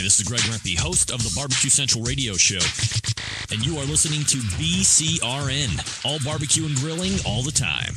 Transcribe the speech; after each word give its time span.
Hi, 0.00 0.04
this 0.04 0.18
is 0.18 0.26
Greg 0.26 0.40
Rempe, 0.40 0.78
host 0.78 1.10
of 1.10 1.22
the 1.22 1.30
Barbecue 1.36 1.68
Central 1.68 2.02
Radio 2.02 2.32
Show. 2.32 2.64
And 3.52 3.62
you 3.66 3.76
are 3.76 3.84
listening 3.84 4.24
to 4.32 4.38
BCRN, 4.56 5.76
all 6.06 6.18
barbecue 6.24 6.64
and 6.64 6.74
grilling 6.76 7.12
all 7.26 7.42
the 7.42 7.52
time. 7.52 7.92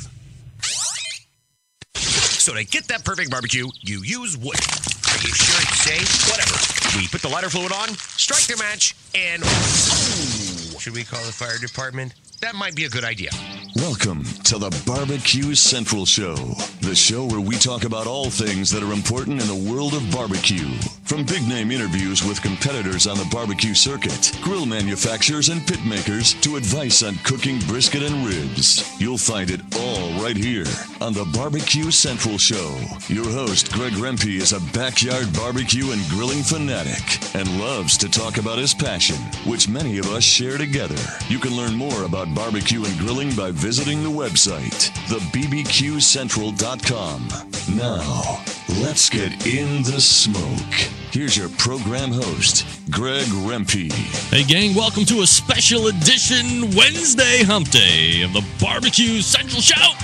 So 1.94 2.52
to 2.52 2.62
get 2.62 2.88
that 2.88 3.06
perfect 3.06 3.30
barbecue, 3.30 3.68
you 3.80 4.02
use 4.04 4.36
wood. 4.36 4.60
Are 4.60 5.20
you 5.24 5.32
sure 5.32 5.56
it's 5.62 5.80
safe? 5.80 6.28
Whatever. 6.28 7.00
We 7.00 7.08
put 7.08 7.22
the 7.22 7.30
lighter 7.30 7.48
fluid 7.48 7.72
on, 7.72 7.88
strike 7.88 8.54
the 8.54 8.62
match, 8.62 8.94
and 9.14 9.42
oh, 9.42 10.76
should 10.78 10.92
we 10.92 11.04
call 11.04 11.24
the 11.24 11.32
fire 11.32 11.56
department? 11.56 12.12
That 12.42 12.54
might 12.54 12.74
be 12.76 12.84
a 12.84 12.90
good 12.90 13.04
idea. 13.04 13.30
Welcome 13.76 14.22
to 14.44 14.58
the 14.58 14.70
Barbecue 14.86 15.52
Central 15.56 16.06
Show, 16.06 16.36
the 16.80 16.94
show 16.94 17.26
where 17.26 17.40
we 17.40 17.56
talk 17.56 17.82
about 17.82 18.06
all 18.06 18.30
things 18.30 18.70
that 18.70 18.84
are 18.84 18.92
important 18.92 19.40
in 19.40 19.48
the 19.48 19.72
world 19.72 19.94
of 19.94 20.12
barbecue. 20.12 20.70
From 21.02 21.24
big 21.24 21.46
name 21.48 21.72
interviews 21.72 22.24
with 22.24 22.40
competitors 22.40 23.08
on 23.08 23.18
the 23.18 23.28
barbecue 23.32 23.74
circuit, 23.74 24.38
grill 24.42 24.64
manufacturers 24.64 25.48
and 25.48 25.66
pit 25.66 25.84
makers, 25.84 26.34
to 26.42 26.56
advice 26.56 27.02
on 27.02 27.16
cooking 27.24 27.58
brisket 27.66 28.04
and 28.04 28.24
ribs. 28.24 28.94
You'll 29.00 29.18
find 29.18 29.50
it 29.50 29.60
all 29.76 30.22
right 30.22 30.36
here 30.36 30.66
on 31.00 31.12
the 31.12 31.28
Barbecue 31.34 31.90
Central 31.90 32.38
Show. 32.38 32.78
Your 33.08 33.28
host, 33.28 33.72
Greg 33.72 33.92
Rempe, 33.94 34.38
is 34.38 34.52
a 34.52 34.60
backyard 34.72 35.32
barbecue 35.34 35.90
and 35.90 36.00
grilling 36.08 36.42
fanatic 36.42 37.02
and 37.34 37.60
loves 37.60 37.98
to 37.98 38.08
talk 38.08 38.38
about 38.38 38.58
his 38.58 38.72
passion, 38.72 39.16
which 39.44 39.68
many 39.68 39.98
of 39.98 40.06
us 40.06 40.22
share 40.22 40.58
together. 40.58 40.96
You 41.28 41.40
can 41.40 41.56
learn 41.56 41.74
more 41.74 42.04
about 42.04 42.34
barbecue 42.34 42.84
and 42.84 42.98
grilling 42.98 43.34
by 43.34 43.50
visiting 43.64 44.02
the 44.02 44.10
website, 44.10 44.90
thebbqcentral.com. 45.08 47.28
Now, 47.74 48.44
let's 48.82 49.08
get 49.08 49.46
in 49.46 49.82
the 49.84 50.02
smoke. 50.02 50.74
Here's 51.10 51.34
your 51.34 51.48
program 51.56 52.12
host, 52.12 52.66
Greg 52.90 53.24
Rempe. 53.24 53.90
Hey, 54.28 54.44
gang, 54.44 54.74
welcome 54.74 55.06
to 55.06 55.22
a 55.22 55.26
special 55.26 55.86
edition 55.86 56.76
Wednesday 56.76 57.42
Hump 57.42 57.70
Day 57.70 58.20
of 58.20 58.34
the 58.34 58.44
Barbecue 58.60 59.22
Central 59.22 59.62
Show. 59.62 59.94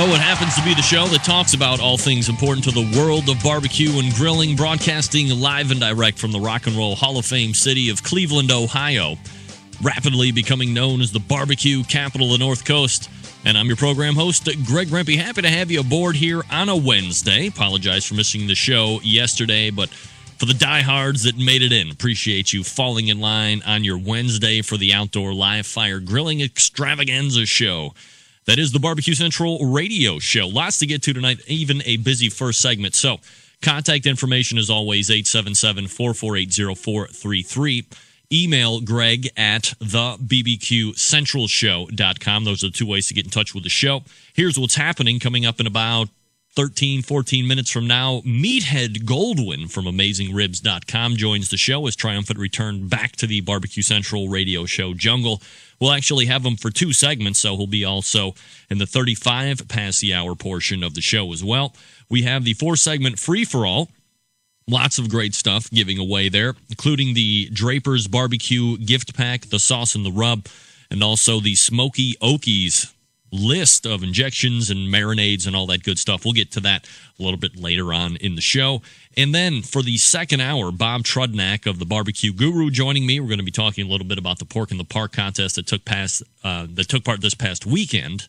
Oh, 0.00 0.14
it 0.14 0.20
happens 0.20 0.54
to 0.54 0.62
be 0.62 0.74
the 0.74 0.82
show 0.82 1.08
that 1.08 1.24
talks 1.24 1.52
about 1.52 1.80
all 1.80 1.98
things 1.98 2.28
important 2.28 2.62
to 2.62 2.70
the 2.70 2.88
world 2.96 3.28
of 3.28 3.42
barbecue 3.42 3.98
and 3.98 4.14
grilling, 4.14 4.54
broadcasting 4.54 5.30
live 5.30 5.72
and 5.72 5.80
direct 5.80 6.16
from 6.16 6.30
the 6.30 6.38
Rock 6.38 6.68
and 6.68 6.76
Roll 6.76 6.94
Hall 6.94 7.18
of 7.18 7.26
Fame 7.26 7.54
city 7.54 7.90
of 7.90 8.04
Cleveland, 8.04 8.52
Ohio 8.52 9.18
rapidly 9.82 10.32
becoming 10.32 10.74
known 10.74 11.00
as 11.00 11.12
the 11.12 11.20
barbecue 11.20 11.84
capital 11.84 12.32
of 12.32 12.38
the 12.38 12.44
North 12.44 12.64
Coast. 12.64 13.08
And 13.44 13.56
I'm 13.56 13.66
your 13.66 13.76
program 13.76 14.14
host, 14.14 14.48
Greg 14.66 14.88
Rempe. 14.88 15.16
Happy 15.16 15.42
to 15.42 15.48
have 15.48 15.70
you 15.70 15.80
aboard 15.80 16.16
here 16.16 16.42
on 16.50 16.68
a 16.68 16.76
Wednesday. 16.76 17.46
Apologize 17.46 18.04
for 18.04 18.14
missing 18.14 18.46
the 18.46 18.54
show 18.54 19.00
yesterday, 19.02 19.70
but 19.70 19.88
for 20.38 20.46
the 20.46 20.54
diehards 20.54 21.22
that 21.24 21.36
made 21.36 21.62
it 21.62 21.72
in, 21.72 21.90
appreciate 21.90 22.52
you 22.52 22.64
falling 22.64 23.08
in 23.08 23.20
line 23.20 23.62
on 23.66 23.84
your 23.84 23.98
Wednesday 23.98 24.62
for 24.62 24.76
the 24.76 24.92
outdoor 24.92 25.32
live 25.32 25.66
fire 25.66 26.00
grilling 26.00 26.40
extravaganza 26.40 27.46
show. 27.46 27.94
That 28.46 28.58
is 28.58 28.72
the 28.72 28.78
Barbecue 28.78 29.14
Central 29.14 29.58
radio 29.64 30.18
show. 30.18 30.48
Lots 30.48 30.78
to 30.78 30.86
get 30.86 31.02
to 31.02 31.12
tonight, 31.12 31.40
even 31.46 31.82
a 31.84 31.98
busy 31.98 32.28
first 32.28 32.60
segment. 32.60 32.94
So, 32.94 33.18
contact 33.62 34.06
information 34.06 34.58
is 34.58 34.70
always 34.70 35.10
877 35.10 35.88
448 35.88 36.78
0433 36.78 37.86
email 38.32 38.80
greg 38.80 39.28
at 39.36 39.74
the 39.78 40.16
bbqcentralshow.com 40.22 42.44
those 42.44 42.62
are 42.62 42.68
the 42.68 42.72
two 42.72 42.86
ways 42.86 43.08
to 43.08 43.14
get 43.14 43.24
in 43.24 43.30
touch 43.30 43.54
with 43.54 43.64
the 43.64 43.70
show. 43.70 44.02
Here's 44.34 44.58
what's 44.58 44.74
happening 44.74 45.18
coming 45.18 45.46
up 45.46 45.60
in 45.60 45.66
about 45.66 46.10
13 46.58 47.02
14 47.02 47.46
minutes 47.46 47.70
from 47.70 47.86
now. 47.86 48.20
Meathead 48.26 49.04
goldwyn 49.04 49.70
from 49.70 49.84
amazingribs.com 49.84 51.16
joins 51.16 51.50
the 51.50 51.56
show 51.56 51.86
as 51.86 51.94
triumphant 51.94 52.38
return 52.38 52.88
back 52.88 53.12
to 53.12 53.26
the 53.26 53.40
barbecue 53.40 53.82
central 53.82 54.28
radio 54.28 54.66
show 54.66 54.92
jungle. 54.92 55.40
We'll 55.80 55.92
actually 55.92 56.26
have 56.26 56.44
him 56.44 56.56
for 56.56 56.70
two 56.70 56.92
segments 56.92 57.38
so 57.38 57.56
he'll 57.56 57.68
be 57.68 57.84
also 57.84 58.34
in 58.68 58.78
the 58.78 58.86
35 58.86 59.68
past 59.68 60.00
the 60.00 60.14
hour 60.14 60.34
portion 60.34 60.82
of 60.82 60.94
the 60.94 61.00
show 61.00 61.32
as 61.32 61.44
well. 61.44 61.74
We 62.08 62.22
have 62.22 62.44
the 62.44 62.54
four 62.54 62.74
segment 62.74 63.20
free 63.20 63.44
for 63.44 63.64
all 63.64 63.88
Lots 64.68 64.98
of 64.98 65.08
great 65.08 65.34
stuff 65.34 65.70
giving 65.70 65.98
away 65.98 66.28
there, 66.28 66.54
including 66.68 67.14
the 67.14 67.48
Draper's 67.50 68.06
Barbecue 68.06 68.76
gift 68.76 69.16
pack, 69.16 69.46
the 69.46 69.58
sauce 69.58 69.94
and 69.94 70.04
the 70.04 70.12
rub, 70.12 70.46
and 70.90 71.02
also 71.02 71.40
the 71.40 71.54
Smoky 71.54 72.16
Okies 72.20 72.92
list 73.32 73.86
of 73.86 74.02
injections 74.02 74.68
and 74.68 74.92
marinades 74.92 75.46
and 75.46 75.56
all 75.56 75.66
that 75.66 75.82
good 75.82 75.98
stuff. 75.98 76.24
We'll 76.24 76.34
get 76.34 76.52
to 76.52 76.60
that 76.60 76.86
a 77.18 77.22
little 77.22 77.38
bit 77.38 77.56
later 77.56 77.94
on 77.94 78.16
in 78.16 78.34
the 78.34 78.42
show. 78.42 78.82
And 79.16 79.34
then 79.34 79.62
for 79.62 79.82
the 79.82 79.96
second 79.96 80.40
hour, 80.40 80.70
Bob 80.70 81.02
Trudnak 81.02 81.66
of 81.66 81.78
the 81.78 81.86
Barbecue 81.86 82.32
Guru 82.32 82.70
joining 82.70 83.06
me. 83.06 83.20
We're 83.20 83.28
going 83.28 83.38
to 83.38 83.44
be 83.44 83.50
talking 83.50 83.86
a 83.86 83.90
little 83.90 84.06
bit 84.06 84.18
about 84.18 84.38
the 84.38 84.44
Pork 84.44 84.70
in 84.70 84.78
the 84.78 84.84
Park 84.84 85.12
contest 85.12 85.56
that 85.56 85.66
took 85.66 85.84
past 85.86 86.22
uh, 86.44 86.66
that 86.70 86.88
took 86.88 87.04
part 87.04 87.22
this 87.22 87.34
past 87.34 87.64
weekend. 87.64 88.28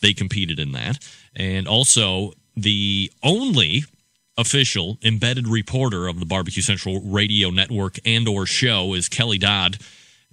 They 0.00 0.12
competed 0.12 0.58
in 0.58 0.72
that, 0.72 0.98
and 1.34 1.66
also 1.66 2.32
the 2.56 3.10
only 3.22 3.84
official 4.38 4.96
embedded 5.02 5.46
reporter 5.46 6.08
of 6.08 6.20
the 6.20 6.26
Barbecue 6.26 6.62
Central 6.62 7.02
radio 7.02 7.50
network 7.50 7.98
and 8.06 8.26
or 8.26 8.46
show 8.46 8.94
is 8.94 9.08
Kelly 9.08 9.36
Dodd 9.36 9.78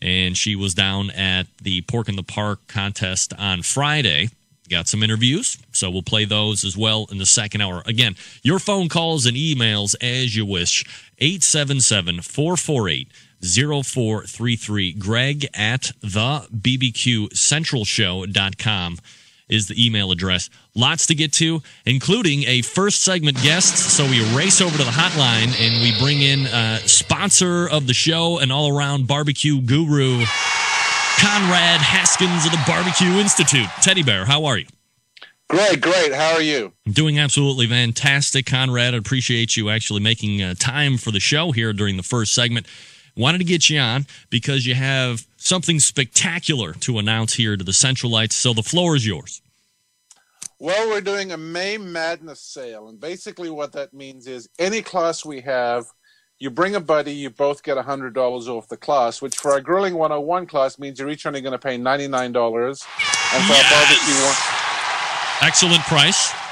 and 0.01 0.37
she 0.37 0.55
was 0.55 0.73
down 0.73 1.09
at 1.11 1.47
the 1.61 1.81
Pork 1.81 2.09
in 2.09 2.15
the 2.15 2.23
Park 2.23 2.65
contest 2.67 3.33
on 3.37 3.61
Friday. 3.63 4.29
Got 4.69 4.87
some 4.87 5.03
interviews, 5.03 5.57
so 5.71 5.91
we'll 5.91 6.01
play 6.01 6.25
those 6.25 6.63
as 6.63 6.75
well 6.75 7.05
in 7.11 7.19
the 7.19 7.25
second 7.25 7.61
hour. 7.61 7.83
Again, 7.85 8.15
your 8.41 8.59
phone 8.59 8.89
calls 8.89 9.25
and 9.25 9.37
emails 9.37 9.95
as 10.01 10.35
you 10.35 10.45
wish. 10.45 10.83
877 11.19 12.21
448 12.21 13.07
0433. 13.41 14.93
Greg 14.93 15.47
at 15.53 15.91
the 16.01 16.47
bbqcentralshow.com 16.51 18.97
is 19.49 19.67
the 19.67 19.85
email 19.85 20.11
address. 20.11 20.49
Lots 20.75 21.07
to 21.07 21.15
get 21.15 21.33
to, 21.33 21.61
including 21.85 22.43
a 22.43 22.61
first 22.61 23.03
segment 23.03 23.41
guest. 23.41 23.77
So 23.95 24.05
we 24.05 24.23
race 24.35 24.61
over 24.61 24.77
to 24.77 24.83
the 24.83 24.91
hotline 24.91 25.53
and 25.59 25.81
we 25.81 25.97
bring 25.99 26.21
in 26.21 26.47
a 26.47 26.79
sponsor 26.87 27.67
of 27.69 27.87
the 27.87 27.93
show 27.93 28.39
and 28.39 28.51
all 28.51 28.75
around 28.75 29.07
barbecue 29.07 29.61
guru, 29.61 30.25
Conrad 31.17 31.81
Haskins 31.81 32.45
of 32.45 32.51
the 32.51 32.63
Barbecue 32.67 33.19
Institute. 33.19 33.67
Teddy 33.81 34.03
Bear, 34.03 34.25
how 34.25 34.45
are 34.45 34.57
you? 34.57 34.65
Great, 35.47 35.79
great. 35.79 36.11
How 36.11 36.33
are 36.33 36.41
you? 36.41 36.73
Doing 36.91 37.19
absolutely 37.19 37.67
fantastic, 37.67 38.47
Conrad. 38.47 38.95
I 38.95 38.97
appreciate 38.97 39.55
you 39.55 39.69
actually 39.69 39.99
making 39.99 40.41
uh, 40.41 40.55
time 40.57 40.97
for 40.97 41.11
the 41.11 41.19
show 41.19 41.51
here 41.51 41.71
during 41.71 41.97
the 41.97 42.03
first 42.03 42.33
segment. 42.33 42.65
Wanted 43.17 43.37
to 43.37 43.43
get 43.45 43.69
you 43.69 43.79
on 43.79 44.05
because 44.29 44.65
you 44.65 44.75
have 44.75 45.25
something 45.37 45.79
spectacular 45.79 46.73
to 46.73 46.99
announce 46.99 47.33
here 47.33 47.55
to 47.55 47.63
the 47.63 47.71
Centralites. 47.71 48.33
So 48.33 48.53
the 48.53 48.63
floor 48.63 48.95
is 48.95 49.07
yours. 49.07 49.41
Well, 50.59 50.89
we're 50.89 51.01
doing 51.01 51.31
a 51.31 51.37
May 51.37 51.77
Madness 51.77 52.41
sale. 52.41 52.87
And 52.87 52.99
basically, 52.99 53.49
what 53.49 53.71
that 53.73 53.93
means 53.93 54.27
is 54.27 54.49
any 54.57 54.81
class 54.81 55.25
we 55.25 55.41
have, 55.41 55.85
you 56.39 56.49
bring 56.49 56.75
a 56.75 56.79
buddy, 56.79 57.13
you 57.13 57.29
both 57.29 57.63
get 57.63 57.77
$100 57.77 58.17
off 58.47 58.67
the 58.67 58.77
class, 58.77 59.21
which 59.21 59.37
for 59.37 59.51
our 59.51 59.61
Grilling 59.61 59.95
101 59.95 60.47
class 60.47 60.79
means 60.79 60.99
you're 60.99 61.09
each 61.09 61.25
only 61.25 61.41
going 61.41 61.51
to 61.51 61.59
pay 61.59 61.77
$99. 61.77 62.15
And 62.15 62.77
for 62.77 63.53
yes! 63.53 63.65
our 63.65 63.79
barbecue 63.79 64.25
one. 64.25 65.47
Excellent 65.47 65.83
price. 65.83 66.44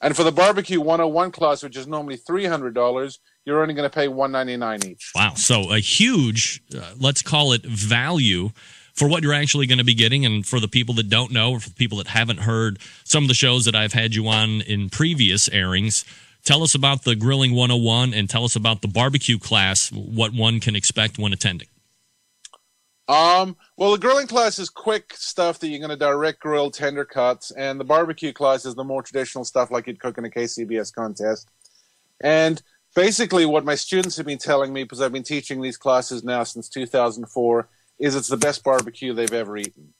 And 0.00 0.14
for 0.14 0.22
the 0.22 0.32
barbecue 0.32 0.80
101 0.80 1.32
class, 1.32 1.62
which 1.62 1.76
is 1.76 1.86
normally 1.86 2.16
$300, 2.16 3.18
you're 3.44 3.60
only 3.60 3.74
going 3.74 3.88
to 3.88 3.94
pay 3.94 4.08
199 4.08 4.92
each. 4.92 5.12
Wow. 5.14 5.34
So 5.34 5.72
a 5.72 5.80
huge, 5.80 6.62
uh, 6.76 6.92
let's 6.98 7.22
call 7.22 7.52
it 7.52 7.64
value 7.64 8.50
for 8.94 9.08
what 9.08 9.22
you're 9.22 9.34
actually 9.34 9.66
going 9.66 9.78
to 9.78 9.84
be 9.84 9.94
getting. 9.94 10.24
And 10.24 10.46
for 10.46 10.60
the 10.60 10.68
people 10.68 10.94
that 10.96 11.08
don't 11.08 11.32
know, 11.32 11.52
or 11.52 11.60
for 11.60 11.70
the 11.70 11.74
people 11.74 11.98
that 11.98 12.08
haven't 12.08 12.40
heard 12.40 12.78
some 13.04 13.24
of 13.24 13.28
the 13.28 13.34
shows 13.34 13.64
that 13.64 13.74
I've 13.74 13.92
had 13.92 14.14
you 14.14 14.28
on 14.28 14.60
in 14.62 14.88
previous 14.88 15.48
airings, 15.48 16.04
tell 16.44 16.62
us 16.62 16.74
about 16.74 17.02
the 17.02 17.16
Grilling 17.16 17.52
101 17.54 18.14
and 18.14 18.30
tell 18.30 18.44
us 18.44 18.54
about 18.54 18.82
the 18.82 18.88
barbecue 18.88 19.38
class, 19.38 19.90
what 19.90 20.32
one 20.32 20.60
can 20.60 20.76
expect 20.76 21.18
when 21.18 21.32
attending. 21.32 21.68
Um, 23.08 23.56
well, 23.78 23.92
the 23.92 23.98
grilling 23.98 24.26
class 24.26 24.58
is 24.58 24.68
quick 24.68 25.14
stuff 25.14 25.58
that 25.60 25.68
you're 25.68 25.78
going 25.78 25.90
to 25.90 25.96
direct 25.96 26.40
grill, 26.40 26.70
tender 26.70 27.06
cuts, 27.06 27.50
and 27.52 27.80
the 27.80 27.84
barbecue 27.84 28.32
class 28.32 28.66
is 28.66 28.74
the 28.74 28.84
more 28.84 29.02
traditional 29.02 29.44
stuff 29.44 29.70
like 29.70 29.86
you'd 29.86 30.00
cook 30.00 30.18
in 30.18 30.26
a 30.26 30.30
KCBS 30.30 30.94
contest. 30.94 31.48
And 32.20 32.62
basically 32.94 33.46
what 33.46 33.64
my 33.64 33.74
students 33.74 34.16
have 34.16 34.26
been 34.26 34.38
telling 34.38 34.72
me 34.72 34.82
because 34.82 35.00
I've 35.00 35.12
been 35.12 35.22
teaching 35.22 35.62
these 35.62 35.76
classes 35.76 36.24
now 36.24 36.42
since 36.42 36.68
2004 36.68 37.68
is 37.98 38.14
it's 38.14 38.28
the 38.28 38.36
best 38.36 38.62
barbecue 38.62 39.12
they've 39.12 39.32
ever 39.32 39.56
eaten. 39.56 39.94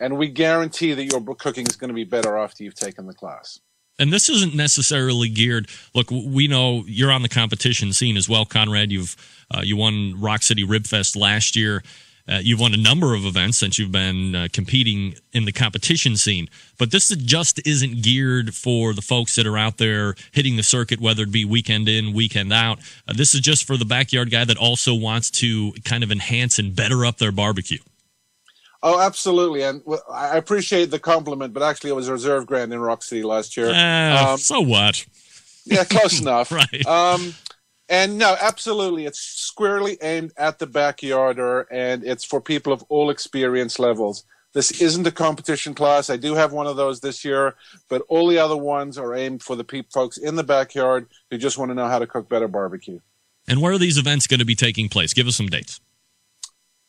And 0.00 0.18
we 0.18 0.28
guarantee 0.28 0.92
that 0.94 1.04
your 1.04 1.20
cooking 1.36 1.66
is 1.66 1.76
going 1.76 1.88
to 1.88 1.94
be 1.94 2.04
better 2.04 2.36
after 2.36 2.64
you've 2.64 2.74
taken 2.74 3.06
the 3.06 3.14
class. 3.14 3.60
And 3.98 4.12
this 4.12 4.28
isn't 4.28 4.54
necessarily 4.54 5.28
geared. 5.28 5.68
Look, 5.94 6.10
we 6.10 6.48
know 6.48 6.82
you're 6.86 7.12
on 7.12 7.22
the 7.22 7.28
competition 7.28 7.92
scene 7.92 8.16
as 8.16 8.28
well, 8.28 8.44
Conrad. 8.44 8.90
You've 8.90 9.16
uh, 9.54 9.60
you 9.62 9.76
won 9.76 10.20
Rock 10.20 10.42
City 10.42 10.64
Rib 10.64 10.86
Fest 10.86 11.14
last 11.14 11.54
year, 11.54 11.82
Uh, 12.26 12.38
you've 12.42 12.60
won 12.60 12.72
a 12.72 12.78
number 12.78 13.14
of 13.14 13.26
events 13.26 13.58
since 13.58 13.78
you've 13.78 13.92
been 13.92 14.34
uh, 14.34 14.48
competing 14.50 15.14
in 15.34 15.44
the 15.44 15.52
competition 15.52 16.16
scene, 16.16 16.48
but 16.78 16.90
this 16.90 17.08
just 17.16 17.60
isn't 17.66 18.02
geared 18.02 18.54
for 18.54 18.94
the 18.94 19.02
folks 19.02 19.36
that 19.36 19.46
are 19.46 19.58
out 19.58 19.76
there 19.76 20.14
hitting 20.32 20.56
the 20.56 20.62
circuit, 20.62 21.00
whether 21.00 21.24
it 21.24 21.32
be 21.32 21.44
weekend 21.44 21.86
in, 21.86 22.14
weekend 22.14 22.50
out. 22.50 22.78
Uh, 23.06 23.12
this 23.12 23.34
is 23.34 23.40
just 23.40 23.66
for 23.66 23.76
the 23.76 23.84
backyard 23.84 24.30
guy 24.30 24.44
that 24.44 24.56
also 24.56 24.94
wants 24.94 25.30
to 25.30 25.72
kind 25.84 26.02
of 26.02 26.10
enhance 26.10 26.58
and 26.58 26.74
better 26.74 27.04
up 27.04 27.18
their 27.18 27.32
barbecue. 27.32 27.78
Oh, 28.82 29.00
absolutely, 29.00 29.62
and 29.62 29.82
well, 29.84 30.02
I 30.10 30.36
appreciate 30.36 30.90
the 30.90 30.98
compliment, 30.98 31.54
but 31.54 31.62
actually, 31.62 31.90
it 31.90 31.94
was 31.94 32.08
a 32.08 32.12
reserve 32.12 32.46
grand 32.46 32.72
in 32.72 32.80
Rock 32.80 33.02
City 33.02 33.22
last 33.22 33.56
year. 33.56 33.70
Uh, 33.70 34.32
um, 34.32 34.38
so 34.38 34.60
what? 34.60 35.04
Yeah, 35.64 35.84
close 35.84 36.20
enough. 36.22 36.52
right. 36.52 36.86
Um, 36.86 37.34
and 37.94 38.18
no, 38.18 38.36
absolutely, 38.40 39.06
it's 39.06 39.20
squarely 39.20 39.96
aimed 40.02 40.32
at 40.36 40.58
the 40.58 40.66
backyarder, 40.66 41.66
and 41.70 42.02
it's 42.02 42.24
for 42.24 42.40
people 42.40 42.72
of 42.72 42.82
all 42.88 43.08
experience 43.08 43.78
levels. 43.78 44.24
This 44.52 44.82
isn't 44.82 45.06
a 45.06 45.12
competition 45.12 45.74
class. 45.74 46.10
I 46.10 46.16
do 46.16 46.34
have 46.34 46.52
one 46.52 46.66
of 46.66 46.74
those 46.74 46.98
this 46.98 47.24
year, 47.24 47.54
but 47.88 48.02
all 48.08 48.26
the 48.26 48.38
other 48.38 48.56
ones 48.56 48.98
are 48.98 49.14
aimed 49.14 49.44
for 49.44 49.54
the 49.54 49.62
pe- 49.62 49.84
folks 49.92 50.16
in 50.16 50.34
the 50.34 50.42
backyard 50.42 51.06
who 51.30 51.38
just 51.38 51.56
want 51.56 51.70
to 51.70 51.74
know 51.76 51.86
how 51.86 52.00
to 52.00 52.06
cook 52.08 52.28
better 52.28 52.48
barbecue. 52.48 52.98
And 53.46 53.62
where 53.62 53.72
are 53.72 53.78
these 53.78 53.96
events 53.96 54.26
going 54.26 54.40
to 54.40 54.44
be 54.44 54.56
taking 54.56 54.88
place? 54.88 55.12
Give 55.12 55.28
us 55.28 55.36
some 55.36 55.46
dates. 55.46 55.80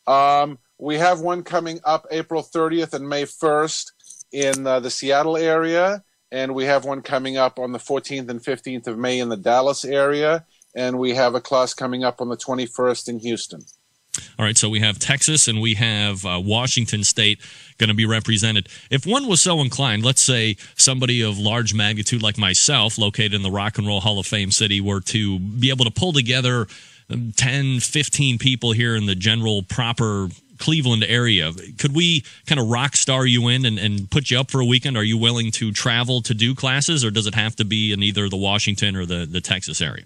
Um, 0.08 0.58
we 0.76 0.96
have 0.96 1.20
one 1.20 1.44
coming 1.44 1.78
up 1.84 2.06
April 2.10 2.42
30th 2.42 2.94
and 2.94 3.08
May 3.08 3.26
1st 3.26 3.92
in 4.32 4.66
uh, 4.66 4.80
the 4.80 4.90
Seattle 4.90 5.36
area, 5.36 6.02
and 6.32 6.52
we 6.52 6.64
have 6.64 6.84
one 6.84 7.00
coming 7.00 7.36
up 7.36 7.60
on 7.60 7.70
the 7.70 7.78
14th 7.78 8.28
and 8.28 8.42
15th 8.42 8.88
of 8.88 8.98
May 8.98 9.20
in 9.20 9.28
the 9.28 9.36
Dallas 9.36 9.84
area 9.84 10.44
and 10.76 10.98
we 10.98 11.14
have 11.14 11.34
a 11.34 11.40
class 11.40 11.74
coming 11.74 12.04
up 12.04 12.20
on 12.20 12.28
the 12.28 12.36
21st 12.36 13.08
in 13.08 13.18
Houston. 13.20 13.62
All 14.38 14.44
right, 14.44 14.56
so 14.56 14.68
we 14.68 14.80
have 14.80 14.98
Texas 14.98 15.48
and 15.48 15.60
we 15.60 15.74
have 15.74 16.24
uh, 16.24 16.40
Washington 16.42 17.04
State 17.04 17.40
going 17.78 17.88
to 17.88 17.94
be 17.94 18.06
represented. 18.06 18.68
If 18.90 19.04
one 19.06 19.26
was 19.26 19.42
so 19.42 19.60
inclined, 19.60 20.04
let's 20.04 20.22
say 20.22 20.56
somebody 20.76 21.22
of 21.22 21.38
large 21.38 21.74
magnitude 21.74 22.22
like 22.22 22.38
myself, 22.38 22.98
located 22.98 23.34
in 23.34 23.42
the 23.42 23.50
Rock 23.50 23.78
and 23.78 23.86
Roll 23.86 24.00
Hall 24.00 24.18
of 24.18 24.26
Fame 24.26 24.50
city, 24.50 24.80
were 24.80 25.00
to 25.00 25.38
be 25.38 25.70
able 25.70 25.84
to 25.84 25.90
pull 25.90 26.12
together 26.12 26.66
um, 27.10 27.32
10, 27.36 27.80
15 27.80 28.38
people 28.38 28.72
here 28.72 28.96
in 28.96 29.06
the 29.06 29.14
general 29.14 29.62
proper 29.62 30.28
Cleveland 30.58 31.04
area, 31.04 31.52
could 31.78 31.94
we 31.94 32.24
kind 32.46 32.58
of 32.58 32.68
rock 32.68 32.96
star 32.96 33.26
you 33.26 33.48
in 33.48 33.66
and, 33.66 33.78
and 33.78 34.10
put 34.10 34.30
you 34.30 34.40
up 34.40 34.50
for 34.50 34.60
a 34.60 34.64
weekend? 34.64 34.96
Are 34.96 35.04
you 35.04 35.18
willing 35.18 35.50
to 35.52 35.70
travel 35.70 36.22
to 36.22 36.32
do 36.32 36.54
classes, 36.54 37.04
or 37.04 37.10
does 37.10 37.26
it 37.26 37.34
have 37.34 37.56
to 37.56 37.64
be 37.64 37.92
in 37.92 38.02
either 38.02 38.28
the 38.30 38.36
Washington 38.36 38.96
or 38.96 39.04
the, 39.04 39.26
the 39.26 39.42
Texas 39.42 39.82
area? 39.82 40.04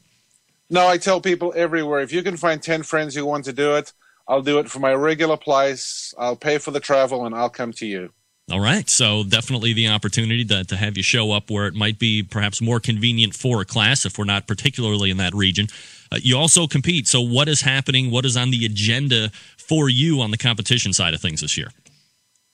No, 0.70 0.86
I 0.86 0.98
tell 0.98 1.20
people 1.20 1.52
everywhere 1.56 2.00
if 2.00 2.12
you 2.12 2.22
can 2.22 2.36
find 2.36 2.62
10 2.62 2.84
friends 2.84 3.14
who 3.14 3.26
want 3.26 3.44
to 3.46 3.52
do 3.52 3.74
it, 3.74 3.92
I'll 4.28 4.42
do 4.42 4.60
it 4.60 4.70
for 4.70 4.78
my 4.78 4.94
regular 4.94 5.36
price. 5.36 6.14
I'll 6.16 6.36
pay 6.36 6.58
for 6.58 6.70
the 6.70 6.78
travel 6.78 7.26
and 7.26 7.34
I'll 7.34 7.50
come 7.50 7.72
to 7.74 7.86
you. 7.86 8.10
All 8.50 8.60
right. 8.60 8.88
So 8.88 9.24
definitely 9.24 9.72
the 9.72 9.88
opportunity 9.88 10.44
to, 10.44 10.64
to 10.64 10.76
have 10.76 10.96
you 10.96 11.02
show 11.02 11.32
up 11.32 11.50
where 11.50 11.66
it 11.66 11.74
might 11.74 11.98
be 11.98 12.22
perhaps 12.22 12.60
more 12.60 12.80
convenient 12.80 13.34
for 13.34 13.60
a 13.60 13.64
class 13.64 14.06
if 14.06 14.18
we're 14.18 14.24
not 14.24 14.46
particularly 14.46 15.10
in 15.10 15.16
that 15.18 15.34
region. 15.34 15.66
Uh, 16.12 16.18
you 16.20 16.36
also 16.36 16.66
compete. 16.66 17.06
So 17.06 17.20
what 17.20 17.48
is 17.48 17.60
happening? 17.60 18.10
What 18.10 18.24
is 18.24 18.36
on 18.36 18.50
the 18.50 18.64
agenda 18.64 19.30
for 19.56 19.88
you 19.88 20.20
on 20.20 20.30
the 20.30 20.38
competition 20.38 20.92
side 20.92 21.14
of 21.14 21.20
things 21.20 21.40
this 21.40 21.56
year? 21.56 21.68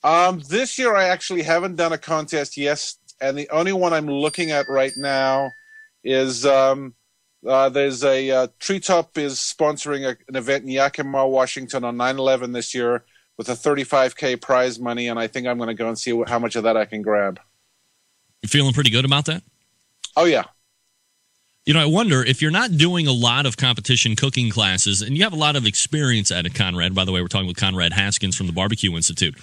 Um, 0.03 0.41
this 0.49 0.77
year, 0.77 0.95
I 0.95 1.05
actually 1.05 1.41
haven't 1.41 1.75
done 1.75 1.93
a 1.93 1.97
contest 1.97 2.57
yet. 2.57 2.93
And 3.19 3.37
the 3.37 3.49
only 3.49 3.73
one 3.73 3.93
I'm 3.93 4.07
looking 4.07 4.51
at 4.51 4.69
right 4.69 4.93
now 4.95 5.49
is 6.03 6.45
um, 6.45 6.93
uh, 7.45 7.69
there's 7.69 8.03
a 8.03 8.31
uh, 8.31 8.47
Treetop 8.59 9.17
is 9.17 9.35
sponsoring 9.35 10.03
a, 10.05 10.17
an 10.27 10.35
event 10.35 10.63
in 10.63 10.69
Yakima, 10.69 11.27
Washington 11.27 11.83
on 11.83 11.97
9/11 11.97 12.53
this 12.53 12.73
year 12.73 13.05
with 13.37 13.49
a 13.49 13.53
35k 13.53 14.41
prize 14.41 14.79
money, 14.79 15.07
and 15.07 15.19
I 15.19 15.27
think 15.27 15.45
I'm 15.47 15.57
going 15.57 15.67
to 15.67 15.75
go 15.75 15.87
and 15.87 15.97
see 15.97 16.13
what, 16.13 16.29
how 16.29 16.39
much 16.39 16.55
of 16.55 16.63
that 16.63 16.75
I 16.75 16.85
can 16.85 17.01
grab. 17.01 17.39
You 18.41 18.49
feeling 18.49 18.73
pretty 18.73 18.89
good 18.89 19.05
about 19.05 19.25
that? 19.25 19.43
Oh 20.15 20.25
yeah. 20.25 20.45
You 21.65 21.73
know, 21.73 21.81
I 21.81 21.85
wonder 21.85 22.23
if 22.23 22.41
you're 22.41 22.49
not 22.49 22.77
doing 22.77 23.07
a 23.07 23.11
lot 23.11 23.45
of 23.45 23.57
competition 23.57 24.15
cooking 24.15 24.49
classes, 24.49 25.01
and 25.01 25.17
you 25.17 25.23
have 25.23 25.33
a 25.33 25.37
lot 25.37 25.57
of 25.57 25.65
experience 25.65 26.31
at 26.31 26.45
it, 26.45 26.55
Conrad. 26.55 26.95
By 26.95 27.03
the 27.03 27.11
way, 27.11 27.21
we're 27.21 27.27
talking 27.27 27.47
with 27.47 27.57
Conrad 27.57 27.91
Haskins 27.91 28.37
from 28.37 28.47
the 28.47 28.53
Barbecue 28.53 28.95
Institute 28.95 29.37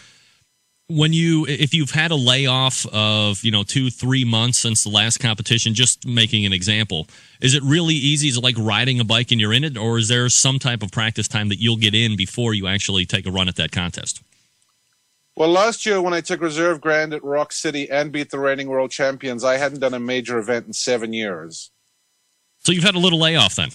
when 0.88 1.14
you 1.14 1.46
if 1.48 1.72
you've 1.72 1.92
had 1.92 2.10
a 2.10 2.14
layoff 2.14 2.86
of 2.92 3.42
you 3.42 3.50
know 3.50 3.62
two 3.62 3.90
three 3.90 4.24
months 4.24 4.58
since 4.58 4.84
the 4.84 4.90
last 4.90 5.18
competition 5.18 5.72
just 5.72 6.06
making 6.06 6.44
an 6.44 6.52
example 6.52 7.06
is 7.40 7.54
it 7.54 7.62
really 7.62 7.94
easy 7.94 8.28
is 8.28 8.36
it 8.36 8.42
like 8.42 8.56
riding 8.58 9.00
a 9.00 9.04
bike 9.04 9.30
and 9.30 9.40
you're 9.40 9.52
in 9.52 9.64
it? 9.64 9.78
Or 9.78 9.98
is 9.98 10.08
there 10.08 10.28
some 10.28 10.58
type 10.58 10.82
of 10.82 10.90
practice 10.92 11.26
time 11.26 11.48
that 11.48 11.58
you'll 11.58 11.78
get 11.78 11.94
in 11.94 12.16
before 12.16 12.52
you 12.52 12.66
actually 12.66 13.06
take 13.06 13.26
a 13.26 13.30
run 13.30 13.48
at 13.48 13.56
that 13.56 13.72
contest? 13.72 14.22
Well 15.36 15.48
last 15.48 15.86
year 15.86 16.02
when 16.02 16.12
i 16.12 16.20
took 16.20 16.40
reserve 16.40 16.80
grand 16.80 17.14
at 17.14 17.24
rock 17.24 17.52
city 17.52 17.90
and 17.90 18.12
beat 18.12 18.30
the 18.30 18.38
reigning 18.38 18.68
world 18.68 18.90
champions 18.90 19.42
i 19.42 19.56
hadn't 19.56 19.80
done 19.80 19.94
a 19.94 20.00
major 20.00 20.38
event 20.38 20.66
in 20.66 20.72
seven 20.74 21.12
years. 21.12 21.70
So 22.58 22.72
you've 22.72 22.84
had 22.84 22.94
a 22.94 22.98
little 22.98 23.18
layoff 23.18 23.56
then? 23.56 23.70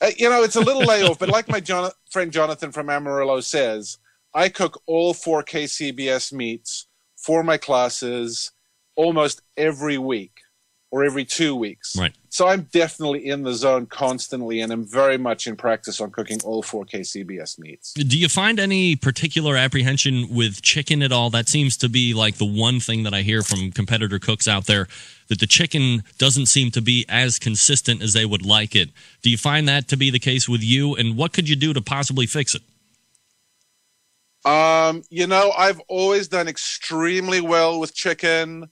Uh, 0.00 0.10
you 0.16 0.28
know 0.28 0.42
it's 0.42 0.56
a 0.56 0.60
little 0.60 0.82
layoff 0.82 1.18
but 1.18 1.30
like 1.30 1.48
my 1.48 1.60
John- 1.60 1.92
friend 2.10 2.30
jonathan 2.32 2.72
from 2.72 2.90
amarillo 2.90 3.40
says 3.40 3.96
I 4.34 4.48
cook 4.48 4.82
all 4.86 5.14
4 5.14 5.44
KCBS 5.44 6.32
meats 6.32 6.86
for 7.16 7.42
my 7.42 7.56
classes 7.56 8.50
almost 8.96 9.42
every 9.56 9.98
week 9.98 10.32
or 10.90 11.04
every 11.04 11.24
two 11.24 11.56
weeks. 11.56 11.96
Right. 11.98 12.12
So 12.28 12.46
I'm 12.48 12.68
definitely 12.72 13.26
in 13.26 13.42
the 13.42 13.52
zone 13.52 13.86
constantly, 13.86 14.60
and 14.60 14.72
I'm 14.72 14.84
very 14.84 15.18
much 15.18 15.46
in 15.46 15.56
practice 15.56 16.00
on 16.00 16.10
cooking 16.10 16.40
all 16.44 16.62
4 16.62 16.84
KCBS 16.84 17.58
meats. 17.58 17.94
Do 17.94 18.18
you 18.18 18.28
find 18.28 18.60
any 18.60 18.94
particular 18.94 19.56
apprehension 19.56 20.28
with 20.32 20.62
chicken 20.62 21.02
at 21.02 21.10
all? 21.10 21.30
That 21.30 21.48
seems 21.48 21.76
to 21.78 21.88
be 21.88 22.14
like 22.14 22.36
the 22.36 22.44
one 22.44 22.78
thing 22.80 23.04
that 23.04 23.14
I 23.14 23.22
hear 23.22 23.42
from 23.42 23.72
competitor 23.72 24.18
cooks 24.18 24.46
out 24.46 24.66
there 24.66 24.86
that 25.28 25.40
the 25.40 25.46
chicken 25.46 26.04
doesn't 26.18 26.46
seem 26.46 26.70
to 26.72 26.80
be 26.80 27.04
as 27.08 27.38
consistent 27.38 28.02
as 28.02 28.12
they 28.12 28.26
would 28.26 28.44
like 28.44 28.76
it. 28.76 28.90
Do 29.22 29.30
you 29.30 29.38
find 29.38 29.68
that 29.68 29.88
to 29.88 29.96
be 29.96 30.10
the 30.10 30.18
case 30.18 30.48
with 30.48 30.62
you? 30.62 30.94
And 30.94 31.16
what 31.16 31.32
could 31.32 31.48
you 31.48 31.56
do 31.56 31.72
to 31.72 31.80
possibly 31.80 32.26
fix 32.26 32.54
it? 32.54 32.62
Um, 34.44 35.02
you 35.10 35.26
know, 35.26 35.52
I've 35.56 35.80
always 35.88 36.28
done 36.28 36.48
extremely 36.48 37.40
well 37.40 37.80
with 37.80 37.94
chicken. 37.94 38.64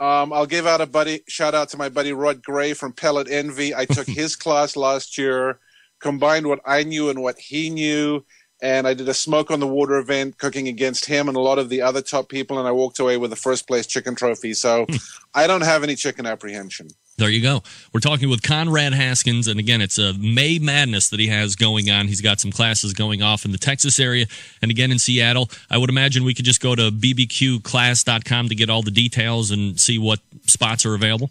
Um, 0.00 0.32
I'll 0.32 0.46
give 0.46 0.66
out 0.66 0.80
a 0.80 0.86
buddy 0.86 1.20
shout 1.28 1.54
out 1.54 1.68
to 1.70 1.76
my 1.76 1.90
buddy 1.90 2.14
Rod 2.14 2.42
Gray 2.42 2.72
from 2.72 2.94
Pellet 2.94 3.30
Envy. 3.30 3.74
I 3.74 3.84
took 3.84 4.06
his 4.08 4.34
class 4.34 4.76
last 4.76 5.18
year, 5.18 5.60
combined 6.00 6.46
what 6.46 6.60
I 6.64 6.84
knew 6.84 7.10
and 7.10 7.20
what 7.22 7.38
he 7.38 7.68
knew, 7.68 8.24
and 8.62 8.86
I 8.86 8.94
did 8.94 9.08
a 9.10 9.14
smoke 9.14 9.50
on 9.50 9.60
the 9.60 9.66
water 9.66 9.98
event 9.98 10.38
cooking 10.38 10.68
against 10.68 11.04
him 11.04 11.28
and 11.28 11.36
a 11.36 11.40
lot 11.40 11.58
of 11.58 11.68
the 11.68 11.82
other 11.82 12.00
top 12.00 12.30
people, 12.30 12.58
and 12.58 12.66
I 12.66 12.72
walked 12.72 12.98
away 12.98 13.18
with 13.18 13.30
the 13.30 13.36
first 13.36 13.66
place 13.66 13.86
chicken 13.86 14.14
trophy. 14.14 14.54
So 14.54 14.86
I 15.34 15.46
don't 15.46 15.62
have 15.62 15.82
any 15.82 15.96
chicken 15.96 16.24
apprehension. 16.24 16.88
There 17.20 17.28
you 17.28 17.42
go. 17.42 17.62
We're 17.92 18.00
talking 18.00 18.30
with 18.30 18.42
Conrad 18.42 18.94
Haskins, 18.94 19.46
and 19.46 19.60
again, 19.60 19.82
it's 19.82 19.98
a 19.98 20.14
May 20.14 20.58
Madness 20.58 21.10
that 21.10 21.20
he 21.20 21.26
has 21.26 21.54
going 21.54 21.90
on. 21.90 22.08
He's 22.08 22.22
got 22.22 22.40
some 22.40 22.50
classes 22.50 22.94
going 22.94 23.20
off 23.20 23.44
in 23.44 23.52
the 23.52 23.58
Texas 23.58 24.00
area 24.00 24.24
and 24.62 24.70
again 24.70 24.90
in 24.90 24.98
Seattle. 24.98 25.50
I 25.68 25.76
would 25.76 25.90
imagine 25.90 26.24
we 26.24 26.32
could 26.32 26.46
just 26.46 26.62
go 26.62 26.74
to 26.74 26.90
bbqclass.com 26.90 28.48
to 28.48 28.54
get 28.54 28.70
all 28.70 28.80
the 28.80 28.90
details 28.90 29.50
and 29.50 29.78
see 29.78 29.98
what 29.98 30.20
spots 30.46 30.86
are 30.86 30.94
available. 30.94 31.28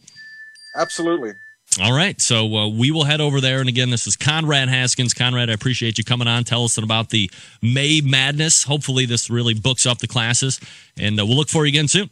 Absolutely. 0.76 1.34
All 1.82 1.94
right. 1.94 2.22
So 2.22 2.56
uh, 2.56 2.68
we 2.68 2.92
will 2.92 3.06
head 3.06 3.20
over 3.20 3.42
there. 3.42 3.60
And 3.60 3.68
again, 3.68 3.90
this 3.90 4.06
is 4.06 4.16
Conrad 4.16 4.70
Haskins. 4.70 5.16
Conrad, 5.16 5.50
I 5.50 5.54
appreciate 5.54 5.98
you 5.98 6.04
coming 6.04 6.28
on. 6.28 6.44
Tell 6.44 6.66
us 6.66 6.78
about 6.78 7.10
the 7.10 7.32
May 7.64 8.00
Madness. 8.02 8.64
Hopefully, 8.64 9.08
this 9.08 9.32
really 9.32 9.56
books 9.56 9.88
up 9.88 9.98
the 9.98 10.08
classes. 10.08 10.60
And 11.00 11.20
uh, 11.20 11.26
we'll 11.26 11.38
look 11.38 11.50
for 11.50 11.66
you 11.66 11.70
again 11.70 11.88
soon. 11.88 12.12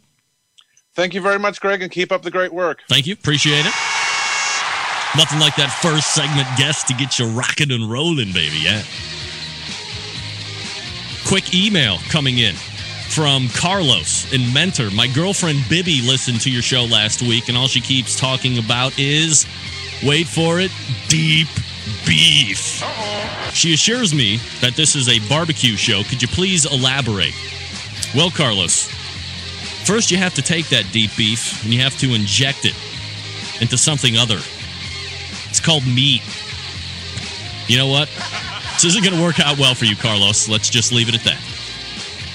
Thank 0.98 1.14
you 1.14 1.22
very 1.22 1.38
much, 1.38 1.62
Greg, 1.62 1.84
and 1.84 1.92
keep 1.92 2.12
up 2.12 2.24
the 2.24 2.32
great 2.32 2.52
work. 2.52 2.82
Thank 2.90 3.06
you. 3.06 3.14
Appreciate 3.14 3.60
it. 3.60 3.74
Nothing 5.16 5.40
like 5.40 5.56
that 5.56 5.70
first 5.80 6.16
segment 6.16 6.48
guest 6.58 6.88
to 6.88 6.96
get 6.96 7.20
you 7.20 7.28
rocking 7.28 7.72
and 7.72 7.88
rolling, 7.88 8.34
baby. 8.34 8.58
Yeah. 8.58 8.82
Quick 11.28 11.54
email 11.54 12.00
coming 12.10 12.40
in 12.40 12.56
from 13.10 13.48
Carlos 13.50 14.34
in 14.34 14.52
Mentor. 14.52 14.90
My 14.90 15.06
girlfriend 15.06 15.60
Bibby 15.70 16.02
listened 16.02 16.42
to 16.42 16.50
your 16.50 16.64
show 16.64 16.86
last 16.86 17.22
week, 17.22 17.48
and 17.48 17.56
all 17.56 17.68
she 17.68 17.80
keeps 17.80 18.20
talking 18.20 18.58
about 18.58 18.98
is 18.98 19.46
wait 20.04 20.26
for 20.26 20.60
it 20.60 20.72
deep 21.10 21.48
beef. 22.08 22.82
Uh-oh. 22.82 23.52
She 23.54 23.72
assures 23.76 24.16
me 24.16 24.38
that 24.62 24.74
this 24.74 24.96
is 24.96 25.08
a 25.10 25.20
barbecue 25.30 25.76
show. 25.76 26.02
Could 26.10 26.24
you 26.24 26.28
please 26.28 26.66
elaborate? 26.66 27.36
Well, 28.16 28.32
Carlos, 28.32 28.97
First, 29.88 30.12
you 30.12 30.18
have 30.18 30.34
to 30.34 30.42
take 30.42 30.68
that 30.68 30.92
deep 30.92 31.12
beef 31.16 31.64
and 31.64 31.74
you 31.74 31.80
have 31.80 31.98
to 32.00 32.14
inject 32.14 32.66
it 32.66 32.76
into 33.62 33.78
something 33.78 34.18
other. 34.18 34.36
It's 35.48 35.62
called 35.62 35.88
meat. 35.88 36.22
You 37.70 37.78
know 37.78 37.88
what? 37.88 38.10
This 38.74 38.84
isn't 38.84 39.02
going 39.02 39.16
to 39.16 39.24
work 39.24 39.40
out 39.40 39.58
well 39.58 39.74
for 39.76 39.86
you, 39.86 39.96
Carlos. 39.96 40.50
Let's 40.50 40.70
just 40.70 40.92
leave 40.92 41.08
it 41.08 41.16
at 41.16 41.24
that. 41.24 41.40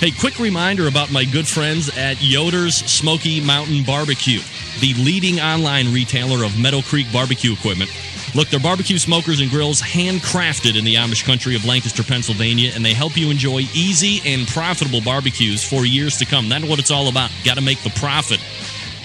Hey, 0.01 0.13
quick 0.13 0.39
reminder 0.39 0.89
about 0.89 1.13
my 1.13 1.27
good 1.27 1.47
friends 1.47 1.95
at 1.95 2.23
Yoder's 2.23 2.77
Smoky 2.77 3.43
Mountain 3.43 3.85
Barbecue, 3.85 4.41
the 4.81 4.95
leading 4.95 5.39
online 5.39 5.93
retailer 5.93 6.47
of 6.47 6.59
Meadow 6.59 6.81
Creek 6.81 7.07
barbecue 7.13 7.53
equipment 7.53 7.91
Look, 8.35 8.49
they're 8.49 8.61
barbecue 8.61 8.97
smokers 8.97 9.41
and 9.41 9.51
grills 9.51 9.83
handcrafted 9.83 10.79
in 10.79 10.85
the 10.85 10.95
Amish 10.95 11.25
country 11.25 11.55
of 11.55 11.67
Lancaster, 11.67 12.03
Pennsylvania, 12.03 12.73
and 12.75 12.83
they 12.85 12.95
help 12.95 13.17
you 13.17 13.31
enjoy 13.31 13.61
easy 13.75 14.23
and 14.25 14.49
profitable 14.49 15.03
barbecues 15.03 15.63
for 15.63 15.85
years 15.85 16.17
to 16.19 16.25
come. 16.25 16.49
That's 16.49 16.65
what 16.65 16.79
it's 16.79 16.91
all 16.91 17.09
about. 17.09 17.31
Got 17.45 17.57
to 17.57 17.61
make 17.61 17.83
the 17.83 17.91
profit. 17.91 18.41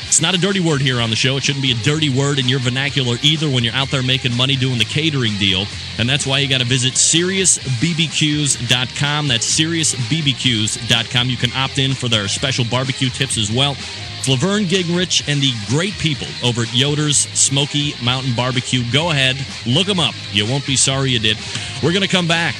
It's 0.08 0.22
not 0.22 0.34
a 0.34 0.38
dirty 0.38 0.62
word 0.62 0.82
here 0.82 1.02
on 1.02 1.10
the 1.10 1.18
show. 1.18 1.36
It 1.36 1.44
shouldn't 1.44 1.62
be 1.62 1.74
a 1.74 1.76
dirty 1.76 2.08
word 2.10 2.40
in 2.40 2.48
your 2.48 2.60
vernacular 2.60 3.18
either 3.22 3.50
when 3.50 3.66
you're 3.66 3.74
out 3.74 3.92
there 3.92 4.02
making 4.02 4.34
money 4.38 4.56
doing 4.56 4.78
the 4.78 4.86
catering 4.86 5.36
deal. 5.38 5.66
And 6.00 6.08
that's 6.08 6.26
why 6.26 6.40
you 6.40 6.48
got 6.48 6.62
to 6.62 6.66
visit 6.66 6.94
SeriousBBQs.com. 6.94 9.28
That's 9.28 9.60
SeriousBBQs.com. 9.60 11.30
You 11.30 11.36
can 11.36 11.52
opt 11.54 11.78
in 11.78 11.94
for 11.94 12.08
their 12.08 12.30
special 12.30 12.64
barbecue 12.64 13.10
tips 13.10 13.38
as 13.38 13.52
well. 13.52 13.76
It's 14.18 14.28
Laverne 14.28 14.66
Gingrich 14.66 15.28
and 15.28 15.42
the 15.42 15.52
great 15.68 15.94
people 15.94 16.28
over 16.44 16.62
at 16.62 16.74
Yoder's 16.74 17.18
Smoky 17.18 17.94
Mountain 18.04 18.34
Barbecue. 18.36 18.84
Go 18.92 19.12
ahead, 19.12 19.38
look 19.66 19.88
them 19.88 20.00
up. 20.00 20.16
You 20.32 20.46
won't 20.46 20.66
be 20.66 20.76
sorry 20.76 21.12
you 21.12 21.20
did. 21.20 21.38
We're 21.84 21.94
going 21.94 22.02
to 22.02 22.08
come 22.08 22.28
back 22.28 22.56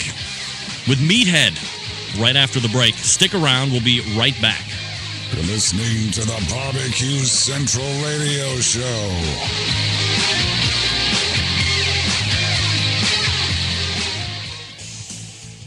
with 0.88 1.00
Meathead 1.00 1.58
right 2.22 2.36
after 2.36 2.60
the 2.60 2.70
break. 2.70 2.96
Stick 2.96 3.34
around. 3.36 3.72
We'll 3.72 3.84
be 3.84 4.02
right 4.18 4.40
back. 4.42 4.64
You're 5.34 5.44
listening 5.44 6.12
to 6.12 6.22
the 6.22 6.48
Barbecue 6.50 7.26
Central 7.26 7.86
Radio 8.02 8.60
Show. 8.62 9.87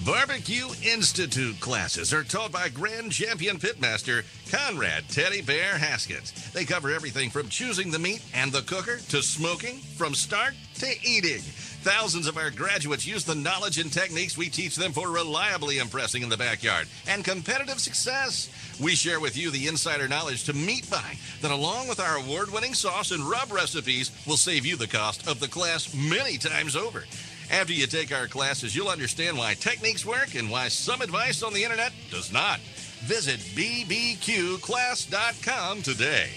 Barbecue 0.07 0.67
Institute 0.83 1.61
classes 1.61 2.15
are 2.15 2.25
taught 2.25 2.51
by 2.51 2.71
Grand 2.71 3.13
Champion 3.13 3.59
Pitmaster 3.59 4.25
Conrad 4.51 5.07
Teddy 5.11 5.43
Bear 5.43 5.77
Haskins. 5.77 6.33
They 6.53 6.65
cover 6.65 6.91
everything 6.91 7.29
from 7.29 7.51
choosing 7.51 7.91
the 7.91 7.99
meat 7.99 8.25
and 8.33 8.51
the 8.51 8.63
cooker 8.63 8.97
to 9.11 9.23
smoking, 9.23 9.77
from 9.77 10.15
start 10.15 10.55
to 10.77 10.87
eating. 11.05 11.43
Thousands 11.83 12.27
of 12.27 12.39
our 12.39 12.51
graduates 12.51 13.07
use 13.07 13.25
the 13.25 13.35
knowledge 13.35 13.79
and 13.79 13.93
techniques 13.93 14.39
we 14.39 14.49
teach 14.49 14.75
them 14.75 14.93
for 14.93 15.11
reliably 15.11 15.79
impressing 15.79 16.23
in 16.23 16.31
the 16.31 16.37
backyard 16.37 16.89
and 17.07 17.23
competitive 17.23 17.79
success. 17.79 18.49
We 18.81 18.95
share 18.95 19.21
with 19.21 19.37
you 19.37 19.51
the 19.51 19.67
insider 19.67 20.09
knowledge 20.09 20.45
to 20.45 20.55
meet 20.55 20.91
by 20.91 21.19
that, 21.43 21.51
along 21.51 21.89
with 21.89 22.01
our 22.01 22.17
award 22.17 22.51
winning 22.51 22.73
sauce 22.73 23.11
and 23.11 23.23
rub 23.23 23.53
recipes, 23.53 24.11
will 24.27 24.39
save 24.39 24.65
you 24.65 24.77
the 24.77 24.87
cost 24.87 25.29
of 25.29 25.41
the 25.41 25.49
class 25.49 25.95
many 25.95 26.39
times 26.39 26.75
over. 26.75 27.05
After 27.51 27.73
you 27.73 27.87
take 27.89 28.15
our 28.15 28.29
classes, 28.29 28.77
you'll 28.77 28.89
understand 28.89 29.37
why 29.37 29.55
techniques 29.55 30.07
work 30.07 30.37
and 30.37 30.49
why 30.49 30.69
some 30.69 31.03
advice 31.03 31.43
on 31.43 31.53
the 31.53 31.65
internet 31.65 31.93
does 32.09 32.33
not. 32.33 32.61
Visit 33.01 33.41
bbqclass.com 33.41 35.83
today. 35.83 36.29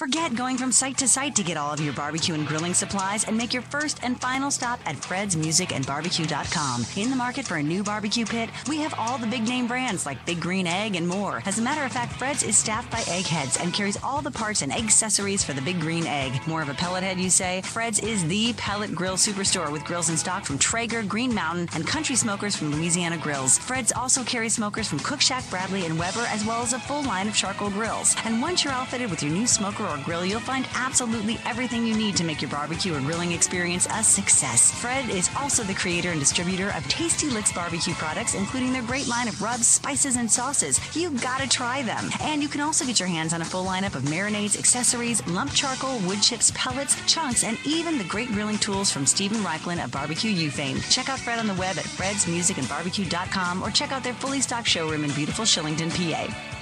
Forget 0.00 0.34
going 0.34 0.56
from 0.56 0.72
site 0.72 0.96
to 0.96 1.06
site 1.06 1.36
to 1.36 1.42
get 1.42 1.58
all 1.58 1.74
of 1.74 1.78
your 1.78 1.92
barbecue 1.92 2.34
and 2.34 2.46
grilling 2.46 2.72
supplies 2.72 3.24
and 3.24 3.36
make 3.36 3.52
your 3.52 3.60
first 3.60 4.02
and 4.02 4.18
final 4.18 4.50
stop 4.50 4.80
at 4.86 4.96
Fred's 4.96 5.36
Music 5.36 5.74
and 5.74 5.86
Barbecue.com. 5.86 6.86
In 6.96 7.10
the 7.10 7.16
market 7.16 7.46
for 7.46 7.56
a 7.56 7.62
new 7.62 7.82
barbecue 7.82 8.24
pit, 8.24 8.48
we 8.66 8.78
have 8.78 8.94
all 8.96 9.18
the 9.18 9.26
big 9.26 9.46
name 9.46 9.66
brands 9.66 10.06
like 10.06 10.24
Big 10.24 10.40
Green 10.40 10.66
Egg 10.66 10.96
and 10.96 11.06
more. 11.06 11.42
As 11.44 11.58
a 11.58 11.62
matter 11.62 11.84
of 11.84 11.92
fact, 11.92 12.14
Fred's 12.14 12.42
is 12.42 12.56
staffed 12.56 12.90
by 12.90 13.02
eggheads 13.08 13.58
and 13.58 13.74
carries 13.74 14.02
all 14.02 14.22
the 14.22 14.30
parts 14.30 14.62
and 14.62 14.72
accessories 14.72 15.44
for 15.44 15.52
the 15.52 15.60
Big 15.60 15.78
Green 15.78 16.06
Egg. 16.06 16.32
More 16.46 16.62
of 16.62 16.70
a 16.70 16.74
pellet 16.74 17.02
head, 17.02 17.20
you 17.20 17.28
say? 17.28 17.60
Fred's 17.60 17.98
is 17.98 18.26
the 18.26 18.54
pellet 18.54 18.94
grill 18.94 19.18
superstore 19.18 19.70
with 19.70 19.84
grills 19.84 20.08
in 20.08 20.16
stock 20.16 20.46
from 20.46 20.56
Traeger, 20.56 21.02
Green 21.02 21.34
Mountain, 21.34 21.68
and 21.74 21.86
Country 21.86 22.16
Smokers 22.16 22.56
from 22.56 22.70
Louisiana 22.70 23.18
Grills. 23.18 23.58
Fred's 23.58 23.92
also 23.92 24.24
carries 24.24 24.54
smokers 24.54 24.88
from 24.88 25.00
Cook 25.00 25.20
Shack, 25.20 25.44
Bradley, 25.50 25.84
and 25.84 25.98
Weber, 25.98 26.24
as 26.30 26.42
well 26.46 26.62
as 26.62 26.72
a 26.72 26.80
full 26.80 27.02
line 27.02 27.28
of 27.28 27.36
charcoal 27.36 27.68
grills. 27.68 28.16
And 28.24 28.40
once 28.40 28.64
you're 28.64 28.72
outfitted 28.72 29.10
with 29.10 29.22
your 29.22 29.32
new 29.32 29.46
smoker 29.46 29.89
grill, 29.98 30.24
you'll 30.24 30.40
find 30.40 30.66
absolutely 30.74 31.38
everything 31.46 31.86
you 31.86 31.96
need 31.96 32.16
to 32.16 32.24
make 32.24 32.40
your 32.40 32.50
barbecue 32.50 32.94
or 32.94 33.00
grilling 33.00 33.32
experience 33.32 33.86
a 33.92 34.02
success. 34.02 34.72
Fred 34.80 35.08
is 35.10 35.30
also 35.36 35.62
the 35.62 35.74
creator 35.74 36.10
and 36.10 36.20
distributor 36.20 36.70
of 36.76 36.86
Tasty 36.88 37.28
Licks 37.28 37.52
barbecue 37.52 37.94
products, 37.94 38.34
including 38.34 38.72
their 38.72 38.82
great 38.82 39.08
line 39.08 39.28
of 39.28 39.40
rubs, 39.40 39.66
spices, 39.66 40.16
and 40.16 40.30
sauces. 40.30 40.80
You 40.96 41.10
gotta 41.18 41.48
try 41.48 41.82
them. 41.82 42.10
And 42.20 42.42
you 42.42 42.48
can 42.48 42.60
also 42.60 42.84
get 42.84 43.00
your 43.00 43.08
hands 43.08 43.32
on 43.32 43.42
a 43.42 43.44
full 43.44 43.64
lineup 43.64 43.94
of 43.94 44.02
marinades, 44.02 44.58
accessories, 44.58 45.26
lump 45.26 45.52
charcoal, 45.52 45.98
wood 46.00 46.22
chips, 46.22 46.52
pellets, 46.54 46.96
chunks, 47.06 47.44
and 47.44 47.58
even 47.64 47.98
the 47.98 48.04
great 48.04 48.28
grilling 48.28 48.58
tools 48.58 48.90
from 48.90 49.06
Steven 49.06 49.38
Raichlen 49.38 49.82
of 49.82 49.90
Barbecue 49.90 50.30
U 50.30 50.50
fame. 50.50 50.80
Check 50.90 51.08
out 51.08 51.18
Fred 51.18 51.38
on 51.38 51.46
the 51.46 51.54
web 51.54 51.78
at 51.78 51.84
fredsmusicandbarbecue.com 51.84 53.62
or 53.62 53.70
check 53.70 53.92
out 53.92 54.04
their 54.04 54.14
fully 54.14 54.40
stocked 54.40 54.68
showroom 54.68 55.04
in 55.04 55.10
beautiful 55.12 55.44
Shillington, 55.44 55.90
PA. 55.90 56.59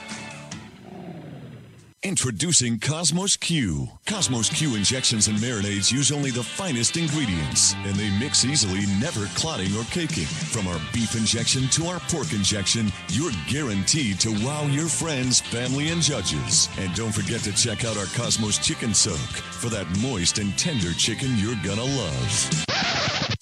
Introducing 2.04 2.78
Cosmos 2.78 3.36
Q. 3.36 3.88
Cosmos 4.06 4.48
Q 4.50 4.76
injections 4.76 5.26
and 5.26 5.36
marinades 5.38 5.90
use 5.90 6.12
only 6.12 6.30
the 6.30 6.44
finest 6.44 6.96
ingredients, 6.96 7.74
and 7.84 7.96
they 7.96 8.08
mix 8.20 8.44
easily, 8.44 8.86
never 9.00 9.26
clotting 9.34 9.74
or 9.74 9.82
caking. 9.86 10.26
From 10.26 10.68
our 10.68 10.78
beef 10.92 11.16
injection 11.16 11.66
to 11.70 11.88
our 11.88 11.98
pork 12.08 12.32
injection, 12.32 12.92
you're 13.08 13.32
guaranteed 13.48 14.20
to 14.20 14.30
wow 14.46 14.62
your 14.66 14.86
friends, 14.86 15.40
family, 15.40 15.88
and 15.88 16.00
judges. 16.00 16.68
And 16.78 16.94
don't 16.94 17.10
forget 17.10 17.40
to 17.40 17.52
check 17.52 17.84
out 17.84 17.96
our 17.96 18.06
Cosmos 18.14 18.58
Chicken 18.58 18.94
Soak 18.94 19.18
for 19.18 19.68
that 19.70 19.88
moist 19.98 20.38
and 20.38 20.56
tender 20.56 20.92
chicken 20.92 21.36
you're 21.36 21.58
gonna 21.64 21.82
love. 21.82 22.64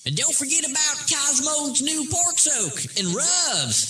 And 0.06 0.16
don't 0.16 0.34
forget 0.34 0.64
about 0.64 0.96
Cosmo's 1.06 1.82
new 1.82 2.08
pork 2.10 2.38
soak 2.38 2.84
and 2.96 3.14
rubs. 3.14 3.82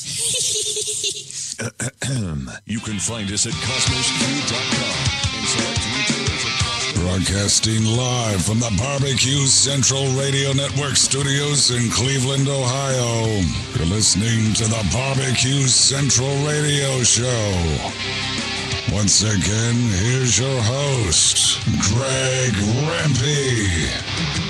you 2.67 2.81
can 2.81 2.99
find 2.99 3.31
us 3.33 3.47
at 3.47 3.53
cosmosq.com 3.53 4.93
and 5.39 5.47
select 5.49 5.81
retailers 5.97 6.37
Broadcasting 7.01 7.85
live 7.85 8.45
from 8.45 8.61
the 8.61 8.75
Barbecue 8.79 9.47
Central 9.47 10.05
Radio 10.21 10.53
Network 10.53 10.97
studios 10.97 11.71
in 11.71 11.91
Cleveland, 11.91 12.49
Ohio. 12.49 13.41
You're 13.75 13.87
listening 13.87 14.53
to 14.55 14.65
the 14.65 14.87
Barbecue 14.93 15.67
Central 15.67 16.35
Radio 16.45 17.03
Show. 17.03 17.53
Once 18.93 19.23
again, 19.23 19.77
here's 19.97 20.39
your 20.39 20.61
host, 20.63 21.65
Greg 21.89 22.53
Rempe. 22.85 24.46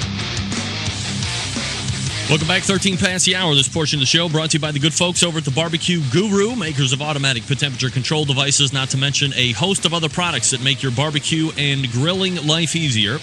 Welcome 2.29 2.49
back, 2.49 2.65
13 2.65 2.97
past 2.97 3.25
the 3.25 3.37
hour. 3.37 3.55
This 3.55 3.69
portion 3.69 3.99
of 3.99 4.01
the 4.01 4.07
show 4.07 4.29
brought 4.29 4.51
to 4.51 4.57
you 4.57 4.61
by 4.61 4.73
the 4.73 4.81
good 4.81 4.93
folks 4.93 5.23
over 5.23 5.39
at 5.39 5.45
the 5.45 5.53
Barbecue 5.53 6.01
Guru, 6.11 6.57
makers 6.57 6.93
of 6.93 7.01
automatic 7.01 7.45
temperature 7.45 7.89
control 7.89 8.25
devices, 8.25 8.73
not 8.73 8.91
to 8.91 8.97
mention 8.97 9.33
a 9.37 9.53
host 9.53 9.87
of 9.87 9.95
other 9.95 10.09
products 10.09 10.51
that 10.51 10.61
make 10.61 10.83
your 10.83 10.91
barbecue 10.91 11.53
and 11.57 11.89
grilling 11.93 12.45
life 12.45 12.75
easier. 12.75 13.21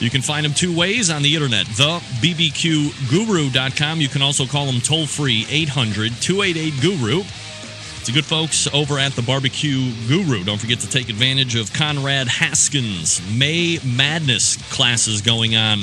You 0.00 0.10
can 0.10 0.20
find 0.20 0.44
them 0.44 0.52
two 0.52 0.76
ways 0.76 1.10
on 1.10 1.22
the 1.22 1.32
internet, 1.32 1.66
thebbqguru.com. 1.66 4.00
You 4.00 4.08
can 4.08 4.22
also 4.22 4.46
call 4.46 4.66
them 4.66 4.80
toll 4.80 5.06
free, 5.06 5.46
800 5.48 6.20
288 6.20 6.82
Guru. 6.82 7.20
It's 7.20 8.06
the 8.06 8.12
good 8.12 8.24
folks 8.24 8.66
over 8.74 8.98
at 8.98 9.12
the 9.12 9.22
Barbecue 9.22 9.92
Guru. 10.08 10.42
Don't 10.42 10.60
forget 10.60 10.80
to 10.80 10.90
take 10.90 11.08
advantage 11.08 11.54
of 11.54 11.72
Conrad 11.72 12.26
Haskins 12.26 13.20
May 13.38 13.78
Madness 13.84 14.56
classes 14.74 15.22
going 15.22 15.54
on. 15.54 15.82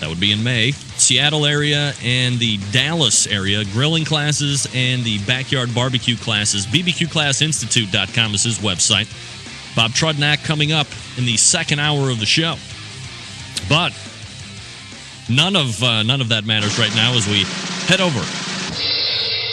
That 0.00 0.08
would 0.08 0.20
be 0.20 0.32
in 0.32 0.42
May. 0.42 0.70
Seattle 0.70 1.44
area 1.44 1.92
and 2.02 2.38
the 2.38 2.58
Dallas 2.72 3.26
area, 3.26 3.64
grilling 3.66 4.04
classes 4.04 4.66
and 4.74 5.04
the 5.04 5.18
backyard 5.26 5.74
barbecue 5.74 6.16
classes. 6.16 6.66
BBQClassInstitute.com 6.66 8.34
is 8.34 8.42
his 8.42 8.58
website. 8.58 9.08
Bob 9.76 9.92
Trudnak 9.92 10.42
coming 10.44 10.72
up 10.72 10.86
in 11.16 11.26
the 11.26 11.36
second 11.36 11.78
hour 11.78 12.10
of 12.10 12.18
the 12.18 12.26
show. 12.26 12.56
But 13.68 13.92
none 15.28 15.54
of 15.54 15.82
uh, 15.82 16.02
none 16.02 16.20
of 16.20 16.30
that 16.30 16.44
matters 16.44 16.78
right 16.78 16.94
now 16.94 17.12
as 17.14 17.26
we 17.28 17.44
head 17.86 18.00
over 18.00 18.20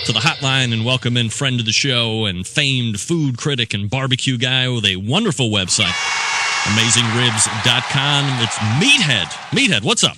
to 0.05 0.13
the 0.13 0.19
hotline 0.19 0.71
and 0.71 0.85
welcome 0.85 1.17
in 1.17 1.29
friend 1.29 1.59
of 1.59 1.65
the 1.65 1.73
show 1.73 2.25
and 2.25 2.47
famed 2.47 2.99
food 2.99 3.37
critic 3.37 3.73
and 3.73 3.89
barbecue 3.89 4.37
guy 4.37 4.69
with 4.69 4.85
a 4.85 4.95
wonderful 4.95 5.49
website, 5.49 5.93
AmazingRibs.com. 6.63 8.41
It's 8.41 8.55
Meathead. 8.79 9.25
Meathead, 9.51 9.83
what's 9.83 10.05
up? 10.05 10.17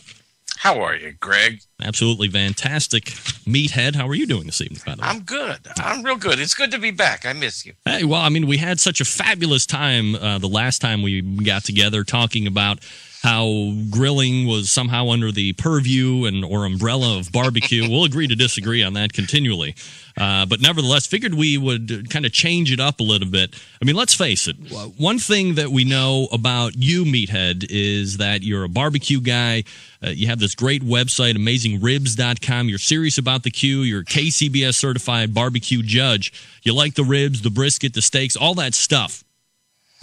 How 0.59 0.81
are 0.81 0.93
you, 0.93 1.13
Greg? 1.21 1.61
Absolutely 1.81 2.27
fantastic. 2.27 3.05
Meathead, 3.45 3.95
how 3.95 4.05
are 4.09 4.13
you 4.13 4.27
doing 4.27 4.45
this 4.45 4.59
evening, 4.59 4.81
by 4.85 4.95
the 4.95 5.01
way? 5.01 5.07
I'm 5.07 5.21
good. 5.21 5.57
I'm 5.77 6.03
real 6.03 6.17
good. 6.17 6.37
It's 6.37 6.53
good 6.53 6.69
to 6.71 6.77
be 6.77 6.91
back. 6.91 7.25
I 7.25 7.31
miss 7.31 7.65
you. 7.65 7.75
Hey, 7.85 8.03
well, 8.03 8.19
I 8.19 8.27
mean, 8.27 8.45
we 8.45 8.57
had 8.57 8.77
such 8.77 8.99
a 8.99 9.05
fabulous 9.05 9.65
time 9.65 10.15
uh, 10.15 10.37
the 10.37 10.49
last 10.49 10.79
time 10.81 11.01
we 11.01 11.21
got 11.21 11.63
together 11.63 12.03
talking 12.03 12.45
about 12.45 12.79
how 13.21 13.73
grilling 13.89 14.47
was 14.47 14.71
somehow 14.71 15.09
under 15.09 15.31
the 15.31 15.51
purview 15.53 16.25
and 16.25 16.45
or 16.45 16.65
umbrella 16.65 17.19
of 17.19 17.31
barbecue. 17.31 17.89
we'll 17.89 18.05
agree 18.05 18.27
to 18.27 18.35
disagree 18.35 18.81
on 18.81 18.93
that 18.93 19.11
continually, 19.11 19.75
uh, 20.17 20.45
but 20.45 20.61
nevertheless, 20.61 21.05
figured 21.05 21.33
we 21.33 21.57
would 21.57 22.09
kind 22.09 22.25
of 22.25 22.31
change 22.31 22.71
it 22.71 22.79
up 22.79 22.99
a 22.99 23.03
little 23.03 23.27
bit. 23.27 23.55
I 23.81 23.85
mean, 23.85 23.95
let's 23.95 24.13
face 24.13 24.47
it. 24.47 24.55
One 24.97 25.19
thing 25.19 25.55
that 25.55 25.69
we 25.69 25.83
know 25.83 26.27
about 26.31 26.77
you, 26.77 27.03
Meathead, 27.03 27.65
is 27.69 28.17
that 28.17 28.41
you're 28.43 28.63
a 28.63 28.69
barbecue 28.69 29.19
guy. 29.19 29.65
Uh, 30.01 30.09
you 30.09 30.27
have 30.27 30.39
this 30.39 30.55
great 30.55 30.81
website, 30.81 31.35
AmazingRibs.com. 31.35 32.69
You're 32.69 32.77
serious 32.77 33.17
about 33.17 33.43
the 33.43 33.51
Q. 33.51 33.81
You're 33.81 34.01
a 34.01 34.05
KCBS 34.05 34.75
certified 34.75 35.33
barbecue 35.33 35.81
judge. 35.83 36.31
You 36.63 36.73
like 36.73 36.95
the 36.95 37.03
ribs, 37.03 37.41
the 37.41 37.49
brisket, 37.49 37.93
the 37.93 38.01
steaks, 38.01 38.37
all 38.37 38.55
that 38.55 38.73
stuff. 38.73 39.25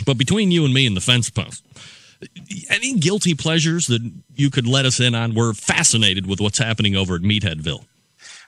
But 0.05 0.19
between 0.19 0.51
you 0.51 0.67
and 0.67 0.75
me 0.75 0.87
and 0.87 0.95
the 0.95 1.01
fence 1.01 1.31
post, 1.31 1.65
any 2.71 2.95
guilty 2.95 3.35
pleasures 3.35 3.87
that 3.87 4.11
you 4.35 4.51
could 4.51 4.67
let 4.67 4.85
us 4.85 5.01
in 5.01 5.15
on? 5.15 5.35
We're 5.35 5.53
fascinated 5.53 6.27
with 6.27 6.41
what's 6.41 6.59
happening 6.59 6.97
over 6.97 7.15
at 7.15 7.23
Meatheadville. 7.23 7.85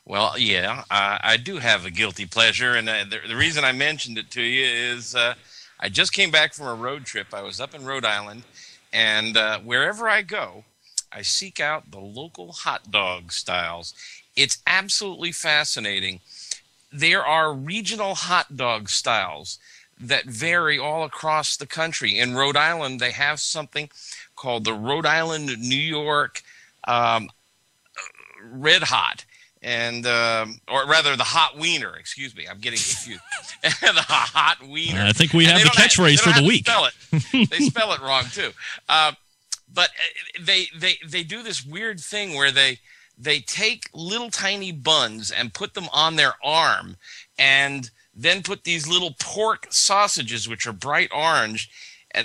Well, 0.04 0.38
yeah, 0.38 0.84
I, 0.90 1.20
I 1.22 1.36
do 1.36 1.58
have 1.58 1.84
a 1.84 1.90
guilty 1.90 2.24
pleasure, 2.24 2.74
and 2.74 2.88
uh, 2.88 3.04
the, 3.04 3.28
the, 3.28 3.36
reason 3.36 3.62
I 3.62 3.72
mentioned 3.72 4.16
it 4.16 4.30
to 4.30 4.42
you 4.42 4.64
is 4.64 5.14
uh, 5.14 5.34
I 5.78 5.90
just 5.90 6.14
came 6.14 6.30
back 6.30 6.54
from 6.54 6.66
a 6.66 6.74
road 6.74 7.04
trip. 7.04 7.34
I 7.34 7.42
was 7.42 7.60
up 7.60 7.74
in 7.74 7.84
Rhode 7.84 8.06
Island, 8.06 8.44
and 8.90 9.36
uh, 9.36 9.58
wherever 9.58 10.08
I 10.08 10.22
go, 10.22 10.64
I 11.12 11.20
seek 11.20 11.60
out 11.60 11.90
the 11.90 12.00
local 12.00 12.52
hot 12.52 12.90
dog 12.90 13.32
styles. 13.32 13.92
It's 14.34 14.62
absolutely 14.66 15.32
fascinating. 15.32 16.20
There 16.90 17.24
are 17.24 17.52
regional 17.52 18.14
hot 18.14 18.56
dog 18.56 18.88
styles 18.88 19.58
that 20.00 20.26
vary 20.26 20.78
all 20.78 21.04
across 21.04 21.56
the 21.56 21.66
country. 21.66 22.18
In 22.18 22.34
Rhode 22.34 22.56
Island, 22.56 23.00
they 23.00 23.10
have 23.12 23.40
something 23.40 23.90
called 24.36 24.64
the 24.64 24.74
Rhode 24.74 25.06
Island 25.06 25.58
New 25.58 25.76
York 25.76 26.42
um, 26.86 27.30
Red 28.42 28.82
Hot. 28.82 29.24
And 29.60 30.06
um, 30.06 30.60
or 30.68 30.86
rather, 30.86 31.16
the 31.16 31.24
hot 31.24 31.58
wiener. 31.58 31.96
Excuse 31.96 32.34
me, 32.36 32.46
I'm 32.48 32.58
getting 32.58 32.78
confused. 32.78 33.20
the 33.62 34.04
hot 34.06 34.58
wiener. 34.64 35.02
I 35.02 35.12
think 35.12 35.32
we 35.32 35.46
have 35.46 35.60
the 35.60 35.68
catchphrase 35.70 36.20
for 36.20 36.32
the 36.40 36.46
week. 36.46 36.68
Spell 36.68 36.84
it. 36.84 37.50
they 37.50 37.58
spell 37.58 37.92
it 37.92 38.00
wrong 38.00 38.22
too. 38.30 38.50
Uh, 38.88 39.12
but 39.72 39.90
they 40.40 40.66
they 40.76 40.98
they 41.04 41.24
do 41.24 41.42
this 41.42 41.66
weird 41.66 41.98
thing 41.98 42.36
where 42.36 42.52
they 42.52 42.78
they 43.18 43.40
take 43.40 43.90
little 43.92 44.30
tiny 44.30 44.70
buns 44.70 45.32
and 45.32 45.52
put 45.52 45.74
them 45.74 45.88
on 45.92 46.14
their 46.14 46.34
arm 46.44 46.96
and 47.36 47.90
then 48.18 48.42
put 48.42 48.64
these 48.64 48.88
little 48.88 49.14
pork 49.20 49.68
sausages, 49.70 50.48
which 50.48 50.66
are 50.66 50.72
bright 50.72 51.08
orange. 51.14 51.70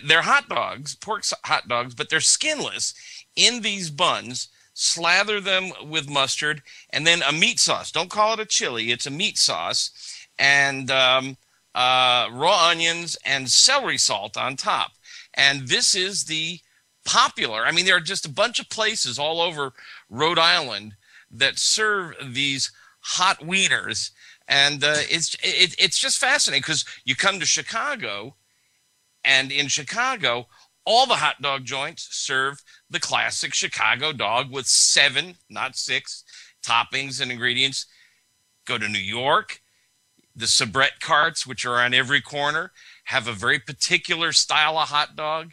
They're 0.04 0.24
hot 0.24 0.50
dogs, 0.50 0.96
pork 0.96 1.24
hot 1.46 1.68
dogs, 1.68 1.94
but 1.94 2.10
they're 2.10 2.20
skinless 2.20 2.96
in 3.36 3.62
these 3.62 3.92
buns. 3.92 4.50
Slather 4.74 5.40
them 5.40 5.72
with 5.88 6.10
mustard 6.10 6.64
and 6.90 7.06
then 7.06 7.22
a 7.22 7.32
meat 7.32 7.60
sauce. 7.60 7.92
Don't 7.92 8.10
call 8.10 8.34
it 8.34 8.40
a 8.40 8.46
chili, 8.46 8.92
it's 8.92 9.06
a 9.06 9.12
meat 9.12 9.38
sauce. 9.38 9.92
And 10.40 10.90
um, 10.90 11.38
uh, 11.76 12.28
raw 12.32 12.70
onions 12.70 13.16
and 13.24 13.48
celery 13.50 14.00
salt 14.00 14.36
on 14.36 14.56
top. 14.56 14.94
And 15.36 15.68
this 15.68 15.94
is 15.94 16.26
the 16.26 16.60
popular, 17.06 17.66
I 17.66 17.72
mean, 17.72 17.86
there 17.86 17.98
are 17.98 18.02
just 18.02 18.26
a 18.26 18.30
bunch 18.30 18.60
of 18.60 18.70
places 18.70 19.20
all 19.20 19.42
over 19.42 19.74
Rhode 20.10 20.40
Island 20.40 20.96
that 21.30 21.60
serve 21.60 22.16
these 22.34 22.72
hot 23.02 23.42
wieners 23.42 24.10
and 24.48 24.84
uh, 24.84 24.96
it's 24.98 25.36
it, 25.36 25.76
it's 25.80 25.98
just 25.98 26.20
fascinating 26.20 26.62
because 26.62 26.86
you 27.06 27.16
come 27.16 27.40
to 27.40 27.46
Chicago, 27.46 28.36
and 29.24 29.52
in 29.52 29.68
Chicago, 29.68 30.48
all 30.86 31.06
the 31.06 31.16
hot 31.16 31.42
dog 31.42 31.66
joints 31.66 32.08
serve 32.12 32.62
the 32.90 33.00
classic 33.00 33.54
Chicago 33.54 34.12
dog 34.12 34.52
with 34.52 34.68
seven, 34.68 35.36
not 35.50 35.76
six, 35.76 36.24
toppings 36.64 37.22
and 37.22 37.32
ingredients. 37.32 37.86
Go 38.66 38.78
to 38.78 38.88
New 38.88 39.00
York, 39.00 39.62
the 40.36 40.46
Sabrett 40.46 41.00
carts, 41.00 41.46
which 41.46 41.66
are 41.66 41.80
on 41.80 41.94
every 41.94 42.22
corner, 42.22 42.72
have 43.06 43.28
a 43.28 43.34
very 43.34 43.60
particular 43.60 44.32
style 44.32 44.78
of 44.78 44.90
hot 44.90 45.16
dog. 45.16 45.52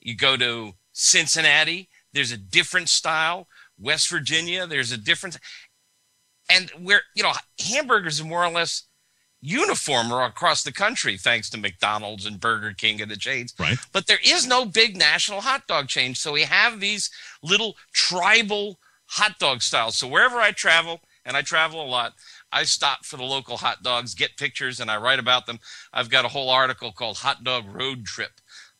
You 0.00 0.16
go 0.16 0.36
to 0.36 0.72
Cincinnati, 0.92 1.88
there's 2.12 2.32
a 2.32 2.36
different 2.36 2.88
style. 2.88 3.48
West 3.78 4.08
Virginia, 4.08 4.66
there's 4.66 4.92
a 4.92 4.96
different 4.96 5.38
and 6.50 6.70
we're 6.80 7.02
you 7.14 7.22
know 7.22 7.32
hamburgers 7.60 8.20
are 8.20 8.24
more 8.24 8.44
or 8.44 8.50
less 8.50 8.84
uniform 9.40 10.12
across 10.12 10.62
the 10.62 10.72
country 10.72 11.16
thanks 11.16 11.50
to 11.50 11.58
McDonald's 11.58 12.26
and 12.26 12.38
Burger 12.38 12.72
King 12.72 13.00
and 13.02 13.10
the 13.10 13.16
chains. 13.16 13.52
Right. 13.58 13.76
But 13.92 14.06
there 14.06 14.20
is 14.24 14.46
no 14.46 14.64
big 14.64 14.96
national 14.96 15.40
hot 15.40 15.66
dog 15.66 15.88
chain, 15.88 16.14
so 16.14 16.32
we 16.32 16.42
have 16.42 16.78
these 16.78 17.10
little 17.42 17.76
tribal 17.92 18.78
hot 19.06 19.38
dog 19.40 19.62
styles. 19.62 19.96
So 19.96 20.06
wherever 20.06 20.36
I 20.36 20.52
travel, 20.52 21.00
and 21.24 21.36
I 21.36 21.42
travel 21.42 21.82
a 21.82 21.86
lot, 21.86 22.14
I 22.52 22.64
stop 22.64 23.04
for 23.04 23.16
the 23.16 23.24
local 23.24 23.56
hot 23.56 23.82
dogs, 23.82 24.14
get 24.14 24.36
pictures, 24.36 24.80
and 24.80 24.90
I 24.90 24.96
write 24.96 25.18
about 25.18 25.46
them. 25.46 25.58
I've 25.92 26.10
got 26.10 26.24
a 26.24 26.28
whole 26.28 26.50
article 26.50 26.92
called 26.92 27.18
Hot 27.18 27.44
Dog 27.44 27.64
Road 27.72 28.04
Trip 28.04 28.32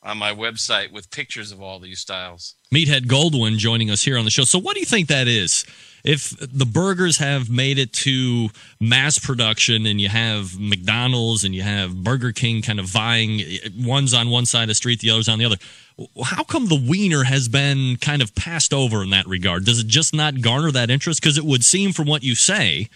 on 0.03 0.18
my 0.18 0.35
website 0.35 0.92
with 0.92 1.11
pictures 1.11 1.53
of 1.53 1.62
all 1.62 1.79
these 1.79 2.01
styles. 2.01 2.57
Meathead 2.75 3.07
Goldwyn 3.07 3.57
joining 3.57 3.90
us 3.90 4.03
here 4.03 4.18
on 4.18 4.25
the 4.25 4.31
show. 4.31 4.44
So, 4.44 4.59
what 4.59 4.75
do 4.75 4.81
you 4.81 4.87
think 4.87 5.09
that 5.09 5.29
is? 5.29 5.64
If 6.05 6.31
the 6.41 6.67
burgers 6.67 7.19
have 7.19 7.49
made 7.49 7.79
it 7.79 7.93
to 7.93 8.49
mass 8.81 9.19
production 9.19 9.87
and 9.87 10.01
you 10.01 10.09
have 10.09 10.59
McDonald's 10.59 11.45
and 11.45 11.55
you 11.55 11.62
have 11.62 12.03
Burger 12.03 12.33
King 12.33 12.62
kind 12.62 12.81
of 12.81 12.87
vying, 12.87 13.43
one's 13.79 14.12
on 14.12 14.29
one 14.31 14.47
side 14.47 14.62
of 14.62 14.69
the 14.69 14.75
street, 14.75 15.01
the 15.01 15.11
other's 15.11 15.29
on 15.29 15.38
the 15.38 15.45
other, 15.45 15.57
how 16.25 16.43
come 16.43 16.67
the 16.67 16.83
wiener 16.88 17.23
has 17.23 17.49
been 17.49 17.97
kind 17.97 18.23
of 18.23 18.35
passed 18.35 18.75
over 18.75 19.03
in 19.03 19.11
that 19.11 19.27
regard? 19.27 19.65
Does 19.65 19.79
it 19.79 19.87
just 19.87 20.15
not 20.15 20.41
garner 20.41 20.73
that 20.73 20.91
interest? 20.91 21.21
Because 21.21 21.38
it 21.38 21.45
would 21.45 21.65
seem 21.65 21.93
from 21.93 22.09
what 22.09 22.25
you 22.25 22.35
say, 22.35 22.88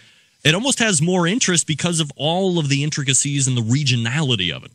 it 0.43 0.53
almost 0.53 0.79
has 0.79 1.01
more 1.01 1.25
interest 1.27 1.65
because 1.67 1.99
of 1.99 2.11
all 2.15 2.59
of 2.59 2.69
the 2.69 2.83
intricacies 2.83 3.47
and 3.47 3.55
the 3.55 3.61
regionality 3.61 4.53
of 4.53 4.63
it. 4.63 4.71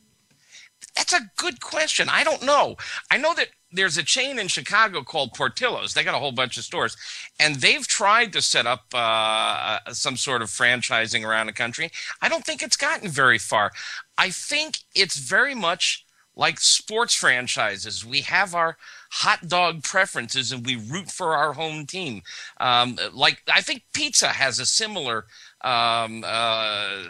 That's 0.96 1.12
a 1.12 1.30
good 1.36 1.60
question. 1.60 2.08
I 2.08 2.24
don't 2.24 2.42
know. 2.42 2.76
I 3.10 3.16
know 3.16 3.34
that 3.34 3.48
there's 3.72 3.96
a 3.96 4.02
chain 4.02 4.38
in 4.38 4.48
Chicago 4.48 5.02
called 5.02 5.32
Portillo's. 5.34 5.94
They 5.94 6.04
got 6.04 6.14
a 6.14 6.18
whole 6.18 6.32
bunch 6.32 6.56
of 6.56 6.64
stores, 6.64 6.96
and 7.40 7.56
they've 7.56 7.86
tried 7.86 8.32
to 8.34 8.42
set 8.42 8.66
up 8.66 8.84
uh, 8.94 9.78
some 9.92 10.16
sort 10.16 10.42
of 10.42 10.48
franchising 10.48 11.26
around 11.26 11.46
the 11.46 11.52
country. 11.52 11.90
I 12.20 12.28
don't 12.28 12.44
think 12.44 12.62
it's 12.62 12.76
gotten 12.76 13.08
very 13.08 13.38
far. 13.38 13.72
I 14.18 14.30
think 14.30 14.78
it's 14.94 15.16
very 15.16 15.54
much 15.54 16.04
like 16.34 16.60
sports 16.60 17.14
franchises. 17.14 18.04
We 18.04 18.22
have 18.22 18.54
our 18.54 18.76
hot 19.10 19.48
dog 19.48 19.82
preferences, 19.82 20.52
and 20.52 20.64
we 20.64 20.76
root 20.76 21.10
for 21.10 21.34
our 21.36 21.52
home 21.52 21.86
team. 21.86 22.22
Um, 22.58 22.98
like 23.12 23.42
I 23.52 23.60
think 23.60 23.84
pizza 23.92 24.28
has 24.28 24.58
a 24.58 24.66
similar. 24.66 25.26
Um, 25.62 26.24
uh, 26.26 27.04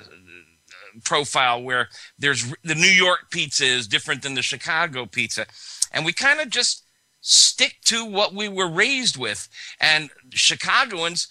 profile 1.04 1.62
where 1.62 1.88
there's 2.18 2.52
the 2.64 2.74
New 2.74 2.86
York 2.86 3.30
pizza 3.30 3.64
is 3.64 3.86
different 3.86 4.22
than 4.22 4.34
the 4.34 4.42
Chicago 4.42 5.06
pizza 5.06 5.46
and 5.92 6.04
we 6.04 6.12
kind 6.12 6.40
of 6.40 6.48
just 6.48 6.84
stick 7.20 7.76
to 7.84 8.04
what 8.04 8.34
we 8.34 8.48
were 8.48 8.68
raised 8.68 9.16
with. 9.16 9.48
And 9.80 10.10
Chicagoans 10.30 11.28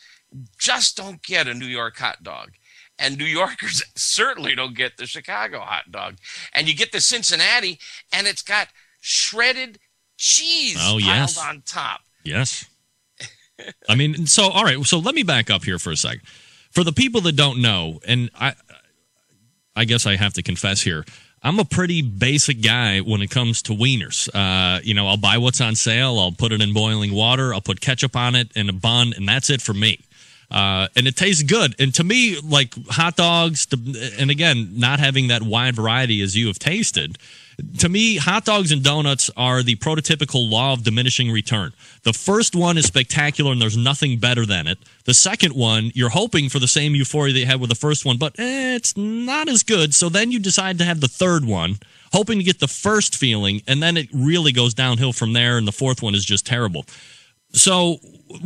just 0.58 0.96
don't 0.96 1.22
get 1.22 1.48
a 1.48 1.54
New 1.54 1.66
York 1.66 1.98
hot 1.98 2.24
dog. 2.24 2.52
And 2.98 3.18
New 3.18 3.26
Yorkers 3.26 3.84
certainly 3.96 4.56
don't 4.56 4.76
get 4.76 4.98
the 4.98 5.06
Chicago 5.06 5.60
hot 5.60 5.92
dog. 5.92 6.18
And 6.54 6.68
you 6.68 6.76
get 6.76 6.92
the 6.92 7.02
Cincinnati, 7.02 7.80
and 8.14 8.28
it's 8.28 8.44
got 8.44 8.68
shredded 9.02 9.80
cheese 10.18 10.78
oh, 10.80 10.98
yes. 10.98 11.38
piled 11.38 11.56
on 11.56 11.64
top. 11.66 12.02
Yes. 12.24 12.66
I 13.90 13.96
mean, 13.96 14.26
so 14.26 14.50
all 14.50 14.64
right. 14.64 14.84
So 14.86 15.00
let 15.00 15.14
me 15.14 15.24
back 15.24 15.50
up 15.50 15.64
here 15.64 15.80
for 15.80 15.92
a 15.92 15.98
second. 15.98 16.22
For 16.72 16.84
the 16.84 16.94
people 16.94 17.22
that 17.22 17.36
don't 17.36 17.62
know, 17.62 18.00
and 18.08 18.32
I, 18.34 18.54
I 19.76 19.86
guess 19.86 20.06
I 20.06 20.16
have 20.16 20.34
to 20.34 20.44
confess 20.44 20.82
here, 20.82 21.06
I'm 21.44 21.60
a 21.60 21.66
pretty 21.66 22.02
basic 22.02 22.62
guy 22.62 23.00
when 23.00 23.22
it 23.22 23.32
comes 23.32 23.64
to 23.64 23.74
wieners. 23.74 24.30
Uh, 24.34 24.80
you 24.84 24.94
know, 24.94 25.08
I'll 25.08 25.18
buy 25.18 25.38
what's 25.38 25.60
on 25.60 25.76
sale. 25.76 26.20
I'll 26.20 26.32
put 26.32 26.52
it 26.52 26.62
in 26.62 26.74
boiling 26.74 27.14
water. 27.14 27.54
I'll 27.54 27.62
put 27.62 27.82
ketchup 27.82 28.16
on 28.16 28.36
it 28.36 28.52
and 28.56 28.70
a 28.70 28.74
bun, 28.74 29.14
and 29.16 29.28
that's 29.28 29.50
it 29.50 29.62
for 29.62 29.74
me. 29.74 30.00
Uh, 30.52 30.88
and 30.96 31.08
it 31.08 31.16
tastes 31.16 31.44
good. 31.44 31.74
And 31.80 31.94
to 31.96 32.04
me, 32.04 32.38
like 32.42 32.76
hot 32.90 33.16
dogs, 33.16 33.66
and 34.20 34.30
again, 34.30 34.74
not 34.74 35.00
having 35.00 35.30
that 35.30 35.42
wide 35.42 35.76
variety 35.76 36.22
as 36.22 36.36
you 36.36 36.48
have 36.48 36.60
tasted, 36.60 37.18
to 37.80 37.90
me, 37.90 38.18
hot 38.18 38.46
dogs 38.46 38.72
and 38.72 38.84
donuts 38.84 39.30
are 39.36 39.64
the 39.64 39.76
prototypical 39.76 40.50
law 40.50 40.74
of 40.74 40.84
diminishing 40.84 41.32
return. 41.32 41.74
The 42.04 42.14
first 42.14 42.56
one 42.56 42.78
is 42.78 42.86
spectacular 42.86 43.52
and 43.52 43.62
there's 43.62 43.78
nothing 43.78 44.18
better 44.18 44.46
than 44.46 44.68
it. 44.68 44.78
The 45.06 45.14
second 45.14 45.54
one, 45.54 45.92
you're 45.94 46.10
hoping 46.10 46.50
for 46.50 46.60
the 46.60 46.68
same 46.68 46.96
euphoria 46.96 47.34
that 47.34 47.40
you 47.40 47.46
had 47.46 47.60
with 47.60 47.70
the 47.70 47.76
first 47.76 48.06
one, 48.06 48.18
but 48.18 48.38
eh, 48.40 48.76
it's 48.76 48.96
not 48.96 49.48
as 49.50 49.64
good. 49.64 49.94
So 49.94 50.10
then 50.10 50.32
you 50.32 50.40
decide 50.40 50.78
to 50.80 50.86
have 50.86 51.02
the 51.02 51.08
third 51.08 51.46
one, 51.46 51.80
hoping 52.14 52.38
to 52.38 52.44
get 52.44 52.60
the 52.60 52.68
first 52.68 53.16
feeling, 53.16 53.62
and 53.68 53.82
then 53.82 53.98
it 53.98 54.10
really 54.14 54.52
goes 54.52 54.74
downhill 54.74 55.14
from 55.14 55.34
there, 55.34 55.58
and 55.58 55.68
the 55.68 55.72
fourth 55.72 56.02
one 56.02 56.16
is 56.16 56.26
just 56.26 56.46
terrible. 56.46 56.86
So 57.54 57.98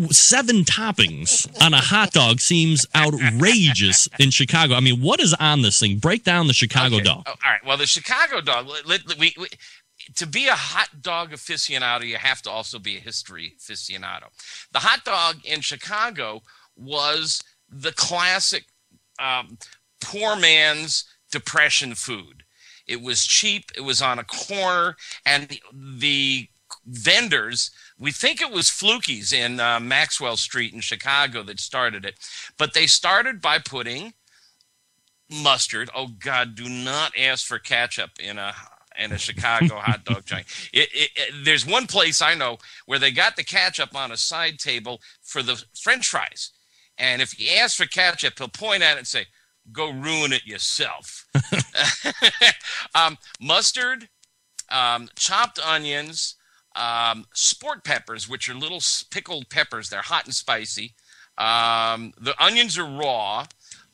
seven 0.09 0.63
toppings 0.63 1.47
on 1.61 1.73
a 1.73 1.79
hot 1.79 2.11
dog 2.11 2.39
seems 2.39 2.85
outrageous 2.95 4.09
in 4.19 4.31
Chicago. 4.31 4.73
I 4.75 4.79
mean, 4.79 5.01
what 5.01 5.19
is 5.19 5.33
on 5.35 5.61
this 5.61 5.79
thing? 5.79 5.97
Break 5.99 6.23
down 6.23 6.47
the 6.47 6.53
Chicago 6.53 6.95
Okay. 6.95 7.03
dog. 7.05 7.23
Oh, 7.27 7.31
all 7.43 7.51
right. 7.51 7.63
Well, 7.65 7.77
the 7.77 7.85
Chicago 7.85 8.41
dog. 8.41 8.67
Let, 8.67 8.87
let- 8.87 9.17
we, 9.19 9.33
we, 9.37 9.47
to 10.15 10.25
be 10.25 10.47
a 10.47 10.53
hot 10.55 11.01
dog 11.01 11.31
aficionado, 11.31 12.05
you 12.05 12.17
have 12.17 12.41
to 12.43 12.49
also 12.49 12.79
be 12.79 12.97
a 12.97 12.99
history 12.99 13.53
aficionado. 13.59 14.25
The 14.71 14.79
hot 14.79 15.03
dog 15.05 15.37
in 15.45 15.61
Chicago 15.61 16.41
was 16.75 17.41
the 17.69 17.91
classic 17.91 18.65
um, 19.19 19.57
poor 20.01 20.35
man's 20.35 21.05
depression 21.31 21.93
food. 21.95 22.43
It 22.87 23.01
was 23.01 23.25
cheap. 23.25 23.71
It 23.75 23.81
was 23.81 24.01
on 24.01 24.19
a 24.19 24.23
corner, 24.23 24.95
and 25.25 25.47
the, 25.47 25.61
the 25.73 26.49
vendors. 26.85 27.71
We 27.97 28.11
think 28.11 28.41
it 28.41 28.51
was 28.51 28.69
Fluky's 28.69 29.31
in 29.31 29.59
uh, 29.59 29.79
Maxwell 29.79 30.35
Street 30.37 30.73
in 30.73 30.81
Chicago 30.81 31.43
that 31.43 31.59
started 31.59 32.03
it, 32.05 32.15
but 32.57 32.73
they 32.73 32.87
started 32.87 33.41
by 33.41 33.59
putting 33.59 34.13
mustard. 35.31 35.89
Oh 35.95 36.07
God, 36.07 36.55
do 36.55 36.67
not 36.69 37.13
ask 37.17 37.45
for 37.45 37.59
ketchup 37.59 38.11
in 38.19 38.37
a 38.37 38.53
in 38.97 39.11
a 39.11 39.17
Chicago 39.17 39.75
hot 39.79 40.05
dog 40.05 40.25
joint. 40.25 40.45
It, 40.73 40.89
it, 40.93 41.09
it- 41.15 41.45
there's 41.45 41.65
one 41.65 41.87
place 41.87 42.21
I 42.21 42.33
know 42.35 42.57
where 42.85 42.99
they 42.99 43.11
got 43.11 43.35
the 43.35 43.43
ketchup 43.43 43.95
on 43.95 44.11
a 44.11 44.17
side 44.17 44.59
table 44.59 45.01
for 45.21 45.41
the 45.41 45.61
French 45.81 46.07
fries, 46.07 46.51
and 46.97 47.21
if 47.21 47.39
you 47.39 47.49
ask 47.57 47.77
for 47.77 47.85
ketchup, 47.85 48.33
he'll 48.37 48.47
point 48.49 48.83
at 48.83 48.95
it 48.95 48.99
and 48.99 49.07
say, 49.07 49.25
"Go 49.71 49.89
ruin 49.89 50.33
it 50.33 50.45
yourself." 50.45 51.25
um, 52.95 53.17
mustard, 53.39 54.09
um, 54.69 55.09
chopped 55.15 55.59
onions, 55.59 56.35
um, 56.75 57.25
sport 57.33 57.83
peppers, 57.83 58.29
which 58.29 58.49
are 58.49 58.53
little 58.53 58.81
pickled 59.09 59.49
peppers. 59.49 59.89
They're 59.89 60.01
hot 60.01 60.25
and 60.25 60.33
spicy. 60.33 60.93
Um, 61.37 62.13
the 62.19 62.35
onions 62.39 62.77
are 62.77 62.85
raw. 62.85 63.45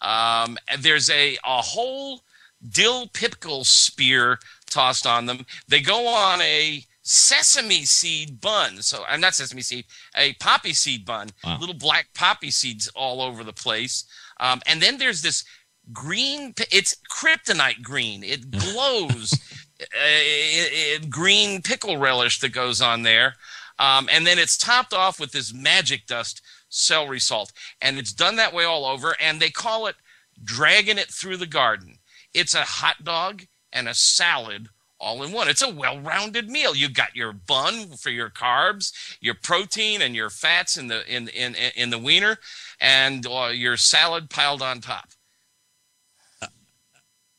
Um, 0.01 0.57
there's 0.79 1.09
a, 1.09 1.37
a 1.45 1.61
whole 1.61 2.21
dill 2.67 3.07
pickle 3.07 3.63
spear 3.63 4.39
tossed 4.69 5.05
on 5.05 5.25
them. 5.25 5.45
They 5.67 5.81
go 5.81 6.07
on 6.07 6.41
a 6.41 6.83
sesame 7.03 7.83
seed 7.83 8.41
bun. 8.41 8.81
So 8.81 9.03
I'm 9.07 9.21
not 9.21 9.35
sesame 9.35 9.61
seed, 9.61 9.85
a 10.15 10.33
poppy 10.33 10.73
seed 10.73 11.05
bun. 11.05 11.29
Wow. 11.43 11.57
Little 11.59 11.75
black 11.75 12.07
poppy 12.13 12.51
seeds 12.51 12.87
all 12.89 13.21
over 13.21 13.43
the 13.43 13.53
place. 13.53 14.05
Um, 14.39 14.61
and 14.65 14.81
then 14.81 14.97
there's 14.97 15.21
this 15.21 15.43
green. 15.91 16.53
It's 16.71 16.95
kryptonite 17.11 17.81
green. 17.81 18.23
It 18.23 18.51
glows. 18.73 19.33
Uh, 19.81 20.95
uh, 20.95 21.07
green 21.09 21.61
pickle 21.61 21.97
relish 21.97 22.39
that 22.39 22.53
goes 22.53 22.81
on 22.81 23.03
there. 23.03 23.35
Um, 23.79 24.09
and 24.11 24.25
then 24.27 24.37
it's 24.37 24.57
topped 24.57 24.93
off 24.93 25.19
with 25.19 25.31
this 25.31 25.53
magic 25.53 26.05
dust 26.05 26.41
celery 26.69 27.19
salt. 27.19 27.51
And 27.81 27.97
it's 27.97 28.13
done 28.13 28.35
that 28.35 28.53
way 28.53 28.63
all 28.63 28.85
over. 28.85 29.15
And 29.19 29.39
they 29.39 29.49
call 29.49 29.87
it 29.87 29.95
dragging 30.43 30.97
it 30.97 31.09
through 31.09 31.37
the 31.37 31.47
garden. 31.47 31.97
It's 32.33 32.53
a 32.53 32.61
hot 32.61 33.03
dog 33.03 33.43
and 33.73 33.87
a 33.87 33.93
salad 33.93 34.69
all 35.01 35.23
in 35.23 35.31
one. 35.31 35.49
It's 35.49 35.63
a 35.63 35.69
well 35.69 35.99
rounded 35.99 36.49
meal. 36.49 36.75
You've 36.75 36.93
got 36.93 37.15
your 37.15 37.33
bun 37.33 37.97
for 37.97 38.11
your 38.11 38.29
carbs, 38.29 39.17
your 39.19 39.33
protein 39.33 40.01
and 40.01 40.15
your 40.15 40.29
fats 40.29 40.77
in 40.77 40.87
the, 40.87 41.05
in, 41.13 41.27
in, 41.29 41.55
in 41.75 41.89
the 41.89 41.97
wiener, 41.97 42.37
and 42.79 43.25
uh, 43.25 43.47
your 43.47 43.77
salad 43.77 44.29
piled 44.29 44.61
on 44.61 44.79
top. 44.79 45.09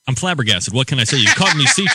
I'm 0.07 0.15
flabbergasted. 0.15 0.75
What 0.75 0.87
can 0.87 0.99
I 0.99 1.05
say? 1.05 1.19
You 1.19 1.29
caught 1.29 1.57
me 1.57 1.67
seat. 1.67 1.91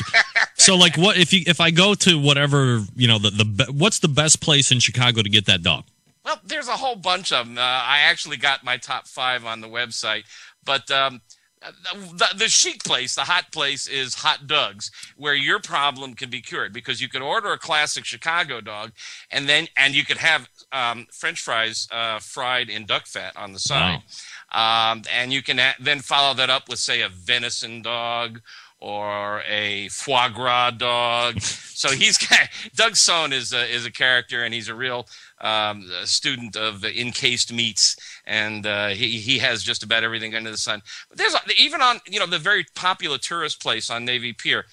So, 0.55 0.75
like, 0.75 0.97
what 0.97 1.17
if 1.17 1.33
you 1.33 1.43
if 1.45 1.61
I 1.61 1.71
go 1.71 1.93
to 1.93 2.19
whatever 2.19 2.83
you 2.95 3.07
know 3.07 3.19
the 3.19 3.29
the 3.29 3.45
be- 3.45 3.71
what's 3.71 3.99
the 3.99 4.07
best 4.07 4.41
place 4.41 4.71
in 4.71 4.79
Chicago 4.79 5.21
to 5.21 5.29
get 5.29 5.45
that 5.45 5.61
dog? 5.61 5.83
Well, 6.25 6.39
there's 6.43 6.67
a 6.67 6.71
whole 6.71 6.95
bunch 6.95 7.31
of 7.31 7.45
them. 7.47 7.57
Uh, 7.57 7.61
I 7.61 7.99
actually 7.99 8.37
got 8.37 8.63
my 8.63 8.77
top 8.77 9.07
five 9.07 9.45
on 9.45 9.61
the 9.61 9.67
website, 9.67 10.23
but 10.65 10.89
um, 10.91 11.21
the, 11.61 12.27
the 12.35 12.49
chic 12.49 12.83
place, 12.83 13.15
the 13.15 13.21
hot 13.21 13.51
place, 13.51 13.87
is 13.87 14.15
Hot 14.15 14.45
Doug's, 14.45 14.91
where 15.15 15.33
your 15.33 15.59
problem 15.59 16.13
can 16.13 16.29
be 16.29 16.41
cured 16.41 16.73
because 16.73 17.01
you 17.01 17.09
could 17.09 17.21
order 17.21 17.51
a 17.53 17.57
classic 17.57 18.05
Chicago 18.05 18.61
dog, 18.61 18.91
and 19.31 19.47
then 19.47 19.67
and 19.77 19.95
you 19.95 20.05
could 20.05 20.17
have 20.17 20.47
um, 20.71 21.07
French 21.11 21.39
fries 21.39 21.87
uh, 21.91 22.19
fried 22.19 22.69
in 22.69 22.85
duck 22.85 23.07
fat 23.07 23.35
on 23.35 23.53
the 23.53 23.59
side, 23.59 24.01
um, 24.51 25.03
and 25.11 25.33
you 25.33 25.43
can 25.43 25.59
then 25.79 25.99
follow 25.99 26.33
that 26.35 26.49
up 26.49 26.69
with 26.69 26.79
say 26.79 27.01
a 27.01 27.09
venison 27.09 27.81
dog 27.81 28.41
or 28.79 29.41
a 29.47 29.87
foie 29.89 30.29
gras 30.29 30.71
dog. 30.71 31.41
so 31.41 31.89
he's 31.89 32.17
got 32.17 32.39
Doug 32.75 32.95
Sohn 32.95 33.33
is 33.33 33.53
a, 33.53 33.65
is 33.73 33.85
a 33.85 33.91
character, 33.91 34.43
and 34.43 34.53
he's 34.53 34.69
a 34.69 34.75
real 34.75 35.07
um, 35.41 35.89
a 36.01 36.07
student 36.07 36.55
of 36.55 36.83
encased 36.85 37.51
meats, 37.51 37.95
and 38.25 38.65
uh, 38.65 38.89
he 38.89 39.17
he 39.19 39.39
has 39.39 39.63
just 39.63 39.83
about 39.83 40.03
everything 40.03 40.35
under 40.35 40.51
the 40.51 40.57
sun. 40.57 40.81
But 41.09 41.17
there's 41.17 41.35
even 41.57 41.81
on 41.81 41.99
you 42.07 42.19
know 42.19 42.27
the 42.27 42.39
very 42.39 42.65
popular 42.75 43.17
tourist 43.17 43.61
place 43.61 43.89
on 43.89 44.05
Navy 44.05 44.33
Pier. 44.33 44.65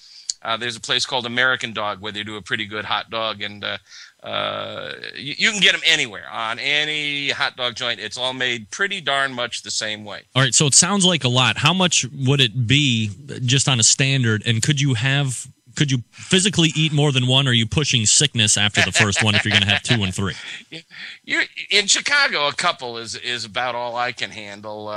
Uh, 0.45 0.55
there's 0.55 0.77
a 0.77 0.81
place 0.81 1.07
called 1.07 1.25
American 1.25 1.73
Dog 1.73 2.01
where 2.01 2.11
they 2.11 2.23
do 2.23 2.35
a 2.35 2.41
pretty 2.41 2.65
good 2.65 2.85
hot 2.85 3.09
dog, 3.09 3.41
and 3.41 3.63
uh, 3.63 3.77
uh, 4.23 4.93
you, 5.15 5.33
you 5.37 5.51
can 5.51 5.59
get 5.59 5.71
them 5.71 5.81
anywhere 5.85 6.29
on 6.31 6.59
any 6.59 7.29
hot 7.29 7.57
dog 7.57 7.73
joint. 7.73 7.99
It's 7.99 8.15
all 8.15 8.33
made 8.33 8.69
pretty 8.69 9.01
darn 9.01 9.33
much 9.33 9.63
the 9.63 9.71
same 9.71 10.05
way. 10.05 10.21
All 10.35 10.43
right, 10.43 10.53
so 10.53 10.67
it 10.67 10.75
sounds 10.75 11.03
like 11.03 11.23
a 11.23 11.29
lot. 11.29 11.57
How 11.57 11.73
much 11.73 12.05
would 12.13 12.41
it 12.41 12.67
be 12.67 13.09
just 13.43 13.67
on 13.67 13.79
a 13.79 13.83
standard? 13.83 14.43
And 14.45 14.61
could 14.61 14.79
you 14.79 14.93
have 14.93 15.47
could 15.75 15.91
you 15.91 16.03
physically 16.11 16.71
eat 16.75 16.93
more 16.93 17.11
than 17.11 17.27
one? 17.27 17.47
Or 17.47 17.49
are 17.49 17.53
you 17.53 17.65
pushing 17.65 18.05
sickness 18.05 18.55
after 18.55 18.81
the 18.81 18.91
first 18.91 19.23
one 19.23 19.35
if 19.35 19.43
you're 19.43 19.51
going 19.51 19.63
to 19.63 19.69
have 19.69 19.83
two 19.83 20.03
and 20.03 20.13
three? 20.13 20.35
you 21.23 21.41
in 21.71 21.87
Chicago, 21.87 22.47
a 22.47 22.53
couple 22.53 22.97
is 22.97 23.15
is 23.15 23.45
about 23.45 23.73
all 23.73 23.95
I 23.95 24.11
can 24.11 24.29
handle. 24.29 24.89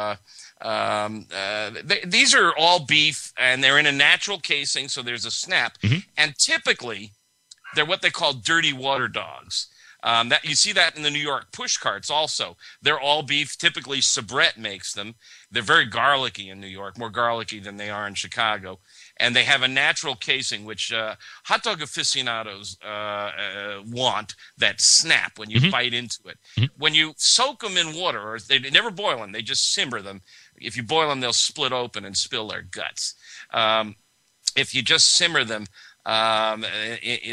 Um, 0.61 1.27
uh, 1.35 1.71
th- 1.89 2.05
these 2.07 2.35
are 2.35 2.53
all 2.57 2.85
beef, 2.85 3.33
and 3.39 3.63
they're 3.63 3.79
in 3.79 3.87
a 3.87 3.93
natural 3.93 4.39
casing, 4.39 4.89
so 4.89 5.03
there's 5.03 5.25
a 5.25 5.31
snap. 5.31 5.79
And 6.17 6.37
typically, 6.37 7.13
they're 7.75 7.85
what 7.87 8.03
they 8.03 8.11
call 8.11 8.33
dirty 8.33 8.73
water 8.73 9.09
dogs. 9.09 9.69
Um, 10.05 10.29
that 10.29 10.45
you 10.45 10.55
see 10.55 10.71
that 10.75 10.97
in 10.97 11.03
the 11.03 11.11
New 11.11 11.19
York 11.19 11.51
push 11.51 11.77
carts. 11.77 12.09
Also, 12.09 12.57
they're 12.81 13.01
all 13.01 13.23
beef. 13.23 13.59
Typically, 13.59 13.99
Sabrett 13.99 14.57
makes 14.57 14.93
them. 14.93 15.17
They're 15.51 15.61
very 15.61 15.87
garlicky 15.87 16.51
in 16.51 16.61
New 16.61 16.69
York, 16.69 16.97
more 16.97 17.11
garlicky 17.11 17.59
than 17.59 17.79
they 17.79 17.91
are 17.91 18.07
in 18.07 18.15
Chicago. 18.15 18.79
And 19.19 19.35
they 19.35 19.43
have 19.43 19.63
a 19.63 19.69
natural 19.69 20.15
casing, 20.15 20.65
which 20.65 20.93
uh, 20.93 21.17
hot 21.47 21.65
dog 21.65 21.83
aficionados 21.83 22.79
uh, 22.85 22.89
uh, 22.89 23.83
want 23.87 24.37
that 24.59 24.81
snap 24.81 25.37
when 25.37 25.51
you 25.51 25.59
bite 25.73 25.95
into 25.95 26.21
it. 26.27 26.39
When 26.79 26.95
you 26.95 27.15
soak 27.17 27.61
them 27.63 27.77
in 27.77 27.97
water, 28.01 28.21
or 28.21 28.39
they 28.39 28.61
never 28.61 28.93
boil 28.93 29.19
them, 29.19 29.33
they 29.33 29.43
just 29.43 29.73
simmer 29.73 30.01
them. 30.01 30.21
If 30.61 30.77
you 30.77 30.83
boil 30.83 31.09
them, 31.09 31.21
they'll 31.21 31.33
split 31.33 31.73
open 31.73 32.05
and 32.05 32.17
spill 32.17 32.49
their 32.49 32.63
guts. 32.63 33.15
Um, 33.53 33.97
if 34.57 34.75
you 34.75 34.83
just 34.83 35.11
simmer 35.13 35.45
them, 35.45 35.67
um, 36.05 36.65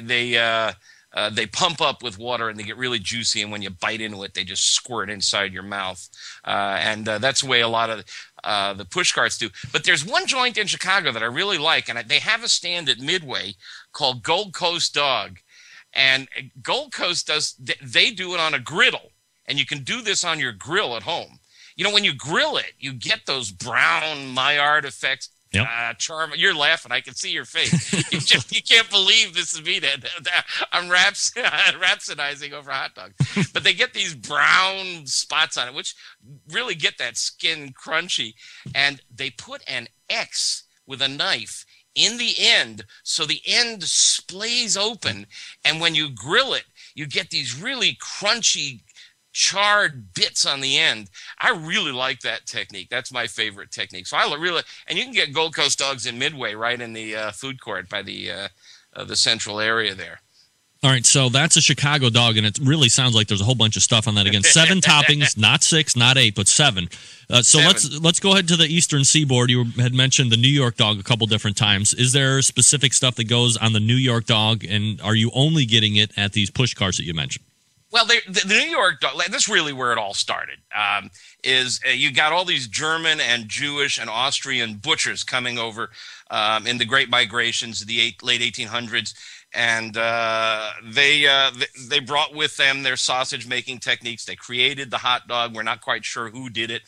they 0.04 0.38
uh, 0.38 0.74
uh, 1.16 1.30
they 1.30 1.48
pump 1.48 1.82
up 1.82 2.04
with 2.04 2.20
water 2.20 2.50
and 2.50 2.60
they 2.60 2.64
get 2.64 2.78
really 2.78 3.00
juicy. 3.00 3.42
And 3.42 3.52
when 3.52 3.62
you 3.62 3.70
bite 3.70 4.02
into 4.02 4.22
it, 4.24 4.34
they 4.34 4.44
just 4.44 4.74
squirt 4.74 5.10
inside 5.10 5.54
your 5.54 5.64
mouth. 5.64 6.08
Uh, 6.44 6.78
and 6.80 7.08
uh, 7.08 7.18
that's 7.18 7.42
the 7.42 7.48
way 7.48 7.62
a 7.62 7.70
lot 7.70 7.90
of 7.90 8.04
uh, 8.44 8.74
the 8.74 8.86
push 8.86 9.14
carts 9.14 9.38
do. 9.38 9.50
But 9.72 9.86
there's 9.86 10.06
one 10.06 10.28
joint 10.28 10.58
in 10.58 10.68
Chicago 10.68 11.14
that 11.14 11.24
I 11.24 11.28
really 11.28 11.58
like, 11.58 11.88
and 11.90 11.98
they 12.10 12.20
have 12.20 12.44
a 12.44 12.50
stand 12.50 12.90
at 12.90 13.00
Midway 13.00 13.56
called 13.94 14.24
Gold 14.24 14.54
Coast 14.54 14.94
Dog. 14.94 15.40
And 15.94 16.28
Gold 16.62 16.92
Coast 16.92 17.28
does 17.28 17.56
they 17.82 18.12
do 18.12 18.34
it 18.34 18.42
on 18.42 18.54
a 18.54 18.60
griddle, 18.60 19.12
and 19.46 19.58
you 19.58 19.66
can 19.66 19.84
do 19.84 20.02
this 20.02 20.26
on 20.26 20.40
your 20.40 20.52
grill 20.52 20.98
at 20.98 21.04
home. 21.04 21.40
You 21.76 21.84
know, 21.84 21.92
when 21.94 22.04
you 22.04 22.14
grill 22.14 22.58
it, 22.58 22.72
you 22.80 22.94
get 22.94 23.22
those 23.26 23.52
brown 23.52 24.34
Maillard 24.34 24.86
effects. 24.86 25.30
Yep. 25.52 25.68
Uh, 25.72 25.94
charm. 25.94 26.32
You're 26.36 26.56
laughing. 26.56 26.92
I 26.92 27.00
can 27.00 27.14
see 27.14 27.32
your 27.32 27.46
face. 27.46 27.94
you 28.12 28.20
just 28.20 28.54
you 28.54 28.62
can't 28.62 28.90
believe 28.90 29.34
this 29.34 29.54
is 29.54 29.64
me. 29.64 29.80
That 29.80 30.02
that- 30.24 30.46
I'm 30.74 30.90
raps, 30.90 31.32
rhapsodizing 31.36 32.52
over 32.52 32.72
hot 32.72 32.94
dogs. 32.96 33.16
but 33.54 33.64
they 33.64 33.74
get 33.74 33.94
these 33.94 34.14
brown 34.16 35.06
spots 35.06 35.58
on 35.58 35.68
it, 35.68 35.74
which 35.74 35.96
really 36.52 36.76
get 36.76 36.98
that 36.98 37.16
skin 37.18 37.74
crunchy. 37.74 38.34
And 38.74 39.02
they 39.14 39.30
put 39.30 39.62
an 39.68 39.88
X 40.10 40.64
with 40.86 41.02
a 41.02 41.08
knife 41.08 41.66
in 41.96 42.18
the 42.18 42.34
end, 42.38 42.84
so 43.04 43.26
the 43.26 43.42
end 43.46 43.82
splays 43.84 44.78
open. 44.78 45.26
And 45.64 45.80
when 45.80 45.96
you 45.96 46.10
grill 46.10 46.54
it, 46.54 46.66
you 46.96 47.06
get 47.08 47.30
these 47.30 47.58
really 47.62 47.98
crunchy 48.02 48.82
charred 49.36 50.14
bits 50.14 50.46
on 50.46 50.62
the 50.62 50.78
end. 50.78 51.10
I 51.40 51.52
really 51.52 51.92
like 51.92 52.22
that 52.22 52.46
technique. 52.46 52.88
That's 52.90 53.12
my 53.12 53.28
favorite 53.28 53.70
technique. 53.70 54.08
So 54.08 54.16
I 54.16 54.34
really, 54.34 54.64
and 54.88 54.98
you 54.98 55.04
can 55.04 55.14
get 55.14 55.34
Gold 55.34 55.54
Coast 55.54 55.78
dogs 55.78 56.06
in 56.06 56.18
Midway 56.18 56.56
right 56.56 56.80
in 56.80 56.94
the 56.94 57.16
uh, 57.16 57.32
food 57.32 57.60
court 57.60 57.90
by 57.90 58.02
the 58.02 58.32
uh, 58.32 58.48
uh, 58.96 59.04
the 59.04 59.18
central 59.18 59.60
area 59.60 59.94
there. 59.94 60.22
All 60.84 60.90
right, 60.92 61.06
so 61.06 61.30
that's 61.30 61.58
a 61.58 61.62
Chicago 61.62 62.10
dog, 62.10 62.38
and 62.38 62.46
it 62.46 62.60
really 62.62 62.90
sounds 62.90 63.16
like 63.16 63.28
there's 63.28 63.42
a 63.42 63.44
whole 63.44 63.56
bunch 63.56 63.76
of 63.76 63.82
stuff 63.82 64.08
on 64.08 64.16
that 64.16 64.28
again. 64.28 64.44
Seven 64.44 64.78
toppings, 64.82 65.38
not 65.38 65.64
six, 65.64 65.96
not 65.96 66.18
eight, 66.18 66.36
but 66.36 66.48
seven. 66.48 66.88
Uh, 67.30 67.42
so 67.42 67.58
Seven. 67.58 67.68
let's 67.68 68.00
let's 68.02 68.20
go 68.20 68.34
ahead 68.34 68.48
to 68.50 68.56
the 68.56 68.66
Eastern 68.66 69.04
Seaboard. 69.04 69.50
You 69.50 69.66
had 69.78 69.94
mentioned 69.94 70.32
the 70.32 70.38
New 70.38 70.48
York 70.48 70.78
dog 70.78 71.00
a 71.00 71.04
couple 71.04 71.28
different 71.28 71.58
times. 71.58 71.94
Is 71.94 72.14
there 72.14 72.42
specific 72.42 72.94
stuff 72.94 73.16
that 73.16 73.26
goes 73.26 73.58
on 73.58 73.74
the 73.74 73.80
New 73.80 73.96
York 73.96 74.26
dog, 74.26 74.64
and 74.64 75.02
are 75.02 75.16
you 75.16 75.32
only 75.34 75.66
getting 75.66 75.98
it 75.98 76.12
at 76.16 76.32
these 76.34 76.50
push 76.50 76.74
carts 76.74 76.98
that 76.98 77.04
you 77.04 77.14
mentioned? 77.14 77.45
Well, 77.96 78.06
they, 78.06 78.20
the, 78.28 78.44
New 78.46 78.56
York 78.56 79.02
is 79.34 79.48
really 79.48 79.72
where 79.72 79.94
it 79.94 79.98
all 79.98 80.14
started. 80.14 80.58
Um, 80.78 81.12
is 81.46 81.80
uh, 81.88 81.92
you 81.92 82.12
got 82.12 82.34
all 82.34 82.44
these 82.44 82.68
German 82.68 83.22
and 83.22 83.48
Jewish 83.48 83.98
and 83.98 84.10
Austrian 84.10 84.74
butchers 84.74 85.24
coming 85.24 85.58
over 85.58 85.92
um, 86.30 86.68
in 86.68 86.78
the 86.78 86.84
Great 86.84 87.10
Migrations 87.10 87.80
of 87.80 87.88
the 87.88 88.02
eight, 88.02 88.22
late 88.22 88.42
1800s, 88.42 89.14
and 89.54 89.96
uh, 89.96 90.72
they 90.84 91.26
uh, 91.26 91.52
they 91.88 92.02
brought 92.02 92.36
with 92.36 92.58
them 92.58 92.84
their 92.84 92.98
sausage 92.98 93.48
making 93.48 93.80
techniques. 93.80 94.26
They 94.26 94.36
created 94.36 94.92
the 94.92 94.98
hot 94.98 95.30
dog. 95.30 95.56
We're 95.56 95.64
not 95.64 95.80
quite 95.80 96.04
sure 96.04 96.30
who 96.30 96.50
did 96.50 96.72
it, 96.72 96.82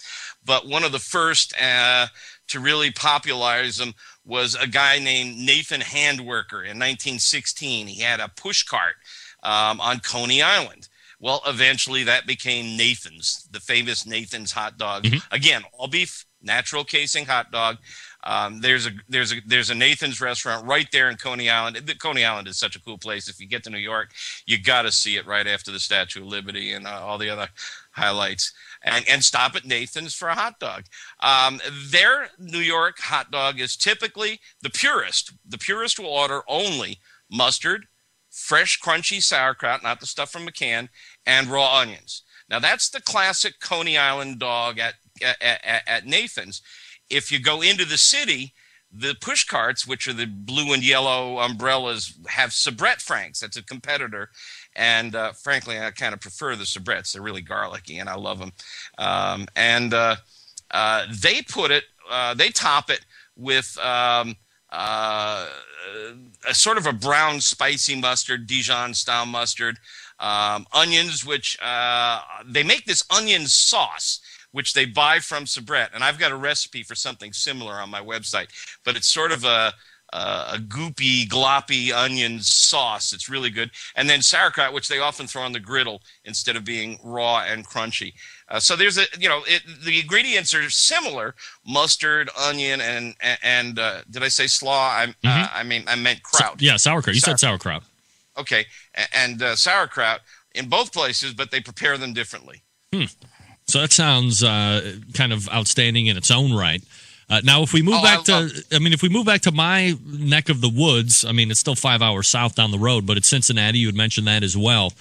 but 0.43 0.67
one 0.67 0.83
of 0.83 0.91
the 0.91 0.99
first 0.99 1.53
uh, 1.57 2.07
to 2.49 2.59
really 2.59 2.91
popularize 2.91 3.77
them 3.77 3.93
was 4.25 4.55
a 4.55 4.67
guy 4.67 4.99
named 4.99 5.37
Nathan 5.37 5.79
Handwerker 5.79 6.63
in 6.63 6.75
1916. 6.77 7.87
He 7.87 8.01
had 8.01 8.19
a 8.19 8.27
push 8.27 8.63
cart 8.63 8.95
um, 9.41 9.79
on 9.79 10.01
Coney 10.01 10.41
Island. 10.41 10.89
Well, 11.19 11.41
eventually 11.47 12.03
that 12.03 12.27
became 12.27 12.77
Nathan's, 12.77 13.47
the 13.51 13.59
famous 13.59 14.05
Nathan's 14.05 14.51
hot 14.51 14.77
dog. 14.77 15.07
Again, 15.31 15.63
all 15.73 15.87
beef, 15.87 16.25
natural 16.41 16.83
casing 16.83 17.25
hot 17.25 17.51
dog. 17.51 17.77
Um, 18.23 18.59
there's 18.61 18.85
a 18.85 18.91
there's 19.07 19.31
a 19.31 19.37
there's 19.45 19.69
a 19.69 19.75
Nathan's 19.75 20.19
restaurant 20.19 20.67
right 20.67 20.87
there 20.91 21.09
in 21.09 21.15
Coney 21.15 21.49
Island. 21.49 21.79
Coney 21.99 22.25
Island 22.25 22.47
is 22.47 22.57
such 22.57 22.75
a 22.75 22.81
cool 22.81 22.97
place. 22.97 23.29
If 23.29 23.39
you 23.39 23.47
get 23.47 23.63
to 23.63 23.69
New 23.69 23.77
York, 23.77 24.11
you 24.45 24.61
got 24.61 24.81
to 24.81 24.91
see 24.91 25.15
it 25.15 25.25
right 25.25 25.47
after 25.47 25.71
the 25.71 25.79
Statue 25.79 26.21
of 26.21 26.27
Liberty 26.27 26.73
and 26.73 26.85
uh, 26.85 26.99
all 27.01 27.17
the 27.17 27.29
other 27.29 27.47
highlights. 27.91 28.53
And 28.83 29.05
and 29.09 29.23
stop 29.23 29.55
at 29.55 29.65
Nathan's 29.65 30.13
for 30.13 30.27
a 30.27 30.35
hot 30.35 30.59
dog. 30.59 30.83
Um, 31.21 31.61
their 31.89 32.29
New 32.37 32.59
York 32.59 32.99
hot 32.99 33.31
dog 33.31 33.59
is 33.59 33.77
typically 33.77 34.39
the 34.61 34.69
purest. 34.69 35.33
The 35.47 35.57
purest 35.57 35.97
will 35.97 36.07
order 36.07 36.41
only 36.47 36.99
mustard, 37.31 37.87
fresh 38.29 38.79
crunchy 38.79 39.23
sauerkraut, 39.23 39.83
not 39.83 39.99
the 39.99 40.05
stuff 40.05 40.31
from 40.31 40.45
McCann, 40.45 40.89
and 41.27 41.47
raw 41.47 41.77
onions. 41.77 42.23
Now 42.49 42.57
that's 42.57 42.89
the 42.89 43.01
classic 43.01 43.59
Coney 43.59 43.97
Island 43.97 44.39
dog 44.39 44.79
at 44.79 44.95
at, 45.23 45.37
at, 45.41 45.83
at 45.85 46.05
Nathan's. 46.05 46.61
If 47.09 47.31
you 47.31 47.39
go 47.39 47.61
into 47.61 47.85
the 47.85 47.97
city, 47.97 48.53
the 48.91 49.15
push 49.19 49.43
carts, 49.43 49.85
which 49.85 50.07
are 50.07 50.13
the 50.13 50.25
blue 50.25 50.73
and 50.73 50.83
yellow 50.83 51.39
umbrellas, 51.39 52.17
have 52.27 52.51
Sabrett 52.51 53.01
Franks. 53.01 53.41
That's 53.41 53.57
a 53.57 53.63
competitor, 53.63 54.29
and 54.75 55.15
uh, 55.15 55.33
frankly, 55.33 55.79
I 55.79 55.91
kind 55.91 56.13
of 56.13 56.21
prefer 56.21 56.55
the 56.55 56.63
Sabretts. 56.63 57.11
They're 57.11 57.21
really 57.21 57.41
garlicky, 57.41 57.99
and 57.99 58.09
I 58.09 58.15
love 58.15 58.39
them. 58.39 58.53
Um, 58.97 59.47
and 59.55 59.93
uh, 59.93 60.15
uh, 60.71 61.05
they 61.21 61.41
put 61.41 61.71
it, 61.71 61.83
uh, 62.09 62.33
they 62.33 62.49
top 62.49 62.89
it 62.89 63.01
with 63.35 63.77
um, 63.79 64.35
uh, 64.71 65.47
a 66.47 66.53
sort 66.53 66.77
of 66.77 66.85
a 66.85 66.93
brown 66.93 67.41
spicy 67.41 67.99
mustard, 67.99 68.47
Dijon 68.47 68.93
style 68.93 69.25
mustard, 69.25 69.77
um, 70.19 70.65
onions, 70.73 71.25
which 71.25 71.57
uh, 71.61 72.21
they 72.45 72.63
make 72.63 72.85
this 72.85 73.03
onion 73.09 73.47
sauce, 73.47 74.19
which 74.51 74.73
they 74.73 74.85
buy 74.85 75.19
from 75.19 75.45
Sabrett. 75.45 75.89
And 75.93 76.03
I've 76.03 76.19
got 76.19 76.31
a 76.31 76.35
recipe 76.35 76.83
for 76.83 76.95
something 76.95 77.33
similar 77.33 77.73
on 77.75 77.89
my 77.89 78.01
website, 78.01 78.47
but 78.83 78.95
it's 78.95 79.07
sort 79.07 79.31
of 79.31 79.43
a 79.43 79.73
uh, 80.13 80.53
a 80.55 80.57
goopy, 80.57 81.27
gloppy 81.27 81.93
onion 81.93 82.39
sauce. 82.39 83.11
It's 83.13 83.29
really 83.29 83.49
good. 83.49 83.71
And 83.95 84.09
then 84.09 84.21
sauerkraut, 84.21 84.73
which 84.73 84.87
they 84.87 84.99
often 84.99 85.27
throw 85.27 85.41
on 85.41 85.51
the 85.51 85.59
griddle 85.59 86.01
instead 86.23 86.55
of 86.55 86.63
being 86.63 86.97
raw 87.03 87.43
and 87.45 87.67
crunchy. 87.67 88.13
Uh, 88.49 88.59
so 88.59 88.75
there's 88.75 88.97
a, 88.97 89.03
you 89.19 89.27
know, 89.27 89.41
it, 89.45 89.63
the 89.83 89.99
ingredients 89.99 90.53
are 90.53 90.69
similar: 90.69 91.35
mustard, 91.65 92.29
onion, 92.37 92.79
and 92.79 93.15
and 93.43 93.79
uh, 93.79 94.01
did 94.09 94.23
I 94.23 94.29
say 94.29 94.47
slaw? 94.47 94.89
I 94.89 95.13
uh, 95.25 95.47
I 95.53 95.63
mean 95.63 95.83
I 95.87 95.95
meant 95.95 96.23
kraut. 96.23 96.61
Yeah, 96.61 96.77
sauerkraut. 96.77 97.15
You 97.15 97.21
said 97.21 97.39
sauerkraut. 97.39 97.83
Okay, 98.37 98.65
and 99.13 99.41
uh, 99.41 99.55
sauerkraut 99.55 100.21
in 100.55 100.69
both 100.69 100.91
places, 100.93 101.33
but 101.33 101.51
they 101.51 101.59
prepare 101.61 101.97
them 101.97 102.13
differently. 102.13 102.63
So 103.67 103.81
that 103.81 103.91
sounds 103.91 104.43
uh, 104.43 104.95
kind 105.13 105.33
of 105.33 105.49
outstanding 105.49 106.07
in 106.07 106.17
its 106.17 106.31
own 106.31 106.53
right. 106.53 106.81
Uh, 107.29 107.41
now, 107.43 107.61
if 107.61 107.73
we 107.73 107.81
move 107.81 107.95
Oh, 107.97 108.01
back 108.03 108.19
I 108.19 108.23
to, 108.23 108.31
love- 108.31 108.51
I 108.73 108.79
mean, 108.79 108.93
if 108.93 109.01
we 109.03 109.09
move 109.09 109.25
back 109.25 109.41
to 109.41 109.51
my 109.51 109.93
neck 110.05 110.47
of 110.47 110.61
the 110.61 110.69
woods, 110.69 111.25
I 111.25 111.33
mean, 111.33 111.51
it's 111.51 111.59
still 111.59 111.75
five 111.75 112.01
hours 112.01 112.27
south 112.29 112.55
down 112.55 112.71
the 112.71 112.79
road, 112.79 113.05
but 113.05 113.17
it's 113.17 113.27
Cincinnati. 113.27 113.79
You 113.79 113.87
had 113.87 113.95
mentioned 113.95 114.27
that 114.27 114.43
as 114.43 114.55
well. 114.55 114.93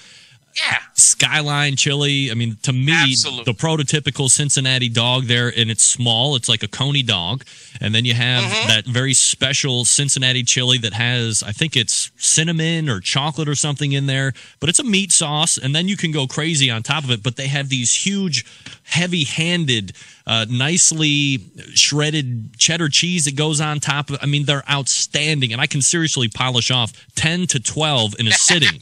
Yeah, 0.57 0.79
Skyline 0.95 1.77
chili. 1.77 2.31
I 2.31 2.35
mean, 2.35 2.57
to 2.63 2.73
me, 2.73 2.93
Absolutely. 2.93 3.45
the 3.45 3.53
prototypical 3.53 4.31
Cincinnati 4.31 4.89
dog 4.89 5.25
there, 5.25 5.49
and 5.55 5.71
it's 5.71 5.85
small. 5.85 6.35
It's 6.35 6.49
like 6.49 6.63
a 6.63 6.69
coney 6.69 7.03
dog, 7.03 7.45
and 7.81 7.95
then 7.95 8.05
you 8.05 8.15
have 8.15 8.45
Mm-hmm. 8.45 8.69
that 8.69 8.85
very 8.87 9.13
special 9.15 9.85
Cincinnati 9.85 10.43
chili 10.43 10.79
that 10.79 10.93
has, 10.93 11.43
I 11.43 11.53
think 11.53 11.77
it's 11.77 12.11
cinnamon 12.17 12.89
or 12.89 13.01
chocolate 13.01 13.49
or 13.49 13.55
something 13.55 13.93
in 13.93 14.07
there, 14.07 14.33
but 14.61 14.69
it's 14.69 14.79
a 14.79 14.85
meat 14.85 15.13
sauce, 15.13 15.59
and 15.59 15.75
then 15.75 15.89
you 15.89 15.97
can 15.97 16.11
go 16.13 16.27
crazy 16.27 16.71
on 16.71 16.83
top 16.83 17.05
of 17.05 17.11
it. 17.11 17.23
But 17.23 17.37
they 17.37 17.49
have 17.49 17.69
these 17.69 17.93
huge, 17.95 18.45
heavy-handed, 18.87 19.93
uh, 20.27 20.47
nicely 20.49 21.41
shredded 21.75 22.57
cheddar 22.59 22.89
cheese 22.89 23.27
that 23.27 23.37
goes 23.37 23.61
on 23.61 23.81
top 23.81 24.11
of. 24.11 24.19
I 24.23 24.27
mean, 24.27 24.45
they're 24.47 24.69
outstanding, 24.71 25.53
and 25.53 25.61
I 25.61 25.67
can 25.67 25.83
seriously 25.83 26.29
polish 26.29 26.71
off 26.71 26.93
ten 27.15 27.47
to 27.49 27.61
twelve 27.61 28.15
in 28.19 28.27
a 28.27 28.33
sitting. 28.33 28.81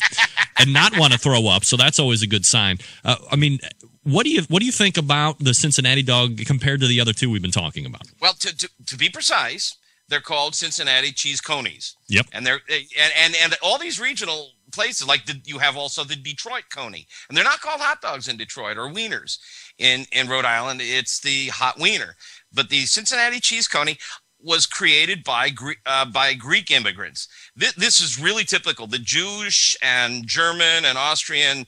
and 0.58 0.72
not 0.72 0.96
want 0.96 1.12
to 1.12 1.18
throw 1.18 1.48
up. 1.48 1.64
So 1.64 1.76
that's 1.76 1.98
always 1.98 2.22
a 2.22 2.26
good 2.26 2.46
sign. 2.46 2.78
Uh, 3.04 3.16
I 3.30 3.36
mean, 3.36 3.58
what 4.04 4.24
do 4.24 4.30
you 4.30 4.42
what 4.48 4.60
do 4.60 4.66
you 4.66 4.72
think 4.72 4.96
about 4.96 5.38
the 5.38 5.54
Cincinnati 5.54 6.02
dog 6.02 6.38
compared 6.46 6.80
to 6.80 6.86
the 6.86 7.00
other 7.00 7.12
two 7.12 7.30
we've 7.30 7.42
been 7.42 7.50
talking 7.50 7.86
about? 7.86 8.02
Well, 8.20 8.34
to, 8.34 8.56
to, 8.56 8.68
to 8.86 8.96
be 8.96 9.08
precise, 9.08 9.76
they're 10.08 10.20
called 10.20 10.54
Cincinnati 10.54 11.12
cheese 11.12 11.40
conies. 11.40 11.96
Yep. 12.08 12.26
And 12.32 12.46
they're 12.46 12.60
and 12.68 13.12
and, 13.18 13.34
and 13.42 13.56
all 13.62 13.78
these 13.78 13.98
regional 13.98 14.50
places 14.72 15.06
like 15.06 15.24
the, 15.26 15.40
you 15.44 15.58
have 15.58 15.76
also 15.76 16.04
the 16.04 16.16
Detroit 16.16 16.64
coney, 16.70 17.06
and 17.28 17.36
they're 17.36 17.44
not 17.44 17.60
called 17.60 17.80
hot 17.80 18.02
dogs 18.02 18.28
in 18.28 18.36
Detroit 18.36 18.76
or 18.76 18.88
wieners 18.88 19.38
in 19.78 20.06
in 20.12 20.28
Rhode 20.28 20.44
Island. 20.44 20.80
It's 20.82 21.20
the 21.20 21.48
hot 21.48 21.78
wiener, 21.78 22.16
but 22.52 22.68
the 22.68 22.86
Cincinnati 22.86 23.40
cheese 23.40 23.68
coney 23.68 23.98
was 24.40 24.66
created 24.66 25.24
by 25.24 25.50
uh, 25.86 26.04
by 26.04 26.34
Greek 26.34 26.70
immigrants. 26.70 27.28
This, 27.56 27.72
this 27.74 28.00
is 28.00 28.20
really 28.20 28.44
typical. 28.44 28.86
The 28.86 28.98
Jewish 28.98 29.76
and 29.82 30.26
German 30.26 30.84
and 30.84 30.98
Austrian 30.98 31.66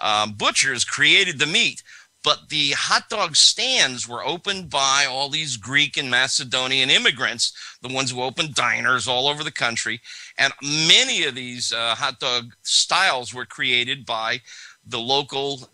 um, 0.00 0.32
butchers 0.32 0.84
created 0.84 1.38
the 1.38 1.46
meat, 1.46 1.82
but 2.24 2.48
the 2.48 2.72
hot 2.72 3.08
dog 3.08 3.36
stands 3.36 4.08
were 4.08 4.26
opened 4.26 4.68
by 4.68 5.06
all 5.08 5.28
these 5.28 5.56
Greek 5.56 5.96
and 5.96 6.10
Macedonian 6.10 6.90
immigrants, 6.90 7.52
the 7.82 7.94
ones 7.94 8.10
who 8.10 8.22
opened 8.22 8.54
diners 8.54 9.06
all 9.06 9.28
over 9.28 9.44
the 9.44 9.52
country. 9.52 10.00
And 10.36 10.52
many 10.60 11.24
of 11.24 11.36
these 11.36 11.72
uh, 11.72 11.94
hot 11.94 12.18
dog 12.18 12.52
styles 12.62 13.32
were 13.32 13.46
created 13.46 14.04
by 14.04 14.40
the 14.84 14.98
local 14.98 15.68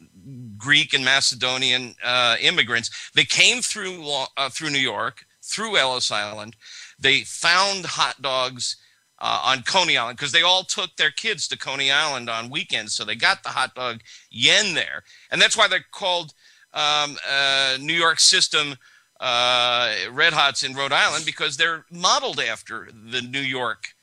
Greek 0.57 0.95
and 0.95 1.05
Macedonian 1.05 1.95
uh, 2.05 2.37
immigrants. 2.41 3.11
They 3.15 3.25
came 3.25 3.63
through 3.63 4.05
uh, 4.37 4.49
through 4.51 4.71
New 4.71 4.79
York, 4.79 5.25
through 5.43 5.77
Ellis 5.77 6.11
Island. 6.11 6.57
They 6.99 7.21
found 7.21 7.87
hot 7.87 8.23
dogs 8.23 8.77
uh, 9.19 9.41
on 9.45 9.63
Coney 9.63 9.97
Island 9.97 10.19
because 10.19 10.33
they 10.33 10.43
all 10.43 10.65
took 10.65 10.97
their 10.97 11.11
kids 11.11 11.49
to 11.49 11.59
Coney 11.59 11.91
Island 11.91 12.29
on 12.29 12.51
weekends, 12.51 12.93
so 12.93 13.05
they 13.05 13.15
got 13.15 13.43
the 13.43 13.51
hot 13.51 13.75
dog 13.75 14.01
yen 14.31 14.75
there, 14.75 15.03
and 15.31 15.41
that's 15.41 15.57
why 15.57 15.69
they're 15.69 15.85
called 15.91 16.33
um, 16.75 17.17
uh, 17.29 17.77
New 17.81 17.95
York 17.95 18.19
System 18.21 18.77
uh, 19.21 19.95
Red 20.11 20.33
Hots 20.33 20.65
in 20.65 20.75
Rhode 20.75 20.93
Island 20.93 21.25
because 21.25 21.57
they're 21.57 21.85
modeled 21.91 22.41
after 22.41 22.89
the 22.93 23.23
New 23.23 23.41
York 23.41 23.95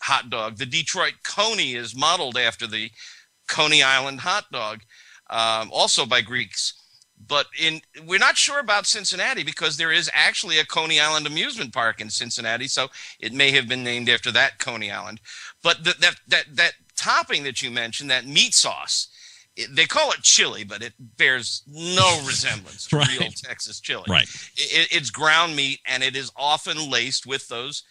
hot 0.00 0.30
dog. 0.30 0.56
The 0.56 0.66
Detroit 0.66 1.14
Coney 1.24 1.74
is 1.74 1.96
modeled 1.96 2.38
after 2.38 2.66
the 2.66 2.90
Coney 3.48 3.82
Island 3.82 4.20
hot 4.20 4.44
dog, 4.52 4.82
um, 5.30 5.70
also 5.72 6.06
by 6.06 6.20
Greeks. 6.20 6.74
But 7.26 7.46
in 7.60 7.80
we're 8.06 8.20
not 8.20 8.36
sure 8.36 8.60
about 8.60 8.86
Cincinnati 8.86 9.42
because 9.42 9.76
there 9.76 9.90
is 9.90 10.08
actually 10.14 10.60
a 10.60 10.64
Coney 10.64 11.00
Island 11.00 11.26
amusement 11.26 11.72
park 11.72 12.00
in 12.00 12.10
Cincinnati, 12.10 12.68
so 12.68 12.88
it 13.18 13.32
may 13.32 13.50
have 13.50 13.68
been 13.68 13.82
named 13.82 14.08
after 14.08 14.30
that 14.32 14.58
Coney 14.60 14.90
Island. 14.92 15.20
But 15.62 15.82
the, 15.82 15.94
that 16.00 16.14
that 16.28 16.44
that 16.54 16.72
topping 16.94 17.42
that 17.42 17.60
you 17.60 17.72
mentioned, 17.72 18.08
that 18.10 18.24
meat 18.26 18.54
sauce, 18.54 19.08
it, 19.56 19.74
they 19.74 19.84
call 19.86 20.12
it 20.12 20.22
chili, 20.22 20.62
but 20.62 20.80
it 20.80 20.92
bears 21.16 21.62
no 21.66 22.20
resemblance 22.26 22.86
to 22.86 22.98
Right. 22.98 23.18
real 23.18 23.30
Texas 23.32 23.80
chili. 23.80 24.04
Right. 24.08 24.28
It, 24.56 24.88
it's 24.92 25.10
ground 25.10 25.56
meat, 25.56 25.80
and 25.86 26.04
it 26.04 26.14
is 26.14 26.30
often 26.36 26.88
laced 26.88 27.26
with 27.26 27.48
those 27.48 27.82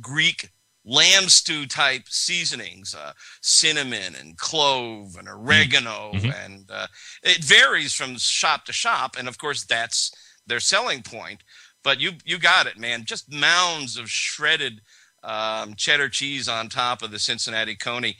Greek 0.00 0.50
lamb 0.84 1.28
stew 1.28 1.66
type 1.66 2.02
seasonings, 2.08 2.94
uh, 2.94 3.12
cinnamon 3.40 4.14
and 4.18 4.36
clove 4.36 5.16
and 5.18 5.28
oregano, 5.28 6.12
and 6.44 6.70
uh, 6.70 6.86
it 7.22 7.42
varies 7.42 7.92
from 7.92 8.16
shop 8.16 8.64
to 8.66 8.72
shop. 8.72 9.16
And 9.18 9.28
of 9.28 9.38
course, 9.38 9.64
that's 9.64 10.12
their 10.46 10.60
selling 10.60 11.02
point. 11.02 11.42
But 11.82 12.00
you 12.00 12.12
you 12.24 12.38
got 12.38 12.66
it, 12.66 12.78
man. 12.78 13.04
Just 13.04 13.32
mounds 13.32 13.96
of 13.96 14.10
shredded 14.10 14.80
um, 15.22 15.74
cheddar 15.74 16.08
cheese 16.08 16.48
on 16.48 16.68
top 16.68 17.02
of 17.02 17.10
the 17.10 17.18
Cincinnati 17.18 17.74
Coney. 17.74 18.16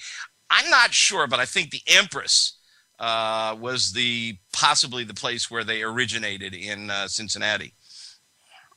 I'm 0.50 0.68
not 0.70 0.92
sure, 0.92 1.27
but 1.27 1.40
I 1.40 1.46
think 1.46 1.70
the 1.70 1.83
Empress 1.87 2.59
uh, 2.98 3.57
was 3.59 3.92
the 3.92 4.37
possibly 4.53 5.05
the 5.05 5.14
place 5.14 5.50
where 5.50 5.64
they 5.64 5.83
originated 5.83 6.55
in 6.55 6.90
uh, 6.90 7.09
Cincinnati. 7.09 7.74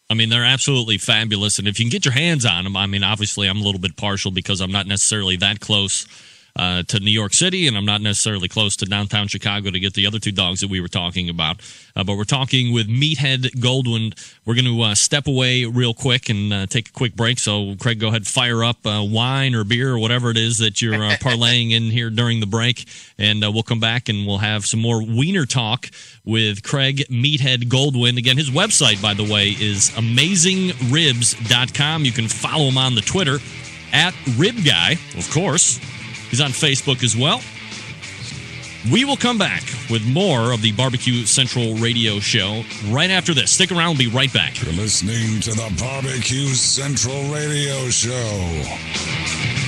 I 0.10 0.14
mean, 0.14 0.30
they're 0.30 0.46
absolutely 0.46 0.98
fabulous. 0.98 1.60
And 1.60 1.68
if 1.68 1.80
you 1.80 1.86
can 1.86 1.90
get 1.90 2.06
your 2.06 2.14
hands 2.14 2.46
on 2.46 2.64
them, 2.64 2.78
I 2.78 2.86
mean, 2.86 3.04
obviously, 3.04 3.48
I'm 3.48 3.58
a 3.58 3.64
little 3.64 3.82
bit 3.82 3.98
partial 3.98 4.32
because 4.32 4.62
I'm 4.62 4.72
not 4.72 4.88
necessarily 4.88 5.36
that 5.38 5.60
close 5.60 6.06
uh, 6.58 6.84
to 6.84 7.00
New 7.00 7.12
York 7.12 7.34
City, 7.34 7.68
and 7.68 7.78
I'm 7.78 7.86
not 7.86 8.02
necessarily 8.02 8.48
close 8.48 8.76
to 8.78 8.86
downtown 8.86 9.28
Chicago 9.28 9.70
to 9.70 9.80
get 9.80 9.94
the 9.94 10.08
other 10.08 10.20
two 10.20 10.32
dogs 10.32 10.62
that 10.62 10.70
we 10.70 10.82
were 10.82 10.88
talking 10.88 11.30
about. 11.30 11.62
Uh, 11.96 12.04
but 12.04 12.18
we're 12.18 12.24
talking 12.24 12.74
with 12.74 12.88
Meathead 12.88 13.52
Goldwyn. 13.58 14.18
We're 14.46 14.56
going 14.56 14.66
to 14.66 14.82
uh, 14.82 14.96
step 14.96 15.28
away 15.28 15.66
real 15.66 15.94
quick 15.94 16.30
and 16.30 16.52
uh, 16.52 16.66
take 16.66 16.90
a 16.90 16.92
quick 16.92 17.16
break. 17.16 17.38
So, 17.38 17.76
Craig, 17.76 18.00
go 18.00 18.08
ahead, 18.08 18.26
fire 18.26 18.64
up 18.64 18.78
uh, 18.86 19.06
wine 19.08 19.54
or 19.54 19.64
beer 19.64 19.94
or 19.94 20.00
whatever 20.00 20.32
it 20.32 20.38
is 20.38 20.58
that 20.58 20.82
you're 20.82 20.96
uh, 20.96 21.18
parlaying 21.22 21.72
in 21.72 21.84
here 21.84 22.10
during 22.10 22.40
the 22.40 22.48
break, 22.48 22.88
and 23.20 23.42
we'll 23.42 23.64
come 23.64 23.80
back 23.80 24.10
and 24.10 24.26
we'll 24.26 24.40
have 24.40 24.66
some 24.66 24.80
more 24.80 25.04
wiener 25.04 25.46
talk 25.46 25.92
with 26.26 26.64
Craig 26.64 27.06
Meathead 27.10 27.70
Goldwyn. 27.70 28.18
Again, 28.18 28.38
his 28.38 28.50
website, 28.50 29.00
by 29.02 29.14
the 29.14 29.32
way, 29.32 29.50
is 29.50 29.92
amazingribs.com. 29.92 32.04
You 32.04 32.12
can 32.12 32.28
follow 32.28 32.66
him 32.66 32.80
on 32.80 32.96
the 32.96 33.02
Twitter 33.02 33.38
at 33.94 34.16
Rib 34.38 34.56
Guy, 34.66 34.98
of 35.16 35.30
course. 35.32 35.80
He's 36.30 36.42
on 36.42 36.52
Facebook 36.52 37.04
as 37.04 37.16
well. 37.16 37.42
We 38.92 39.04
will 39.04 39.18
come 39.18 39.38
back 39.38 39.64
with 39.90 40.06
more 40.06 40.54
of 40.54 40.62
the 40.62 40.72
Barbecue 40.72 41.26
Central 41.26 41.76
radio 41.76 42.20
show 42.20 42.64
right 42.88 43.10
after 43.10 43.34
this. 43.34 43.52
Stick 43.52 43.72
around, 43.72 43.98
we'll 43.98 44.10
be 44.10 44.16
right 44.16 44.32
back. 44.32 44.62
You're 44.64 44.74
listening 44.74 45.42
to 45.42 45.52
the 45.52 45.74
Barbecue 45.78 46.48
Central 46.54 47.22
radio 47.34 47.90
show. 47.90 49.67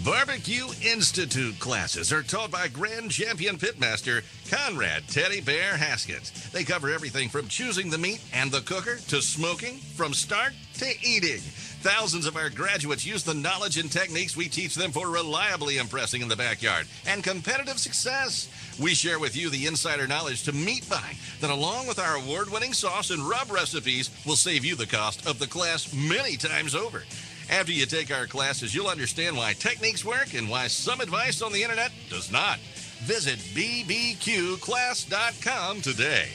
Barbecue 0.04 0.66
Institute 0.82 1.56
classes 1.60 2.12
are 2.12 2.24
taught 2.24 2.50
by 2.50 2.66
Grand 2.66 3.12
Champion 3.12 3.56
Pitmaster 3.56 4.24
Conrad 4.50 5.06
Teddy 5.06 5.40
Bear 5.40 5.76
Haskins. 5.76 6.32
They 6.50 6.64
cover 6.64 6.90
everything 6.90 7.28
from 7.28 7.46
choosing 7.46 7.88
the 7.88 7.98
meat 7.98 8.20
and 8.34 8.50
the 8.50 8.62
cooker 8.62 8.96
to 8.96 9.22
smoking, 9.22 9.76
from 9.76 10.12
start 10.12 10.54
to 10.78 10.92
eating. 11.04 11.40
Thousands 11.82 12.26
of 12.26 12.36
our 12.36 12.48
graduates 12.48 13.04
use 13.04 13.24
the 13.24 13.34
knowledge 13.34 13.76
and 13.76 13.90
techniques 13.90 14.36
we 14.36 14.48
teach 14.48 14.76
them 14.76 14.92
for 14.92 15.10
reliably 15.10 15.78
impressing 15.78 16.22
in 16.22 16.28
the 16.28 16.36
backyard 16.36 16.86
and 17.08 17.24
competitive 17.24 17.80
success. 17.80 18.48
We 18.80 18.94
share 18.94 19.18
with 19.18 19.36
you 19.36 19.50
the 19.50 19.66
insider 19.66 20.06
knowledge 20.06 20.44
to 20.44 20.52
meat 20.52 20.88
by 20.88 21.16
that, 21.40 21.50
along 21.50 21.88
with 21.88 21.98
our 21.98 22.14
award 22.14 22.52
winning 22.52 22.72
sauce 22.72 23.10
and 23.10 23.28
rub 23.28 23.50
recipes, 23.50 24.10
will 24.24 24.36
save 24.36 24.64
you 24.64 24.76
the 24.76 24.86
cost 24.86 25.26
of 25.26 25.40
the 25.40 25.48
class 25.48 25.92
many 25.92 26.36
times 26.36 26.76
over. 26.76 27.02
After 27.50 27.72
you 27.72 27.84
take 27.86 28.12
our 28.12 28.28
classes, 28.28 28.72
you'll 28.72 28.86
understand 28.86 29.36
why 29.36 29.54
techniques 29.54 30.04
work 30.04 30.34
and 30.34 30.48
why 30.48 30.68
some 30.68 31.00
advice 31.00 31.42
on 31.42 31.52
the 31.52 31.64
internet 31.64 31.90
does 32.08 32.30
not. 32.30 32.60
Visit 33.00 33.40
bbqclass.com 33.56 35.80
today. 35.80 36.28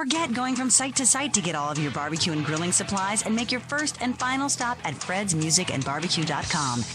Forget 0.01 0.33
going 0.33 0.55
from 0.55 0.71
site 0.71 0.95
to 0.95 1.05
site 1.05 1.31
to 1.35 1.41
get 1.41 1.53
all 1.53 1.69
of 1.69 1.77
your 1.77 1.91
barbecue 1.91 2.33
and 2.33 2.43
grilling 2.43 2.71
supplies 2.71 3.23
and 3.23 3.35
make 3.35 3.51
your 3.51 3.61
first 3.61 4.01
and 4.01 4.17
final 4.17 4.49
stop 4.49 4.79
at 4.83 4.95
Fred's 4.95 5.35
Music 5.35 5.71
and. 5.71 5.85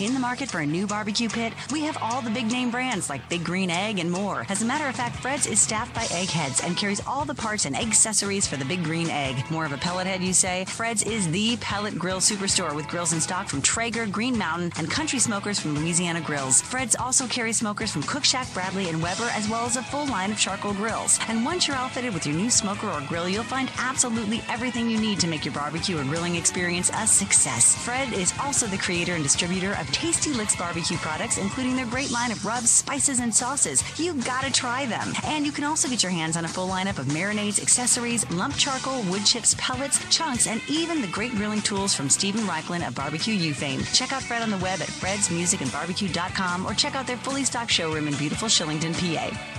In 0.01 0.13
the 0.13 0.19
market 0.19 0.51
for 0.51 0.59
a 0.59 0.67
new 0.67 0.89
barbecue 0.89 1.29
pit, 1.29 1.53
we 1.71 1.83
have 1.83 1.97
all 2.03 2.21
the 2.21 2.31
big 2.31 2.51
name 2.51 2.73
brands 2.73 3.09
like 3.09 3.29
Big 3.29 3.45
Green 3.45 3.71
Egg 3.71 4.01
and 4.01 4.11
more. 4.11 4.45
As 4.49 4.63
a 4.63 4.65
matter 4.65 4.89
of 4.89 4.97
fact, 4.97 5.21
Fred's 5.21 5.47
is 5.47 5.61
staffed 5.61 5.95
by 5.95 6.05
eggheads 6.11 6.65
and 6.65 6.77
carries 6.77 7.01
all 7.07 7.25
the 7.25 7.35
parts 7.35 7.65
and 7.65 7.77
accessories 7.77 8.45
for 8.45 8.57
the 8.57 8.65
Big 8.65 8.83
Green 8.83 9.09
Egg. 9.09 9.37
More 9.53 9.65
of 9.65 9.73
a 9.73 9.77
pellet 9.77 10.09
head, 10.09 10.21
you 10.21 10.33
say? 10.33 10.65
Fred's 10.65 11.05
is 11.05 11.31
the 11.31 11.57
pellet 11.59 11.97
grill 11.97 12.19
superstore 12.19 12.75
with 12.75 12.89
grills 12.89 13.13
in 13.13 13.21
stock 13.21 13.49
from 13.49 13.63
Traeger, 13.63 14.07
Green 14.07 14.37
Mountain, 14.37 14.73
and 14.79 14.91
country 14.91 15.21
smokers 15.21 15.61
from 15.61 15.79
Louisiana 15.79 16.21
Grills. 16.21 16.61
Fred's 16.61 16.97
also 16.97 17.29
carries 17.29 17.59
smokers 17.59 17.93
from 17.93 18.03
Cookshack, 18.03 18.53
Bradley, 18.53 18.89
and 18.89 19.01
Weber, 19.01 19.31
as 19.33 19.49
well 19.49 19.65
as 19.65 19.77
a 19.77 19.83
full 19.83 20.07
line 20.07 20.33
of 20.33 20.39
charcoal 20.39 20.75
grills. 20.75 21.21
And 21.29 21.45
once 21.45 21.69
you're 21.69 21.77
outfitted 21.77 22.13
with 22.13 22.27
your 22.27 22.35
new 22.35 22.51
smoker 22.51 22.96
grill, 23.03 23.29
you'll 23.29 23.43
find 23.43 23.71
absolutely 23.79 24.43
everything 24.49 24.89
you 24.89 24.99
need 24.99 25.21
to 25.21 25.27
make 25.27 25.45
your 25.45 25.55
barbecue 25.55 25.99
or 25.99 26.05
grilling 26.05 26.37
experience 26.37 26.91
a 26.95 27.07
success. 27.07 27.75
Fred 27.85 28.13
is 28.13 28.33
also 28.41 28.67
the 28.67 28.79
creator 28.79 29.15
and 29.15 29.23
distributor 29.23 29.73
of 29.81 29.91
Tasty 29.93 30.33
Licks 30.33 30.57
barbecue 30.57 30.97
products, 30.99 31.39
including 31.39 31.77
their 31.77 31.87
great 31.87 32.11
line 32.11 32.33
of 32.33 32.45
rubs, 32.45 32.71
spices, 32.71 33.21
and 33.21 33.35
sauces. 33.35 33.83
You 33.99 34.15
gotta 34.23 34.53
try 34.53 34.87
them. 34.87 35.13
And 35.25 35.45
you 35.45 35.53
can 35.53 35.65
also 35.65 35.89
get 35.89 36.03
your 36.03 36.13
hands 36.13 36.37
on 36.37 36.45
a 36.45 36.49
full 36.49 36.69
lineup 36.69 36.99
of 36.99 37.07
marinades, 37.07 37.61
accessories, 37.61 38.29
lump 38.31 38.57
charcoal, 38.57 39.03
wood 39.11 39.25
chips, 39.25 39.55
pellets, 39.59 40.01
chunks, 40.15 40.47
and 40.47 40.61
even 40.69 41.01
the 41.01 41.09
great 41.09 41.33
grilling 41.33 41.63
tools 41.63 41.95
from 41.95 42.09
Steven 42.09 42.43
Raichlen 42.43 42.87
of 42.87 42.95
Barbecue 42.95 43.35
U 43.35 43.55
fame. 43.55 43.83
Check 43.93 44.13
out 44.13 44.23
Fred 44.23 44.43
on 44.43 44.51
the 44.51 44.59
web 44.59 44.81
at 44.81 44.89
fredsmusicandbarbecue.com 44.89 46.67
or 46.67 46.75
check 46.75 46.95
out 46.95 47.07
their 47.07 47.17
fully 47.19 47.45
stocked 47.45 47.71
showroom 47.71 48.09
in 48.09 48.15
beautiful 48.15 48.49
Shillington, 48.49 48.95
PA. 48.95 49.56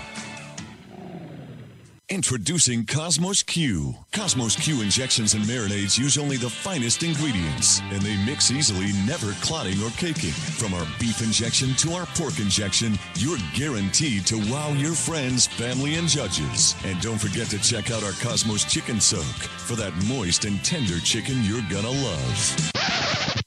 Introducing 2.09 2.85
Kosmos 2.85 3.45
Q. 3.45 3.93
Kosmos 4.13 4.57
Q 4.57 4.81
injections 4.81 5.33
and 5.33 5.43
marinades 5.43 5.99
use 5.99 6.17
only 6.17 6.37
the 6.37 6.49
finest 6.49 7.03
ingredients, 7.03 7.81
and 7.91 8.01
they 8.01 8.15
mix 8.25 8.49
easily, 8.49 8.93
never 9.05 9.33
clotting 9.41 9.83
or 9.83 9.89
caking. 9.97 10.31
From 10.31 10.73
our 10.73 10.87
beef 11.01 11.21
injection 11.21 11.75
to 11.75 11.95
our 11.95 12.05
pork 12.15 12.39
injection, 12.39 12.97
you're 13.15 13.37
guaranteed 13.53 14.25
to 14.27 14.37
wow 14.49 14.71
your 14.71 14.93
friends, 14.93 15.47
family, 15.47 15.95
and 15.95 16.07
judges. 16.07 16.75
And 16.85 16.97
don't 17.01 17.19
forget 17.19 17.47
to 17.47 17.59
check 17.59 17.91
out 17.91 18.05
our 18.05 18.13
Kosmos 18.23 18.65
Chicken 18.69 19.01
Soak 19.01 19.25
for 19.67 19.75
that 19.75 19.93
moist 20.07 20.45
and 20.45 20.63
tender 20.63 20.99
chicken 20.99 21.43
you're 21.43 21.59
gonna 21.69 21.91
love. 21.91 22.71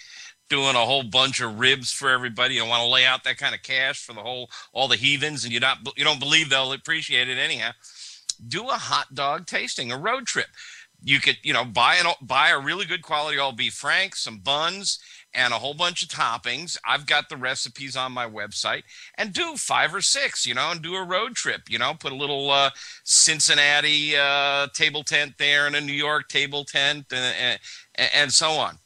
doing 0.53 0.75
a 0.75 0.85
whole 0.85 1.01
bunch 1.01 1.41
of 1.41 1.59
ribs 1.59 1.91
for 1.91 2.11
everybody. 2.11 2.59
Don't 2.59 2.69
want 2.69 2.83
to 2.83 2.87
lay 2.87 3.07
out 3.07 3.23
that 3.23 3.37
kind 3.37 3.55
of 3.55 3.63
cash 3.63 4.05
for 4.05 4.13
the 4.13 4.21
whole 4.21 4.51
all 4.71 4.87
the 4.87 4.95
heathens, 4.95 5.43
and 5.43 5.51
you 5.51 5.59
not 5.59 5.79
you 5.97 6.03
don't 6.03 6.19
believe 6.19 6.51
they'll 6.51 6.73
appreciate 6.73 7.27
it 7.27 7.39
anyhow. 7.39 7.71
Do 8.47 8.69
a 8.69 8.73
hot 8.73 9.15
dog 9.15 9.47
tasting, 9.47 9.91
a 9.91 9.97
road 9.97 10.27
trip. 10.27 10.45
You 11.03 11.19
could 11.19 11.37
you 11.41 11.53
know 11.53 11.65
buy 11.65 11.95
an 11.95 12.05
buy 12.21 12.49
a 12.49 12.59
really 12.59 12.85
good 12.85 13.01
quality 13.01 13.39
all 13.39 13.51
beef 13.51 13.73
frank, 13.73 14.15
some 14.15 14.37
buns, 14.37 14.99
and 15.33 15.55
a 15.55 15.57
whole 15.57 15.73
bunch 15.73 16.03
of 16.03 16.09
toppings. 16.09 16.77
I've 16.85 17.07
got 17.07 17.29
the 17.29 17.37
recipes 17.37 17.95
on 17.95 18.11
my 18.11 18.29
website 18.29 18.83
and 19.17 19.33
do 19.33 19.55
five 19.55 19.95
or 19.95 20.01
six, 20.01 20.45
you 20.45 20.53
know, 20.53 20.69
and 20.69 20.83
do 20.83 20.93
a 20.93 21.03
road 21.03 21.33
trip, 21.33 21.63
you 21.67 21.79
know, 21.79 21.95
put 21.95 22.11
a 22.11 22.15
little 22.15 22.51
uh, 22.51 22.69
Cincinnati 23.03 24.15
uh, 24.15 24.67
table 24.75 25.03
tent 25.03 25.33
there 25.39 25.65
and 25.65 25.75
a 25.75 25.81
New 25.81 25.93
York 25.93 26.29
table 26.29 26.63
tent 26.63 27.07
and, 27.11 27.59
and, 27.95 28.09
and 28.13 28.31
so 28.31 28.51
on. 28.51 28.77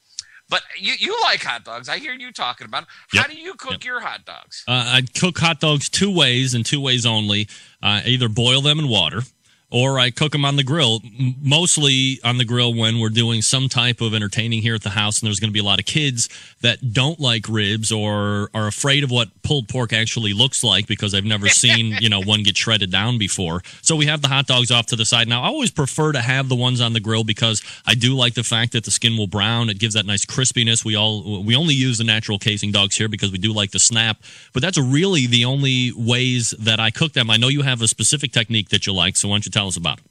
But 0.49 0.61
you, 0.79 0.93
you 0.97 1.19
like 1.23 1.43
hot 1.43 1.65
dogs. 1.65 1.89
I 1.89 1.97
hear 1.99 2.13
you 2.13 2.31
talking 2.31 2.65
about 2.65 2.81
them. 2.81 2.87
How 3.13 3.19
Yep. 3.21 3.31
do 3.31 3.37
you 3.41 3.53
cook 3.55 3.83
your 3.83 3.99
hot 3.99 4.23
dogs? 4.25 4.63
Uh, 4.67 4.71
I 4.71 5.01
cook 5.19 5.37
hot 5.39 5.59
dogs 5.59 5.89
two 5.89 6.09
ways 6.13 6.53
and 6.53 6.65
two 6.65 6.79
ways 6.79 7.05
only. 7.05 7.49
Uh, 7.83 8.01
I 8.03 8.07
either 8.07 8.29
boil 8.29 8.61
them 8.61 8.79
in 8.79 8.87
water 8.87 9.23
or 9.70 9.99
I 9.99 10.11
cook 10.11 10.32
them 10.32 10.45
on 10.45 10.55
the 10.55 10.63
grill, 10.63 11.01
mostly 11.41 12.22
on 12.24 12.38
the 12.38 12.45
grill 12.45 12.74
when 12.74 12.99
we're 12.99 13.09
doing 13.09 13.41
some 13.41 13.68
type 13.68 13.99
of 13.99 14.13
entertaining 14.13 14.61
here 14.61 14.76
at 14.76 14.84
the 14.84 14.91
house. 14.91 15.20
And 15.20 15.28
there's 15.28 15.41
going 15.41 15.49
to 15.49 15.53
be 15.53 15.59
a 15.59 15.63
lot 15.63 15.80
of 15.80 15.86
kids 15.86 16.30
that 16.61 16.93
don't 16.93 17.20
like 17.20 17.49
ribs 17.49 17.91
or 17.91 18.49
are 18.53 18.68
afraid 18.68 19.03
of 19.03 19.11
what 19.11 19.28
pulled 19.43 19.68
pork 19.68 19.91
actually 19.91 20.32
looks 20.32 20.63
like 20.63 20.88
because 20.88 21.13
I've 21.13 21.26
never 21.26 21.49
seen, 21.49 21.97
you 21.99 22.07
know, 22.07 22.22
one 22.22 22.43
get 22.43 22.55
shredded 22.55 22.91
down 22.91 23.18
before. 23.18 23.61
So 23.82 23.97
we 23.97 24.05
have 24.05 24.22
the 24.22 24.30
hot 24.30 24.47
dogs 24.47 24.72
off 24.72 24.86
to 24.88 24.95
the 24.95 25.03
side. 25.03 25.28
Now, 25.28 25.41
I 25.41 25.47
always 25.47 25.72
prefer 25.72 26.13
to 26.13 26.22
have 26.22 26.47
the 26.47 26.55
ones 26.55 26.80
on 26.80 26.93
the 26.93 27.01
grill 27.01 27.26
because 27.26 27.61
I 27.86 27.93
do 27.93 28.15
like 28.15 28.36
the 28.36 28.43
fact 28.43 28.72
that 28.72 28.86
the 28.86 28.91
skin 28.91 29.18
will 29.18 29.28
brown. 29.28 29.70
It 29.70 29.80
gives 29.80 29.95
that 29.95 30.05
nice 30.05 30.26
crispiness. 30.26 30.86
We 30.86 30.95
all, 30.95 31.43
we 31.43 31.57
only 31.57 31.74
use 31.74 31.97
the 31.97 32.05
natural 32.05 32.39
casing 32.39 32.72
dogs 32.72 32.95
here 32.95 33.09
because 33.09 33.34
we 33.34 33.38
do 33.38 33.51
like 33.51 33.72
the 33.72 33.80
snap, 33.80 34.18
but 34.53 34.61
that's 34.61 34.78
really 34.78 35.28
the 35.28 35.43
only 35.43 35.91
ways 35.91 36.51
that 36.51 36.80
I 36.80 36.89
cook 36.89 37.11
them. 37.11 37.30
I 37.30 37.36
know 37.36 37.49
you 37.49 37.63
have 37.63 37.82
a 37.82 37.88
specific 37.89 38.32
technique 38.32 38.70
that 38.70 38.88
you 38.88 38.93
like. 38.93 39.18
So 39.18 39.28
why 39.28 39.34
don't 39.34 39.45
you 39.45 39.51
tell 39.58 39.68
us 39.68 39.78
about 39.78 39.99
it? 39.99 40.05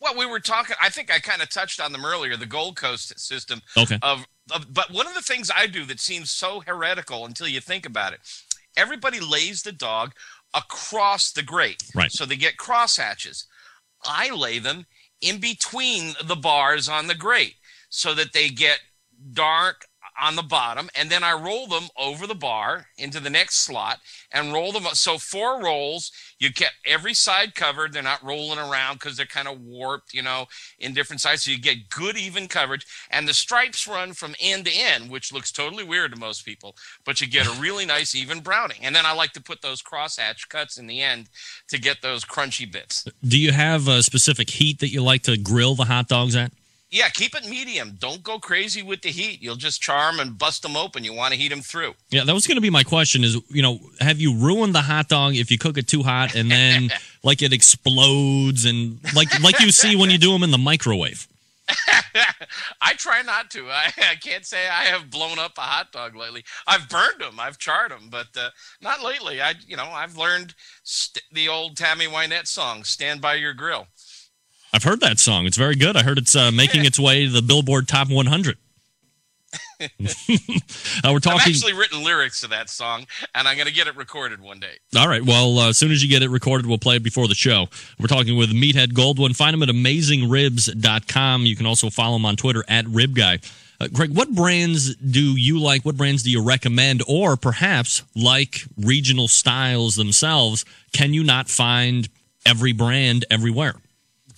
Well, 0.00 0.16
we 0.16 0.26
were 0.26 0.40
talking. 0.40 0.76
I 0.82 0.88
think 0.88 1.12
I 1.12 1.18
kind 1.18 1.42
of 1.42 1.50
touched 1.50 1.80
on 1.80 1.92
them 1.92 2.04
earlier. 2.04 2.36
The 2.36 2.46
Gold 2.46 2.76
Coast 2.76 3.18
system. 3.20 3.60
Okay. 3.76 3.98
Of, 4.02 4.26
of, 4.52 4.72
but 4.72 4.90
one 4.90 5.06
of 5.06 5.14
the 5.14 5.20
things 5.20 5.50
I 5.54 5.66
do 5.66 5.84
that 5.86 6.00
seems 6.00 6.30
so 6.30 6.60
heretical 6.60 7.26
until 7.26 7.48
you 7.48 7.60
think 7.60 7.86
about 7.86 8.14
it. 8.14 8.20
Everybody 8.76 9.20
lays 9.20 9.62
the 9.62 9.72
dog 9.72 10.12
across 10.54 11.32
the 11.32 11.42
grate, 11.42 11.82
Right. 11.94 12.10
So 12.10 12.24
they 12.24 12.36
get 12.36 12.56
cross 12.56 12.96
hatches. 12.96 13.46
I 14.04 14.30
lay 14.30 14.58
them 14.58 14.86
in 15.20 15.38
between 15.38 16.14
the 16.24 16.36
bars 16.36 16.88
on 16.88 17.06
the 17.06 17.14
grate, 17.14 17.56
so 17.90 18.14
that 18.14 18.32
they 18.32 18.48
get 18.48 18.80
dark 19.32 19.86
on 20.20 20.36
the 20.36 20.42
bottom, 20.42 20.90
and 20.94 21.10
then 21.10 21.24
I 21.24 21.32
roll 21.32 21.66
them 21.66 21.88
over 21.96 22.26
the 22.26 22.34
bar 22.34 22.86
into 22.98 23.20
the 23.20 23.30
next 23.30 23.58
slot 23.58 23.98
and 24.32 24.52
roll 24.52 24.72
them 24.72 24.86
up. 24.86 24.94
So 24.94 25.18
four 25.18 25.62
rolls, 25.62 26.12
you 26.38 26.52
get 26.52 26.72
every 26.86 27.14
side 27.14 27.54
covered. 27.54 27.92
They're 27.92 28.02
not 28.02 28.22
rolling 28.22 28.58
around 28.58 28.94
because 28.94 29.16
they're 29.16 29.26
kind 29.26 29.48
of 29.48 29.60
warped, 29.60 30.14
you 30.14 30.22
know, 30.22 30.46
in 30.78 30.92
different 30.94 31.20
sides. 31.20 31.44
So 31.44 31.50
you 31.50 31.58
get 31.58 31.88
good 31.88 32.16
even 32.16 32.48
coverage, 32.48 32.86
and 33.10 33.26
the 33.26 33.34
stripes 33.34 33.86
run 33.86 34.12
from 34.12 34.34
end 34.40 34.66
to 34.66 34.72
end, 34.72 35.10
which 35.10 35.32
looks 35.32 35.50
totally 35.50 35.84
weird 35.84 36.12
to 36.12 36.18
most 36.18 36.44
people, 36.44 36.76
but 37.04 37.20
you 37.20 37.26
get 37.26 37.46
a 37.46 37.60
really 37.60 37.86
nice 37.86 38.14
even 38.14 38.40
browning. 38.40 38.78
And 38.82 38.94
then 38.94 39.06
I 39.06 39.12
like 39.12 39.32
to 39.32 39.42
put 39.42 39.62
those 39.62 39.82
crosshatch 39.82 40.48
cuts 40.48 40.76
in 40.76 40.86
the 40.86 41.00
end 41.00 41.28
to 41.68 41.80
get 41.80 42.02
those 42.02 42.24
crunchy 42.24 42.70
bits. 42.70 43.06
Do 43.22 43.38
you 43.38 43.52
have 43.52 43.88
a 43.88 44.02
specific 44.02 44.50
heat 44.50 44.80
that 44.80 44.90
you 44.90 45.02
like 45.02 45.22
to 45.22 45.36
grill 45.36 45.74
the 45.74 45.84
hot 45.84 46.08
dogs 46.08 46.36
at? 46.36 46.52
Yeah, 46.90 47.08
keep 47.08 47.36
it 47.36 47.48
medium. 47.48 47.96
Don't 48.00 48.22
go 48.22 48.40
crazy 48.40 48.82
with 48.82 49.02
the 49.02 49.10
heat. 49.10 49.40
You'll 49.40 49.54
just 49.54 49.80
charm 49.80 50.18
and 50.18 50.36
bust 50.36 50.62
them 50.62 50.76
open. 50.76 51.04
You 51.04 51.14
want 51.14 51.32
to 51.32 51.38
heat 51.38 51.48
them 51.48 51.60
through. 51.60 51.94
Yeah, 52.10 52.24
that 52.24 52.34
was 52.34 52.48
going 52.48 52.56
to 52.56 52.60
be 52.60 52.70
my 52.70 52.82
question 52.82 53.22
is, 53.22 53.38
you 53.48 53.62
know, 53.62 53.78
have 54.00 54.20
you 54.20 54.36
ruined 54.36 54.74
the 54.74 54.82
hot 54.82 55.08
dog 55.08 55.36
if 55.36 55.52
you 55.52 55.58
cook 55.58 55.78
it 55.78 55.86
too 55.86 56.02
hot 56.02 56.34
and 56.34 56.50
then 56.50 56.90
like 57.22 57.42
it 57.42 57.52
explodes 57.52 58.64
and 58.64 58.98
like 59.14 59.40
like 59.40 59.60
you 59.60 59.70
see 59.70 59.94
when 59.94 60.10
you 60.10 60.18
do 60.18 60.32
them 60.32 60.42
in 60.42 60.50
the 60.50 60.58
microwave? 60.58 61.28
I 62.80 62.94
try 62.94 63.22
not 63.22 63.50
to. 63.52 63.68
I, 63.70 63.92
I 63.98 64.14
can't 64.16 64.44
say 64.44 64.68
I 64.68 64.84
have 64.84 65.10
blown 65.10 65.38
up 65.38 65.56
a 65.58 65.62
hot 65.62 65.92
dog 65.92 66.16
lately. 66.16 66.44
I've 66.66 66.88
burned 66.88 67.20
them, 67.20 67.38
I've 67.38 67.58
charred 67.58 67.92
them, 67.92 68.08
but 68.10 68.28
uh, 68.36 68.50
not 68.80 69.02
lately. 69.02 69.40
I, 69.40 69.54
you 69.66 69.76
know, 69.76 69.84
I've 69.84 70.16
learned 70.16 70.54
st- 70.82 71.22
the 71.30 71.48
old 71.48 71.76
Tammy 71.76 72.06
Wynette 72.06 72.48
song, 72.48 72.82
"Stand 72.82 73.20
by 73.20 73.34
Your 73.34 73.54
Grill." 73.54 73.86
I've 74.72 74.84
heard 74.84 75.00
that 75.00 75.18
song. 75.18 75.46
It's 75.46 75.56
very 75.56 75.74
good. 75.74 75.96
I 75.96 76.02
heard 76.02 76.18
it's 76.18 76.36
uh, 76.36 76.50
making 76.50 76.84
its 76.84 76.98
way 76.98 77.26
to 77.26 77.30
the 77.30 77.42
Billboard 77.42 77.88
Top 77.88 78.08
100. 78.08 78.56
uh, 79.80 79.86
we're 81.04 81.18
talking. 81.18 81.40
I've 81.40 81.48
actually 81.48 81.72
written 81.72 82.04
lyrics 82.04 82.40
to 82.42 82.48
that 82.48 82.70
song, 82.70 83.06
and 83.34 83.48
I'm 83.48 83.56
going 83.56 83.66
to 83.66 83.72
get 83.74 83.86
it 83.86 83.96
recorded 83.96 84.40
one 84.40 84.60
day. 84.60 84.74
All 84.96 85.08
right. 85.08 85.24
Well, 85.24 85.58
uh, 85.58 85.68
as 85.70 85.78
soon 85.78 85.90
as 85.90 86.02
you 86.02 86.08
get 86.08 86.22
it 86.22 86.28
recorded, 86.28 86.66
we'll 86.66 86.78
play 86.78 86.96
it 86.96 87.02
before 87.02 87.26
the 87.26 87.34
show. 87.34 87.66
We're 87.98 88.06
talking 88.06 88.36
with 88.36 88.50
Meathead 88.50 88.92
Goldwyn. 88.92 89.34
Find 89.34 89.54
him 89.54 89.62
at 89.62 89.68
amazingribs.com. 89.70 91.46
You 91.46 91.56
can 91.56 91.66
also 91.66 91.90
follow 91.90 92.16
him 92.16 92.26
on 92.26 92.36
Twitter 92.36 92.64
at 92.68 92.84
RibGuy. 92.84 93.50
Uh, 93.80 93.88
Greg, 93.92 94.14
what 94.14 94.32
brands 94.34 94.94
do 94.96 95.36
you 95.36 95.58
like? 95.58 95.84
What 95.84 95.96
brands 95.96 96.22
do 96.22 96.30
you 96.30 96.42
recommend? 96.42 97.02
Or 97.08 97.36
perhaps, 97.36 98.02
like 98.14 98.60
regional 98.76 99.26
styles 99.26 99.96
themselves, 99.96 100.64
can 100.92 101.14
you 101.14 101.24
not 101.24 101.48
find 101.48 102.08
every 102.44 102.72
brand 102.72 103.24
everywhere? 103.30 103.76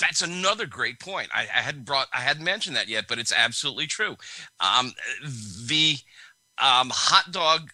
That's 0.03 0.21
another 0.21 0.67
great 0.67 0.99
point. 0.99 1.29
I, 1.33 1.43
I 1.43 1.61
hadn't 1.61 1.85
brought, 1.85 2.09
I 2.13 2.21
hadn't 2.21 2.45
mentioned 2.45 2.75
that 2.75 2.89
yet, 2.89 3.05
but 3.09 3.21
it's 3.21 3.33
absolutely 3.33 3.87
true. 3.87 4.17
Um, 4.59 4.93
the 5.69 5.95
um, 6.59 6.91
hot 6.93 7.31
dog 7.31 7.71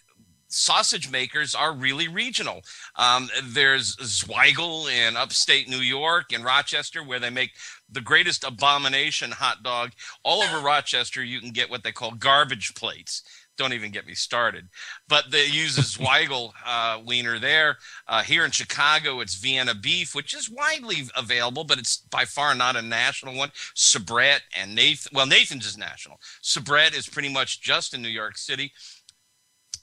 sausage 0.47 1.09
makers 1.09 1.55
are 1.55 1.73
really 1.73 2.07
regional. 2.07 2.61
Um, 2.95 3.29
there's 3.43 3.95
Zweigle 3.97 4.91
in 4.91 5.17
upstate 5.17 5.67
New 5.67 5.77
York 5.77 6.31
and 6.31 6.43
Rochester, 6.43 7.03
where 7.03 7.19
they 7.19 7.31
make 7.31 7.51
the 7.91 8.01
greatest 8.01 8.43
abomination 8.43 9.31
hot 9.31 9.63
dog. 9.63 9.93
All 10.23 10.43
over 10.43 10.63
Rochester, 10.63 11.23
you 11.23 11.39
can 11.39 11.51
get 11.51 11.71
what 11.71 11.83
they 11.83 11.91
call 11.91 12.11
garbage 12.11 12.75
plates. 12.75 13.23
Don't 13.59 13.73
even 13.73 13.91
get 13.91 14.07
me 14.07 14.15
started. 14.15 14.69
But 15.09 15.31
they 15.31 15.45
use 15.45 15.77
a 15.77 15.81
Zweigle 15.81 16.53
uh, 16.65 17.01
wiener 17.05 17.39
there. 17.39 17.77
Uh, 18.07 18.23
here 18.23 18.45
in 18.45 18.51
Chicago, 18.51 19.19
it's 19.19 19.35
Vienna 19.35 19.75
beef, 19.75 20.15
which 20.15 20.33
is 20.33 20.49
widely 20.49 21.09
available, 21.13 21.65
but 21.65 21.77
it's 21.77 21.97
by 21.97 22.23
far 22.23 22.55
not 22.55 22.77
a 22.77 22.81
national 22.81 23.35
one. 23.35 23.51
Sabrett 23.75 24.39
and 24.57 24.73
Nathan, 24.73 25.11
well, 25.13 25.25
Nathan's 25.25 25.65
is 25.65 25.77
national. 25.77 26.21
Sabrett 26.41 26.97
is 26.97 27.09
pretty 27.09 27.27
much 27.27 27.59
just 27.59 27.93
in 27.93 28.01
New 28.01 28.07
York 28.07 28.37
City. 28.37 28.71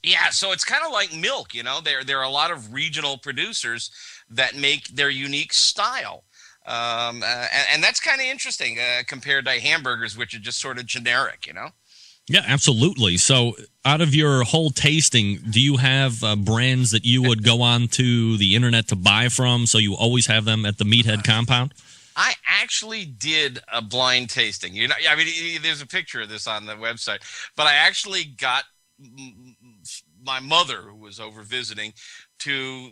Yeah, 0.01 0.29
so 0.31 0.51
it's 0.51 0.65
kind 0.65 0.83
of 0.83 0.91
like 0.91 1.15
milk, 1.15 1.53
you 1.53 1.61
know. 1.61 1.79
There 1.79 2.03
there 2.03 2.17
are 2.17 2.23
a 2.23 2.29
lot 2.29 2.49
of 2.49 2.73
regional 2.73 3.19
producers 3.19 3.91
that 4.29 4.55
make 4.55 4.87
their 4.87 5.09
unique 5.11 5.53
style. 5.53 6.23
Um, 6.65 7.23
uh, 7.23 7.47
and, 7.53 7.67
and 7.73 7.83
that's 7.83 7.99
kind 7.99 8.19
of 8.19 8.27
interesting 8.27 8.77
uh, 8.79 9.03
compared 9.07 9.45
to 9.45 9.51
hamburgers, 9.51 10.17
which 10.17 10.33
are 10.33 10.39
just 10.39 10.59
sort 10.59 10.79
of 10.79 10.85
generic, 10.85 11.45
you 11.47 11.53
know. 11.53 11.69
Yeah, 12.29 12.43
absolutely. 12.45 13.17
So, 13.17 13.55
out 13.85 14.01
of 14.01 14.13
your 14.13 14.43
whole 14.43 14.69
tasting, 14.69 15.37
do 15.49 15.61
you 15.61 15.77
have 15.77 16.21
uh, 16.23 16.35
brands 16.35 16.91
that 16.91 17.05
you 17.05 17.21
would 17.23 17.43
go 17.43 17.61
on 17.61 17.87
to 17.89 18.35
the 18.37 18.53
internet 18.53 18.89
to 18.89 18.97
buy 18.97 19.29
from? 19.29 19.65
So 19.65 19.77
you 19.77 19.95
always 19.95 20.27
have 20.27 20.43
them 20.43 20.65
at 20.65 20.77
the 20.77 20.83
Meathead 20.83 21.23
compound. 21.23 21.73
I 22.17 22.33
actually 22.45 23.05
did 23.05 23.59
a 23.71 23.81
blind 23.81 24.29
tasting. 24.29 24.75
You 24.75 24.89
know, 24.89 24.95
I 25.09 25.15
mean, 25.15 25.61
there's 25.61 25.81
a 25.81 25.87
picture 25.87 26.21
of 26.21 26.29
this 26.29 26.47
on 26.47 26.65
the 26.65 26.73
website, 26.73 27.19
but 27.55 27.67
I 27.67 27.75
actually 27.75 28.25
got 28.25 28.63
my 30.21 30.39
mother, 30.39 30.81
who 30.81 30.95
was 30.95 31.19
over 31.19 31.43
visiting, 31.43 31.93
to 32.39 32.89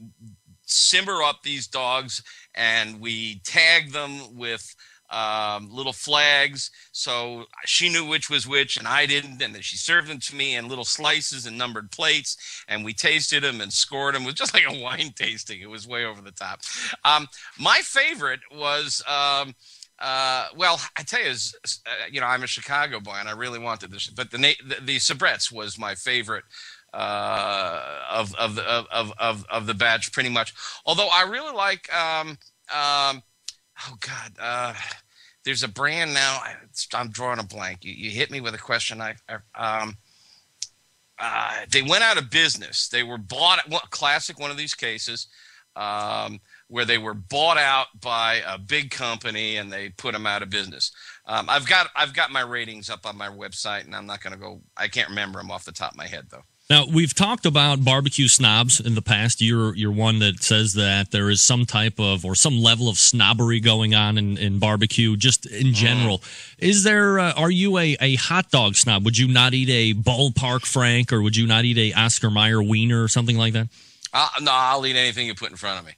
simmer 0.66 1.24
up 1.24 1.42
these 1.44 1.68
dogs, 1.68 2.24
and 2.54 3.02
we 3.02 3.42
tagged 3.44 3.92
them 3.92 4.36
with 4.38 4.76
um, 5.10 5.70
little 5.72 5.94
flags, 5.94 6.72
so 6.92 7.46
she 7.66 7.90
knew 7.90 8.06
which 8.06 8.30
was 8.30 8.48
which, 8.48 8.78
and 8.78 8.88
I 8.88 9.06
didn't. 9.06 9.42
And 9.42 9.54
then 9.54 9.62
she 9.62 9.78
served 9.78 10.08
them 10.08 10.20
to 10.20 10.36
me 10.36 10.56
in 10.56 10.68
little 10.68 10.86
slices 10.86 11.46
and 11.46 11.58
numbered 11.58 11.92
plates, 11.92 12.64
and 12.68 12.84
we 12.84 12.94
tasted 12.94 13.44
them 13.44 13.62
and 13.62 13.72
scored 13.72 14.16
them. 14.16 14.24
It 14.24 14.28
was 14.28 14.36
just 14.36 14.54
like 14.54 14.66
a 14.68 14.80
wine 14.84 15.14
tasting. 15.16 15.62
It 15.62 15.70
was 15.70 15.88
way 15.88 16.06
over 16.06 16.22
the 16.22 16.32
top. 16.32 16.62
Um, 17.04 17.28
my 17.60 17.80
favorite 17.82 18.42
was. 18.52 19.04
Um, 19.08 19.56
uh, 19.98 20.48
well, 20.58 20.78
I 20.98 21.04
tell 21.04 21.22
you, 21.22 21.30
uh, 21.30 21.90
you 22.12 22.20
know, 22.20 22.28
I'm 22.28 22.44
a 22.44 22.48
Chicago 22.48 23.00
boy, 23.00 23.16
and 23.18 23.30
I 23.30 23.32
really 23.32 23.60
wanted 23.60 23.92
this, 23.92 24.10
but 24.10 24.30
the 24.30 24.38
the, 24.38 24.76
the 24.82 25.50
was 25.54 25.80
my 25.80 25.96
favorite 25.96 26.44
uh, 26.96 28.02
of 28.10 28.34
of 28.36 28.56
the 28.56 28.64
of, 28.64 29.14
of 29.18 29.46
of 29.50 29.68
the 29.68 29.74
batch, 29.74 30.12
pretty 30.12 30.30
much. 30.30 30.54
Although 30.86 31.10
I 31.12 31.24
really 31.24 31.54
like, 31.54 31.94
um, 31.94 32.38
um, 32.74 33.22
oh 33.82 33.96
God, 34.00 34.34
uh, 34.40 34.74
there's 35.44 35.64
a 35.64 35.68
brand 35.68 36.14
now. 36.14 36.42
I'm 36.94 37.10
drawing 37.10 37.40
a 37.40 37.44
blank. 37.44 37.84
You, 37.84 37.94
you 37.94 38.10
hit 38.10 38.32
me 38.32 38.42
with 38.42 38.56
a 38.56 38.60
question. 38.60 39.02
I, 39.02 39.16
I 39.30 39.82
um, 39.82 39.98
uh, 41.20 41.66
they 41.72 41.82
went 41.82 42.04
out 42.04 42.18
of 42.18 42.30
business. 42.30 42.90
They 42.90 43.04
were 43.04 43.18
bought. 43.18 43.60
Well, 43.70 43.82
classic 43.90 44.40
one 44.40 44.52
of 44.52 44.58
these 44.58 44.74
cases. 44.74 45.28
Um, 45.78 46.40
where 46.68 46.86
they 46.86 46.98
were 46.98 47.14
bought 47.14 47.58
out 47.58 47.88
by 48.00 48.42
a 48.48 48.58
big 48.58 48.92
company 48.92 49.58
and 49.58 49.72
they 49.72 49.90
put 49.90 50.14
them 50.14 50.26
out 50.26 50.42
of 50.42 50.50
business. 50.50 50.92
Um, 51.26 51.50
I've 51.50 51.68
got 51.68 51.90
I've 51.96 52.14
got 52.14 52.32
my 52.32 52.42
ratings 52.42 52.90
up 52.90 53.06
on 53.06 53.18
my 53.18 53.28
website, 53.28 53.86
and 53.86 53.96
I'm 53.96 54.06
not 54.06 54.24
going 54.24 54.34
to 54.34 54.40
go. 54.40 54.62
I 54.78 54.88
can't 54.88 55.10
remember 55.10 55.40
them 55.40 55.52
off 55.52 55.66
the 55.66 55.72
top 55.72 55.92
of 55.92 55.98
my 55.98 56.08
head 56.08 56.28
though. 56.30 56.44
Now 56.68 56.86
we've 56.92 57.14
talked 57.14 57.46
about 57.46 57.86
barbecue 57.86 58.28
snobs 58.28 58.80
in 58.80 58.96
the 58.96 59.02
past. 59.02 59.40
You're 59.40 59.76
you're 59.76 59.92
one 59.92 60.18
that 60.20 60.42
says 60.42 60.74
that 60.74 61.12
there 61.12 61.30
is 61.30 61.42
some 61.42 61.66
type 61.66 62.00
of 62.00 62.26
or 62.26 62.34
some 62.34 62.60
level 62.60 62.90
of 62.90 62.98
snobbery 62.98 63.60
going 63.60 63.94
on 63.94 64.18
in, 64.18 64.38
in 64.38 64.58
barbecue, 64.58 65.16
just 65.16 65.46
in 65.46 65.74
general. 65.74 66.24
Is 66.58 66.84
there? 66.84 67.20
Uh, 67.20 67.34
are 67.34 67.52
you 67.52 67.78
a, 67.78 67.96
a 68.02 68.16
hot 68.16 68.50
dog 68.50 68.76
snob? 68.76 69.06
Would 69.06 69.18
you 69.18 69.28
not 69.28 69.54
eat 69.54 69.70
a 69.70 70.00
ballpark 70.00 70.66
Frank, 70.66 71.14
or 71.14 71.22
would 71.22 71.36
you 71.36 71.46
not 71.46 71.66
eat 71.66 71.78
a 71.78 71.94
Oscar 72.00 72.32
Mayer 72.32 72.64
wiener 72.64 73.04
or 73.04 73.10
something 73.10 73.38
like 73.38 73.54
that? 73.54 73.68
Uh, 74.12 74.30
no, 74.42 74.52
I'll 74.52 74.86
eat 74.88 74.96
anything 74.96 75.28
you 75.28 75.36
put 75.36 75.52
in 75.52 75.58
front 75.58 75.80
of 75.80 75.86
me. 75.86 75.92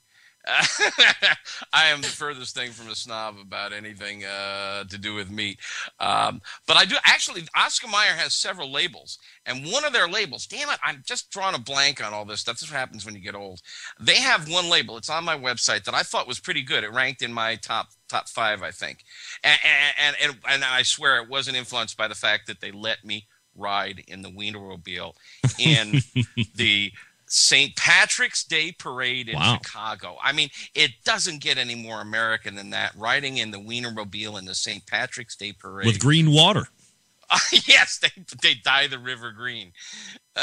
I 1.74 1.88
am 1.88 2.02
the 2.02 2.08
furthest 2.08 2.56
thing 2.56 2.72
from 2.72 2.90
a 2.90 2.96
snob 2.96 3.36
about 3.42 3.74
anything 3.74 4.24
uh, 4.24 4.86
to 4.86 4.98
do 4.98 5.14
with 5.14 5.30
meat. 5.30 5.60
Um, 6.00 6.42
but 6.66 6.78
I 6.78 6.86
do 6.86 6.96
actually. 7.04 7.44
Oscar 7.56 7.88
Mayer 7.88 8.16
has 8.16 8.34
several 8.34 8.72
labels, 8.72 9.20
and 9.46 9.66
one 9.66 9.84
of 9.84 9.94
their 9.94 10.08
labels. 10.08 10.48
Damn 10.48 10.70
it! 10.70 10.80
I'm 10.84 11.04
just 11.06 11.32
drawing 11.32 11.56
a 11.56 11.60
blank 11.60 12.06
on 12.06 12.14
all 12.14 12.26
this 12.26 12.42
stuff. 12.42 12.56
This 12.56 12.64
is 12.64 12.72
what 12.72 12.80
happens 12.80 13.06
when 13.06 13.16
you 13.16 13.22
get 13.22 13.36
old. 13.36 13.62
They 14.00 14.16
have 14.16 14.50
one 14.50 14.70
label. 14.70 14.98
It's 14.98 15.10
on 15.10 15.26
my 15.26 15.38
website 15.38 15.84
that 15.84 15.96
I 15.96 16.04
thought 16.04 16.28
was 16.28 16.40
pretty 16.40 16.62
good. 16.62 16.84
It 16.84 16.94
ranked 16.94 17.22
in 17.22 17.34
my 17.34 17.56
top 17.56 17.90
top 18.08 18.30
five, 18.30 18.64
I 18.64 18.72
think. 18.72 19.04
And 19.44 19.60
and 20.00 20.16
and, 20.22 20.38
and 20.48 20.64
I 20.64 20.84
swear 20.84 21.22
it 21.22 21.30
wasn't 21.30 21.58
influenced 21.58 21.98
by 21.98 22.08
the 22.08 22.16
fact 22.16 22.48
that 22.48 22.62
they 22.62 22.72
let 22.72 23.04
me 23.04 23.28
ride 23.58 24.04
in 24.08 24.22
the 24.22 24.30
Wienermobile 24.30 25.14
in 25.60 26.02
the 26.56 26.92
St. 27.28 27.76
Patrick's 27.76 28.44
Day 28.44 28.72
parade 28.72 29.30
in 29.30 29.36
Wow. 29.36 29.60
Chicago. 29.62 30.18
I 30.24 30.32
mean, 30.32 30.50
it 30.74 30.92
doesn't 31.04 31.42
get 31.42 31.58
any 31.58 31.76
more 31.76 32.02
American 32.02 32.56
than 32.56 32.70
that. 32.72 32.94
Riding 32.96 33.38
in 33.38 33.52
the 33.52 33.58
Wienermobile 33.60 34.40
in 34.40 34.46
the 34.46 34.56
St. 34.56 34.86
Patrick's 34.86 35.36
Day 35.36 35.54
parade. 35.54 35.86
With 35.86 36.00
green 36.00 36.32
water. 36.32 36.70
yes, 37.52 38.00
they 38.00 38.10
they 38.42 38.54
dye 38.54 38.88
the 38.88 39.00
river 39.00 39.32
green. 39.32 39.74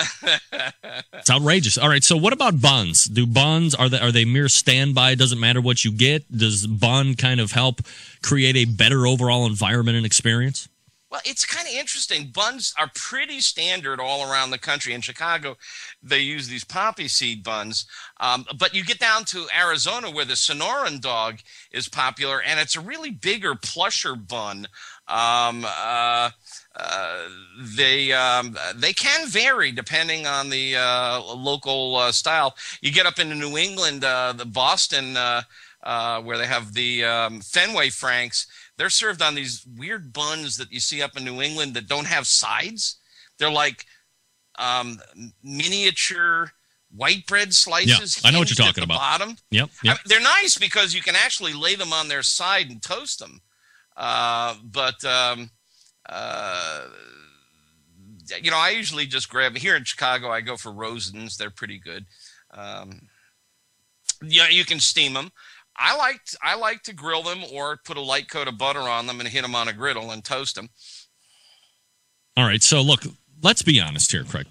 It's 1.14 1.30
outrageous. 1.30 1.78
All 1.78 1.88
right, 1.88 2.04
so 2.04 2.16
what 2.16 2.34
about 2.34 2.60
buns? 2.60 3.06
Do 3.06 3.26
buns 3.26 3.74
are 3.74 3.88
they 3.88 3.98
are 3.98 4.12
they 4.12 4.26
mere 4.26 4.48
standby? 4.48 5.14
Doesn't 5.14 5.40
matter 5.40 5.60
what 5.60 5.84
you 5.84 5.90
get. 5.92 6.30
Does 6.30 6.66
bun 6.66 7.14
kind 7.14 7.40
of 7.40 7.52
help 7.52 7.80
create 8.22 8.56
a 8.56 8.66
better 8.66 9.06
overall 9.06 9.46
environment 9.46 9.96
and 9.96 10.04
experience? 10.04 10.68
Well, 11.14 11.22
it's 11.24 11.44
kind 11.46 11.68
of 11.68 11.74
interesting. 11.74 12.32
Buns 12.34 12.74
are 12.76 12.90
pretty 12.92 13.38
standard 13.38 14.00
all 14.00 14.28
around 14.28 14.50
the 14.50 14.58
country. 14.58 14.94
In 14.94 15.00
Chicago, 15.00 15.56
they 16.02 16.18
use 16.18 16.48
these 16.48 16.64
poppy 16.64 17.06
seed 17.06 17.44
buns. 17.44 17.86
Um, 18.18 18.44
but 18.58 18.74
you 18.74 18.82
get 18.82 18.98
down 18.98 19.24
to 19.26 19.46
Arizona 19.56 20.10
where 20.10 20.24
the 20.24 20.34
Sonoran 20.34 21.00
dog 21.00 21.38
is 21.70 21.88
popular, 21.88 22.42
and 22.42 22.58
it's 22.58 22.74
a 22.74 22.80
really 22.80 23.12
bigger, 23.12 23.54
plusher 23.54 24.16
bun. 24.16 24.66
Um, 25.06 25.64
uh, 25.64 26.30
uh, 26.74 27.28
they 27.60 28.12
um, 28.12 28.58
they 28.74 28.92
can 28.92 29.28
vary 29.28 29.70
depending 29.70 30.26
on 30.26 30.50
the 30.50 30.74
uh, 30.74 31.20
local 31.32 31.94
uh, 31.94 32.10
style. 32.10 32.56
You 32.82 32.90
get 32.90 33.06
up 33.06 33.20
into 33.20 33.36
New 33.36 33.56
England, 33.56 34.02
uh, 34.02 34.32
the 34.32 34.46
Boston, 34.46 35.16
uh, 35.16 35.42
where 36.22 36.38
they 36.38 36.46
have 36.46 36.74
the 36.74 37.04
um, 37.04 37.40
Fenway 37.40 37.90
Franks. 37.90 38.48
They're 38.76 38.90
served 38.90 39.22
on 39.22 39.34
these 39.34 39.64
weird 39.76 40.12
buns 40.12 40.56
that 40.56 40.72
you 40.72 40.80
see 40.80 41.02
up 41.02 41.16
in 41.16 41.24
New 41.24 41.40
England 41.40 41.74
that 41.74 41.88
don't 41.88 42.06
have 42.06 42.26
sides. 42.26 42.96
They're 43.38 43.50
like 43.50 43.86
um, 44.58 45.00
miniature 45.42 46.52
white 46.94 47.26
bread 47.26 47.52
slices. 47.52 48.20
Yeah, 48.22 48.28
I 48.28 48.32
know 48.32 48.38
what 48.38 48.50
you're 48.50 48.64
talking 48.64 48.82
the 48.82 48.86
about. 48.86 48.98
Bottom. 48.98 49.36
Yep. 49.50 49.70
I 49.84 49.86
yep. 49.86 49.96
mean, 49.96 50.02
they're 50.06 50.20
nice 50.20 50.58
because 50.58 50.94
you 50.94 51.02
can 51.02 51.16
actually 51.16 51.52
lay 51.52 51.74
them 51.74 51.92
on 51.92 52.08
their 52.08 52.22
side 52.22 52.70
and 52.70 52.82
toast 52.82 53.18
them. 53.18 53.40
Uh, 53.96 54.56
but 54.64 55.04
um, 55.04 55.50
uh, 56.08 56.86
you 58.42 58.50
know, 58.50 58.58
I 58.58 58.70
usually 58.70 59.06
just 59.06 59.28
grab 59.28 59.56
here 59.56 59.76
in 59.76 59.84
Chicago. 59.84 60.30
I 60.30 60.40
go 60.40 60.56
for 60.56 60.72
Rosens; 60.72 61.36
they're 61.36 61.50
pretty 61.50 61.78
good. 61.78 62.06
Um, 62.52 63.08
yeah, 64.22 64.48
you 64.48 64.64
can 64.64 64.80
steam 64.80 65.14
them. 65.14 65.30
I 65.76 65.96
like 65.96 66.20
I 66.42 66.56
like 66.56 66.82
to 66.84 66.92
grill 66.92 67.22
them 67.22 67.42
or 67.52 67.78
put 67.84 67.96
a 67.96 68.00
light 68.00 68.28
coat 68.28 68.48
of 68.48 68.58
butter 68.58 68.80
on 68.80 69.06
them 69.06 69.20
and 69.20 69.28
hit 69.28 69.42
them 69.42 69.54
on 69.54 69.68
a 69.68 69.72
griddle 69.72 70.10
and 70.10 70.24
toast 70.24 70.54
them. 70.54 70.68
All 72.36 72.44
right. 72.44 72.62
So 72.62 72.82
look, 72.82 73.02
let's 73.42 73.62
be 73.62 73.80
honest 73.80 74.10
here, 74.12 74.24
Craig. 74.24 74.46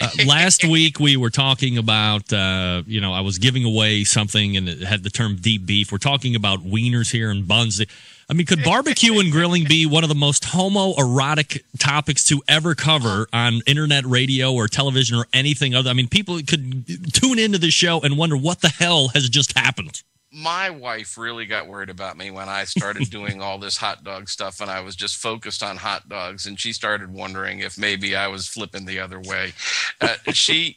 Uh, 0.00 0.08
last 0.26 0.64
week 0.64 0.98
we 0.98 1.16
were 1.16 1.30
talking 1.30 1.78
about, 1.78 2.32
uh, 2.32 2.82
you 2.86 3.00
know, 3.00 3.12
I 3.12 3.20
was 3.20 3.38
giving 3.38 3.64
away 3.64 4.04
something 4.04 4.56
and 4.56 4.68
it 4.68 4.82
had 4.82 5.02
the 5.02 5.10
term 5.10 5.36
deep 5.36 5.66
beef. 5.66 5.92
We're 5.92 5.98
talking 5.98 6.34
about 6.34 6.60
wieners 6.64 7.10
here 7.10 7.30
and 7.30 7.46
buns. 7.46 7.80
I 8.28 8.32
mean, 8.32 8.46
could 8.46 8.64
barbecue 8.64 9.18
and 9.20 9.30
grilling 9.30 9.64
be 9.64 9.86
one 9.86 10.02
of 10.02 10.08
the 10.08 10.14
most 10.14 10.44
homoerotic 10.44 11.62
topics 11.78 12.24
to 12.28 12.42
ever 12.48 12.74
cover 12.74 13.28
on 13.32 13.60
internet 13.66 14.04
radio 14.06 14.52
or 14.52 14.66
television 14.66 15.16
or 15.16 15.26
anything 15.32 15.74
other? 15.74 15.90
I 15.90 15.92
mean, 15.92 16.08
people 16.08 16.38
could 16.38 17.12
tune 17.12 17.38
into 17.38 17.58
this 17.58 17.74
show 17.74 18.00
and 18.00 18.16
wonder 18.16 18.36
what 18.36 18.62
the 18.62 18.70
hell 18.70 19.08
has 19.08 19.28
just 19.28 19.56
happened. 19.56 20.02
My 20.34 20.68
wife 20.68 21.16
really 21.16 21.46
got 21.46 21.68
worried 21.68 21.90
about 21.90 22.16
me 22.16 22.30
when 22.30 22.48
I 22.48 22.64
started 22.64 23.08
doing 23.10 23.40
all 23.40 23.58
this 23.58 23.76
hot 23.76 24.02
dog 24.02 24.28
stuff 24.28 24.60
and 24.60 24.70
I 24.70 24.80
was 24.80 24.96
just 24.96 25.16
focused 25.16 25.62
on 25.62 25.76
hot 25.76 26.08
dogs 26.08 26.46
and 26.46 26.58
she 26.58 26.72
started 26.72 27.12
wondering 27.12 27.60
if 27.60 27.78
maybe 27.78 28.16
I 28.16 28.26
was 28.26 28.48
flipping 28.48 28.84
the 28.84 28.98
other 28.98 29.20
way. 29.20 29.52
Uh, 30.00 30.16
she 30.32 30.76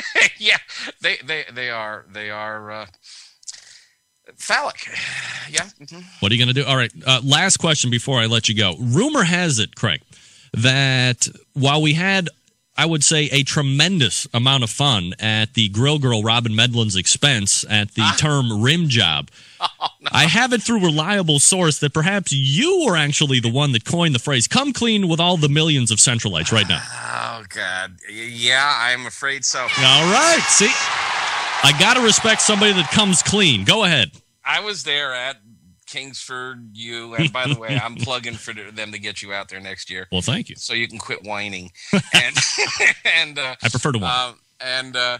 yeah, 0.38 0.56
they 1.02 1.18
they 1.24 1.44
they 1.52 1.70
are 1.70 2.06
they 2.10 2.30
are 2.30 2.70
uh 2.70 2.86
phallic. 4.36 4.88
Yeah. 5.50 5.68
mhm. 5.80 6.04
What 6.20 6.30
are 6.32 6.34
you 6.34 6.44
going 6.44 6.54
to 6.54 6.60
do? 6.62 6.66
All 6.66 6.76
right. 6.76 6.92
Uh, 7.06 7.20
last 7.24 7.58
question 7.58 7.90
before 7.90 8.20
I 8.20 8.26
let 8.26 8.48
you 8.48 8.54
go. 8.56 8.74
Rumor 8.78 9.22
has 9.24 9.58
it, 9.58 9.74
Craig, 9.76 10.02
that 10.52 11.26
while 11.54 11.80
we 11.82 11.94
had, 11.94 12.28
I 12.78 12.86
would 12.86 13.02
say, 13.02 13.24
a 13.32 13.42
tremendous 13.42 14.28
amount 14.32 14.62
of 14.62 14.70
fun 14.70 15.12
at 15.18 15.54
the 15.54 15.68
Grill 15.68 15.98
Girl 15.98 16.22
Robyn 16.22 16.54
Medlin's 16.54 16.94
expense 16.94 17.64
at 17.68 17.94
the 17.94 18.02
ah. 18.02 18.16
term 18.16 18.62
rim 18.62 18.88
job, 18.88 19.32
oh, 19.60 19.88
I 20.12 20.26
have 20.26 20.52
it 20.52 20.62
through 20.62 20.84
reliable 20.84 21.40
source 21.40 21.80
that 21.80 21.92
perhaps 21.92 22.32
you 22.32 22.84
were 22.86 22.96
actually 22.96 23.40
the 23.40 23.50
one 23.50 23.72
that 23.72 23.84
coined 23.84 24.14
the 24.14 24.20
phrase 24.20 24.46
"come 24.46 24.72
clean 24.72 25.08
with 25.08 25.18
all 25.18 25.36
the 25.36 25.48
millions 25.48 25.90
of 25.90 25.98
Centralites" 25.98 26.52
right 26.52 26.68
now. 26.68 26.80
Oh 26.80 27.44
God. 27.48 27.96
Yeah, 28.08 28.72
I'm 28.76 29.06
afraid 29.06 29.44
so. 29.44 29.62
All 29.62 29.68
right. 30.12 30.44
See, 30.46 30.70
I 30.70 31.76
got 31.80 31.94
to 31.94 32.00
respect 32.00 32.42
somebody 32.42 32.74
that 32.74 32.92
comes 32.92 33.24
clean. 33.24 33.64
Go 33.64 33.82
ahead. 33.82 34.12
I 34.44 34.60
was 34.60 34.84
there 34.84 35.12
at 35.12 35.36
Kingsford 35.88 36.70
you. 36.74 37.14
and 37.14 37.32
by 37.32 37.48
the 37.48 37.58
way, 37.58 37.80
I'm 37.82 37.96
plugging 37.96 38.34
for 38.34 38.52
them 38.52 38.92
to 38.92 38.98
get 38.98 39.22
you 39.22 39.32
out 39.32 39.48
there 39.48 39.60
next 39.60 39.90
year. 39.90 40.06
Well, 40.12 40.22
thank 40.22 40.48
you. 40.48 40.56
so 40.56 40.74
you 40.74 40.86
can 40.86 40.98
quit 40.98 41.24
whining. 41.24 41.72
and 41.92 42.36
and 43.04 43.38
uh, 43.38 43.56
I 43.62 43.68
prefer 43.68 43.92
to 43.92 43.98
whine. 43.98 44.28
Um, 44.28 44.34
and 44.60 44.96
uh, 44.96 45.18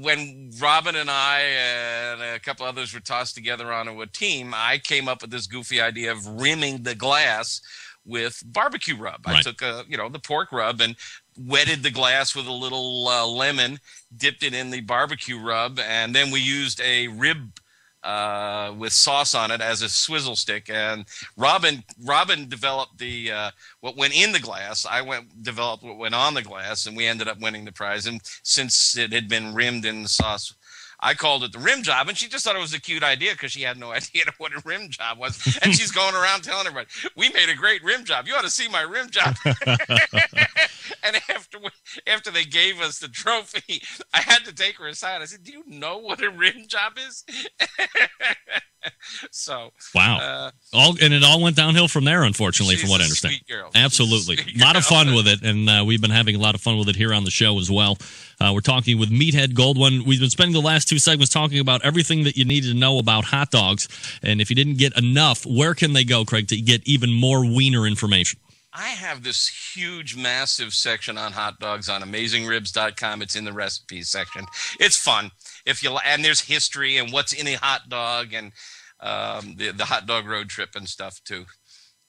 when 0.00 0.50
Robyn 0.60 0.94
and 0.94 1.10
I 1.10 1.40
and 1.40 2.22
a 2.22 2.38
couple 2.38 2.66
others 2.66 2.92
were 2.92 3.00
tossed 3.00 3.34
together 3.34 3.72
onto 3.72 4.00
a 4.02 4.06
team, 4.06 4.52
I 4.54 4.78
came 4.78 5.08
up 5.08 5.22
with 5.22 5.30
this 5.30 5.46
goofy 5.46 5.80
idea 5.80 6.12
of 6.12 6.26
rimming 6.26 6.82
the 6.82 6.94
glass 6.94 7.60
with 8.04 8.42
barbecue 8.44 8.96
rub. 8.96 9.22
I 9.24 9.40
took 9.40 9.62
a, 9.62 9.84
you 9.88 9.96
know, 9.96 10.10
the 10.10 10.18
pork 10.18 10.52
rub 10.52 10.80
and 10.80 10.94
wetted 11.38 11.82
the 11.82 11.90
glass 11.90 12.34
with 12.34 12.46
a 12.46 12.52
little 12.52 13.08
uh, 13.08 13.26
lemon, 13.26 13.80
dipped 14.14 14.42
it 14.42 14.52
in 14.52 14.70
the 14.70 14.82
barbecue 14.82 15.38
rub, 15.38 15.78
and 15.78 16.14
then 16.14 16.30
we 16.30 16.40
used 16.40 16.80
a 16.82 17.08
rib 17.08 17.58
uh, 18.04 18.74
with 18.78 18.92
sauce 18.92 19.34
on 19.34 19.50
it 19.50 19.60
as 19.60 19.82
a 19.82 19.88
swizzle 19.88 20.36
stick. 20.36 20.68
And 20.70 21.06
Robyn, 21.36 21.82
Robyn 22.02 22.48
developed 22.48 22.98
the 22.98 23.32
uh, 23.32 23.50
what 23.80 23.96
went 23.96 24.14
in 24.14 24.32
the 24.32 24.40
glass. 24.40 24.86
I 24.88 25.02
went 25.02 25.42
developed 25.42 25.82
what 25.82 25.96
went 25.96 26.14
on 26.14 26.34
the 26.34 26.42
glass, 26.42 26.86
and 26.86 26.96
we 26.96 27.06
ended 27.06 27.28
up 27.28 27.40
winning 27.40 27.64
the 27.64 27.72
prize. 27.72 28.06
And 28.06 28.20
since 28.42 28.96
it 28.96 29.12
had 29.12 29.28
been 29.28 29.54
rimmed 29.54 29.84
in 29.84 30.02
the 30.02 30.08
sauce. 30.08 30.54
I 31.00 31.12
called 31.12 31.44
it 31.44 31.52
the 31.52 31.58
rim 31.58 31.82
job, 31.82 32.08
and 32.08 32.16
she 32.16 32.28
just 32.28 32.44
thought 32.44 32.56
it 32.56 32.60
was 32.60 32.72
a 32.72 32.80
cute 32.80 33.02
idea 33.02 33.32
because 33.32 33.52
she 33.52 33.60
had 33.60 33.78
no 33.78 33.92
idea 33.92 34.24
what 34.38 34.52
a 34.52 34.62
rim 34.64 34.88
job 34.88 35.18
was. 35.18 35.58
And 35.62 35.74
she's 35.74 35.90
going 35.90 36.14
around 36.14 36.44
telling 36.44 36.66
everybody, 36.66 36.86
"We 37.16 37.30
made 37.30 37.48
a 37.48 37.54
great 37.54 37.82
rim 37.84 38.04
job. 38.04 38.26
You 38.26 38.34
ought 38.34 38.44
to 38.44 38.50
see 38.50 38.68
my 38.68 38.82
rim 38.82 39.10
job." 39.10 39.34
and 41.04 41.16
after 41.28 41.58
after 42.06 42.30
they 42.30 42.44
gave 42.44 42.80
us 42.80 42.98
the 42.98 43.08
trophy, 43.08 43.82
I 44.12 44.20
had 44.20 44.44
to 44.44 44.54
take 44.54 44.76
her 44.78 44.86
aside. 44.88 45.22
I 45.22 45.26
said, 45.26 45.44
"Do 45.44 45.52
you 45.52 45.62
know 45.66 45.98
what 45.98 46.22
a 46.22 46.30
rim 46.30 46.66
job 46.68 46.94
is?" 46.98 47.24
so 49.30 49.70
Wow. 49.94 50.18
uh, 50.18 50.50
all 50.72 50.94
and 51.00 51.14
it 51.14 51.22
all 51.24 51.40
went 51.40 51.56
downhill 51.56 51.88
from 51.88 52.04
there, 52.04 52.24
unfortunately, 52.24 52.76
from 52.76 52.90
what 52.90 53.00
I 53.00 53.04
understand. 53.04 53.34
sweet 53.34 53.46
girl. 53.48 53.70
Absolutely, 53.74 54.38
a 54.54 54.64
lot 54.64 54.76
of 54.76 54.84
fun 54.84 55.14
with 55.14 55.26
it, 55.26 55.42
and 55.42 55.68
uh, 55.68 55.84
we've 55.86 56.00
been 56.00 56.10
having 56.10 56.34
a 56.36 56.38
lot 56.38 56.54
of 56.54 56.60
fun 56.60 56.78
with 56.78 56.88
it 56.88 56.96
here 56.96 57.12
on 57.12 57.24
the 57.24 57.30
show 57.30 57.58
as 57.58 57.70
well. 57.70 57.98
Uh, 58.40 58.50
we're 58.54 58.60
talking 58.60 58.98
with 58.98 59.10
Meathead 59.10 59.48
Goldwyn. 59.54 60.04
We've 60.06 60.20
been 60.20 60.30
spending 60.30 60.54
the 60.54 60.66
last 60.66 60.88
two 60.88 60.98
segments 60.98 61.32
talking 61.32 61.58
about 61.60 61.84
everything 61.84 62.24
that 62.24 62.36
you 62.36 62.44
needed 62.44 62.68
to 62.72 62.74
know 62.78 62.98
about 62.98 63.24
hot 63.24 63.50
dogs, 63.50 63.88
and 64.22 64.40
if 64.40 64.50
you 64.50 64.56
didn't 64.56 64.78
get 64.78 64.96
enough, 64.98 65.46
where 65.46 65.74
can 65.74 65.92
they 65.92 66.04
go, 66.04 66.24
Craig, 66.24 66.48
to 66.48 66.60
get 66.60 66.86
even 66.86 67.12
more 67.12 67.44
wiener 67.44 67.86
information? 67.86 68.38
I 68.74 68.88
have 68.88 69.22
this 69.22 69.46
huge, 69.74 70.16
massive 70.16 70.74
section 70.74 71.16
on 71.16 71.32
hot 71.32 71.60
dogs 71.60 71.88
on 71.88 72.02
AmazingRibs.com. 72.02 73.22
It's 73.22 73.36
in 73.36 73.44
the 73.44 73.52
recipes 73.52 74.08
section. 74.08 74.44
It's 74.80 74.96
fun 74.96 75.30
if 75.64 75.82
you 75.82 75.96
and 76.04 76.24
there's 76.24 76.40
history 76.40 76.96
and 76.96 77.12
what's 77.12 77.32
in 77.32 77.46
a 77.46 77.54
hot 77.54 77.88
dog 77.88 78.34
and 78.34 78.52
um, 78.98 79.54
the 79.56 79.70
the 79.70 79.84
hot 79.84 80.06
dog 80.06 80.26
road 80.26 80.48
trip 80.48 80.70
and 80.74 80.88
stuff 80.88 81.20
too. 81.24 81.44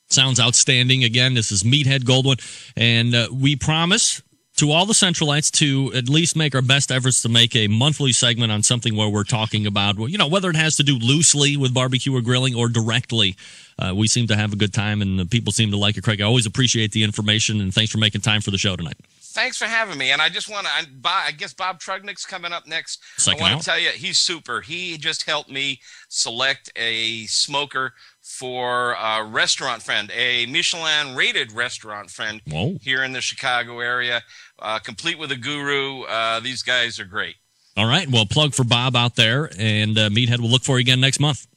Sounds 0.09 0.39
outstanding. 0.39 1.03
Again, 1.03 1.33
this 1.33 1.51
is 1.51 1.63
Meathead 1.63 2.03
Goldwyn, 2.03 2.39
and 2.75 3.13
uh, 3.13 3.27
we 3.31 3.55
promise 3.55 4.21
to 4.55 4.71
all 4.71 4.85
the 4.85 4.93
Centralites 4.93 5.51
to 5.51 5.91
at 5.95 6.07
least 6.07 6.35
make 6.35 6.55
our 6.55 6.61
best 6.61 6.91
efforts 6.91 7.21
to 7.21 7.29
make 7.29 7.55
a 7.55 7.67
monthly 7.67 8.13
segment 8.13 8.51
on 8.51 8.63
something 8.63 8.95
where 8.95 9.09
we're 9.09 9.23
talking 9.23 9.65
about, 9.67 9.97
well, 9.97 10.07
you 10.07 10.17
know, 10.17 10.27
whether 10.27 10.49
it 10.49 10.55
has 10.55 10.77
to 10.77 10.83
do 10.83 10.97
loosely 10.97 11.57
with 11.57 11.73
barbecue 11.73 12.15
or 12.15 12.21
grilling 12.21 12.55
or 12.55 12.69
directly. 12.69 13.35
Uh, 13.77 13.93
we 13.93 14.07
seem 14.07 14.25
to 14.27 14.35
have 14.37 14.53
a 14.53 14.55
good 14.55 14.73
time, 14.73 15.01
and 15.01 15.19
the 15.19 15.25
people 15.25 15.51
seem 15.51 15.69
to 15.71 15.77
like 15.77 15.97
it. 15.97 16.03
Craig, 16.03 16.21
I 16.21 16.23
always 16.23 16.45
appreciate 16.45 16.93
the 16.93 17.03
information, 17.03 17.59
and 17.59 17.73
thanks 17.73 17.91
for 17.91 17.97
making 17.97 18.21
time 18.21 18.39
for 18.39 18.51
the 18.51 18.57
show 18.57 18.77
tonight. 18.77 18.97
Thanks 19.19 19.57
for 19.57 19.65
having 19.65 19.97
me. 19.97 20.11
And 20.11 20.21
I 20.21 20.29
just 20.29 20.49
want 20.49 20.65
to, 20.65 20.71
I, 20.71 21.25
I 21.27 21.31
guess 21.31 21.53
Bob 21.53 21.81
Trudnak's 21.81 22.25
coming 22.25 22.53
up 22.53 22.67
next. 22.67 23.03
Second 23.17 23.43
I 23.43 23.51
want 23.51 23.61
to 23.61 23.65
tell 23.69 23.77
you, 23.77 23.89
he's 23.89 24.17
super. 24.17 24.61
He 24.61 24.97
just 24.97 25.25
helped 25.25 25.51
me 25.51 25.81
select 26.07 26.71
a 26.77 27.25
smoker 27.25 27.91
for 28.37 28.93
a 28.93 29.23
restaurant 29.23 29.81
friend, 29.81 30.11
a 30.13 30.45
Michelin 30.47 31.15
rated 31.15 31.51
restaurant 31.51 32.09
friend 32.09 32.41
Whoa. 32.47 32.77
here 32.81 33.03
in 33.03 33.13
the 33.13 33.21
Chicago 33.21 33.79
area, 33.79 34.23
uh, 34.59 34.79
complete 34.79 35.17
with 35.17 35.31
a 35.31 35.37
guru. 35.37 36.03
Uh, 36.03 36.39
these 36.41 36.61
guys 36.61 36.99
are 36.99 37.05
great. 37.05 37.35
All 37.77 37.87
right. 37.87 38.09
Well, 38.09 38.25
plug 38.25 38.53
for 38.53 38.63
Bob 38.63 38.95
out 38.95 39.15
there, 39.15 39.49
and 39.57 39.97
uh, 39.97 40.09
Meathead 40.09 40.39
will 40.39 40.49
look 40.49 40.63
for 40.63 40.77
you 40.77 40.81
again 40.81 40.99
next 40.99 41.19
month. 41.19 41.47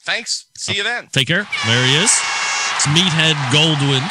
Thanks. 0.00 0.46
See 0.56 0.76
you 0.76 0.82
then. 0.82 1.08
Take 1.12 1.28
care. 1.28 1.46
There 1.66 1.86
he 1.86 1.96
is. 1.96 2.10
It's 2.74 2.86
Meathead 2.86 3.34
Goldwyn. 3.52 4.08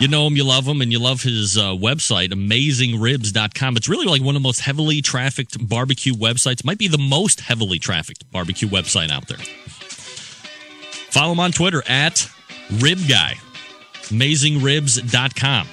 You 0.00 0.08
know 0.08 0.26
him, 0.26 0.36
you 0.36 0.44
love 0.44 0.66
him, 0.66 0.80
and 0.80 0.90
you 0.90 0.98
love 0.98 1.22
his 1.22 1.56
uh, 1.56 1.74
website, 1.74 2.30
amazingribs.com. 2.30 3.76
It's 3.76 3.88
really 3.88 4.06
like 4.06 4.22
one 4.22 4.34
of 4.34 4.42
the 4.42 4.46
most 4.46 4.60
heavily 4.60 5.00
trafficked 5.00 5.68
barbecue 5.68 6.14
websites. 6.14 6.64
Might 6.64 6.78
be 6.78 6.88
the 6.88 6.98
most 6.98 7.42
heavily 7.42 7.78
trafficked 7.78 8.28
barbecue 8.32 8.68
website 8.68 9.10
out 9.10 9.28
there. 9.28 9.38
Follow 11.12 11.32
him 11.32 11.40
on 11.40 11.52
Twitter 11.52 11.82
at 11.86 12.26
RibGuy, 12.72 13.34
amazingribs.com. 14.08 15.68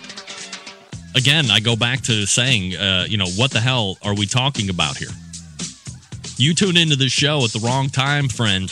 Again, 1.16 1.50
I 1.50 1.60
go 1.60 1.76
back 1.78 2.02
to 2.02 2.26
saying, 2.26 2.76
uh, 2.76 3.06
you 3.08 3.18
know, 3.18 3.28
what 3.38 3.52
the 3.52 3.60
hell 3.60 3.98
are 4.04 4.14
we 4.14 4.26
talking 4.26 4.70
about 4.70 4.98
here? 4.98 5.10
You 6.38 6.54
tune 6.54 6.76
into 6.78 6.96
this 6.96 7.12
show 7.14 7.44
at 7.46 7.52
the 7.52 7.60
wrong 7.60 7.90
time, 7.90 8.28
friend. 8.28 8.70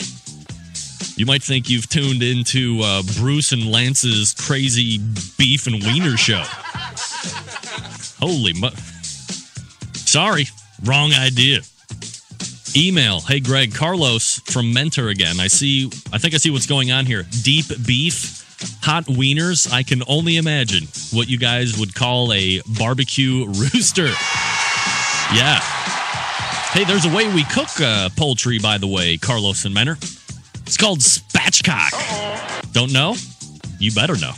You 1.18 1.26
might 1.26 1.42
think 1.42 1.70
you've 1.70 1.90
tuned 1.90 2.22
into 2.22 2.82
uh, 2.84 3.02
Bruce 3.18 3.54
and 3.54 3.72
Lance's 3.72 4.34
crazy 4.34 5.00
beef 5.38 5.68
and 5.68 5.82
wiener 5.84 6.16
show. 6.18 6.44
Holy 8.20 8.54
mu- 8.54 8.70
Sorry, 9.94 10.48
wrong 10.84 11.14
idea. 11.14 11.62
Email, 12.78 13.22
hey 13.22 13.40
Greg, 13.40 13.74
Carlos 13.74 14.40
from 14.46 14.72
Mentor 14.72 15.08
again. 15.08 15.40
I 15.40 15.48
see, 15.48 15.88
I 16.14 16.20
think 16.20 16.36
I 16.36 16.38
see 16.38 16.52
what's 16.52 16.68
going 16.68 16.92
on 16.92 17.08
here. 17.08 17.24
Deep 17.42 17.66
beef, 17.88 18.46
hot 18.84 19.06
wieners. 19.06 19.74
I 19.74 19.82
can 19.82 20.04
only 20.08 20.38
imagine 20.38 20.88
what 21.12 21.28
you 21.28 21.40
guys 21.40 21.80
would 21.80 21.96
call 21.96 22.32
a 22.34 22.62
barbecue 22.78 23.46
rooster. 23.48 24.10
Yeah. 25.34 25.60
Hey, 26.70 26.84
there's 26.84 27.06
a 27.06 27.16
way 27.16 27.34
we 27.34 27.46
cook 27.46 27.82
uh, 27.82 28.10
poultry, 28.16 28.60
by 28.60 28.78
the 28.78 28.86
way, 28.86 29.18
Carlos 29.18 29.66
and 29.66 29.74
Mentor. 29.74 29.98
It's 30.62 30.78
called 30.78 31.00
spatchcock. 31.00 32.74
Don't 32.74 32.94
know? 32.94 33.16
You 33.80 33.92
better 33.92 34.18
know. 34.18 34.34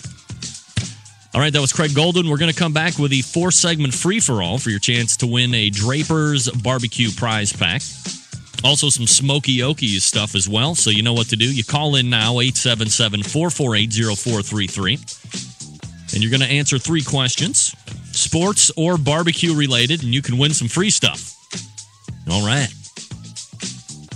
All 1.34 1.42
right, 1.42 1.52
that 1.52 1.60
was 1.60 1.74
Craig 1.74 1.92
Goldwyn. 1.92 2.30
We're 2.30 2.38
going 2.38 2.54
to 2.54 2.58
come 2.58 2.72
back 2.72 2.98
with 2.98 3.12
the 3.12 3.22
four 3.22 3.52
segment 3.52 3.94
free 3.94 4.22
for 4.22 4.42
all 4.42 4.60
for 4.60 4.70
your 4.70 4.80
chance 4.80 5.18
to 5.18 5.28
win 5.28 5.54
a 5.54 5.70
Draper's 5.70 6.50
barbecue 6.50 7.12
prize 7.12 7.52
pack. 7.52 7.82
Also, 8.64 8.90
some 8.90 9.08
Smoky 9.08 9.60
Okies 9.60 10.02
stuff 10.02 10.36
as 10.36 10.50
well. 10.50 10.76
So, 10.76 10.90
you 10.90 11.04
know 11.04 11.14
what 11.14 11.30
to 11.30 11.36
do. 11.36 11.46
You 11.46 11.64
call 11.64 11.96
in 11.96 12.10
now, 12.10 12.40
877 12.40 13.24
448 13.24 13.94
0433. 14.18 15.00
And 16.14 16.24
you're 16.24 16.32
going 16.32 16.48
to 16.48 16.54
answer 16.54 16.78
three 16.78 17.04
questions 17.04 17.76
sports 18.12 18.72
or 18.76 18.98
barbecue 18.98 19.56
related, 19.56 20.04
and 20.04 20.14
you 20.14 20.22
can 20.22 20.38
win 20.38 20.54
some 20.54 20.68
free 20.68 20.90
stuff. 20.90 21.36
All 22.30 22.46
right. 22.46 22.70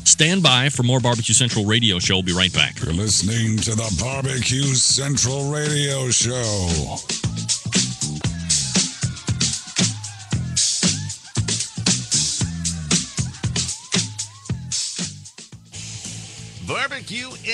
Stand 0.06 0.44
by 0.44 0.70
for 0.70 0.84
more 0.84 1.00
Barbecue 1.00 1.34
Central 1.34 1.66
radio 1.66 1.98
show. 2.00 2.16
We'll 2.16 2.24
be 2.24 2.34
right 2.34 2.54
back. 2.54 2.80
You're 2.84 2.94
listening 2.94 3.58
to 3.60 3.72
the 3.72 3.96
Barbecue 4.00 4.76
Central 4.76 5.52
Radio 5.52 6.10
Show. 6.10 7.33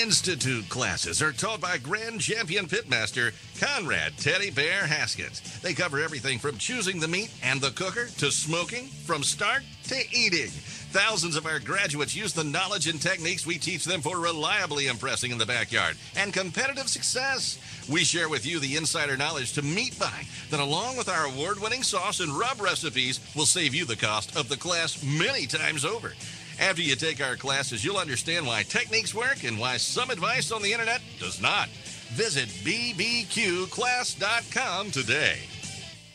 Institute 0.00 0.66
classes 0.70 1.20
are 1.20 1.30
taught 1.30 1.60
by 1.60 1.76
Grand 1.76 2.22
Champion 2.22 2.66
Pitmaster 2.66 3.34
Conrad 3.60 4.16
Teddy 4.16 4.50
Bear 4.50 4.86
Haskins. 4.86 5.60
They 5.60 5.74
cover 5.74 6.00
everything 6.00 6.38
from 6.38 6.56
choosing 6.56 7.00
the 7.00 7.08
meat 7.08 7.30
and 7.42 7.60
the 7.60 7.72
cooker 7.72 8.06
to 8.06 8.30
smoking, 8.30 8.86
from 8.86 9.22
start 9.22 9.62
to 9.88 9.96
eating. 10.10 10.48
Thousands 10.92 11.36
of 11.36 11.44
our 11.44 11.58
graduates 11.58 12.16
use 12.16 12.32
the 12.32 12.42
knowledge 12.42 12.86
and 12.86 13.00
techniques 13.00 13.46
we 13.46 13.58
teach 13.58 13.84
them 13.84 14.00
for 14.00 14.18
reliably 14.18 14.86
impressing 14.86 15.32
in 15.32 15.38
the 15.38 15.44
backyard 15.44 15.96
and 16.16 16.32
competitive 16.32 16.88
success. 16.88 17.58
We 17.86 18.02
share 18.02 18.30
with 18.30 18.46
you 18.46 18.58
the 18.58 18.76
insider 18.76 19.18
knowledge 19.18 19.52
to 19.52 19.62
meat 19.62 19.98
by 19.98 20.24
that, 20.48 20.60
along 20.60 20.96
with 20.96 21.10
our 21.10 21.26
award 21.26 21.60
winning 21.60 21.82
sauce 21.82 22.20
and 22.20 22.32
rub 22.32 22.62
recipes, 22.62 23.20
will 23.36 23.44
save 23.44 23.74
you 23.74 23.84
the 23.84 23.96
cost 23.96 24.34
of 24.34 24.48
the 24.48 24.56
class 24.56 25.02
many 25.04 25.46
times 25.46 25.84
over. 25.84 26.14
After 26.60 26.82
you 26.82 26.94
take 26.94 27.24
our 27.24 27.36
classes, 27.36 27.82
you'll 27.82 27.96
understand 27.96 28.46
why 28.46 28.64
techniques 28.64 29.14
work 29.14 29.44
and 29.44 29.58
why 29.58 29.78
some 29.78 30.10
advice 30.10 30.52
on 30.52 30.60
the 30.60 30.70
internet 30.70 31.00
does 31.18 31.40
not. 31.40 31.70
Visit 32.12 32.50
bbqclass.com 32.64 34.90
today. 34.90 35.38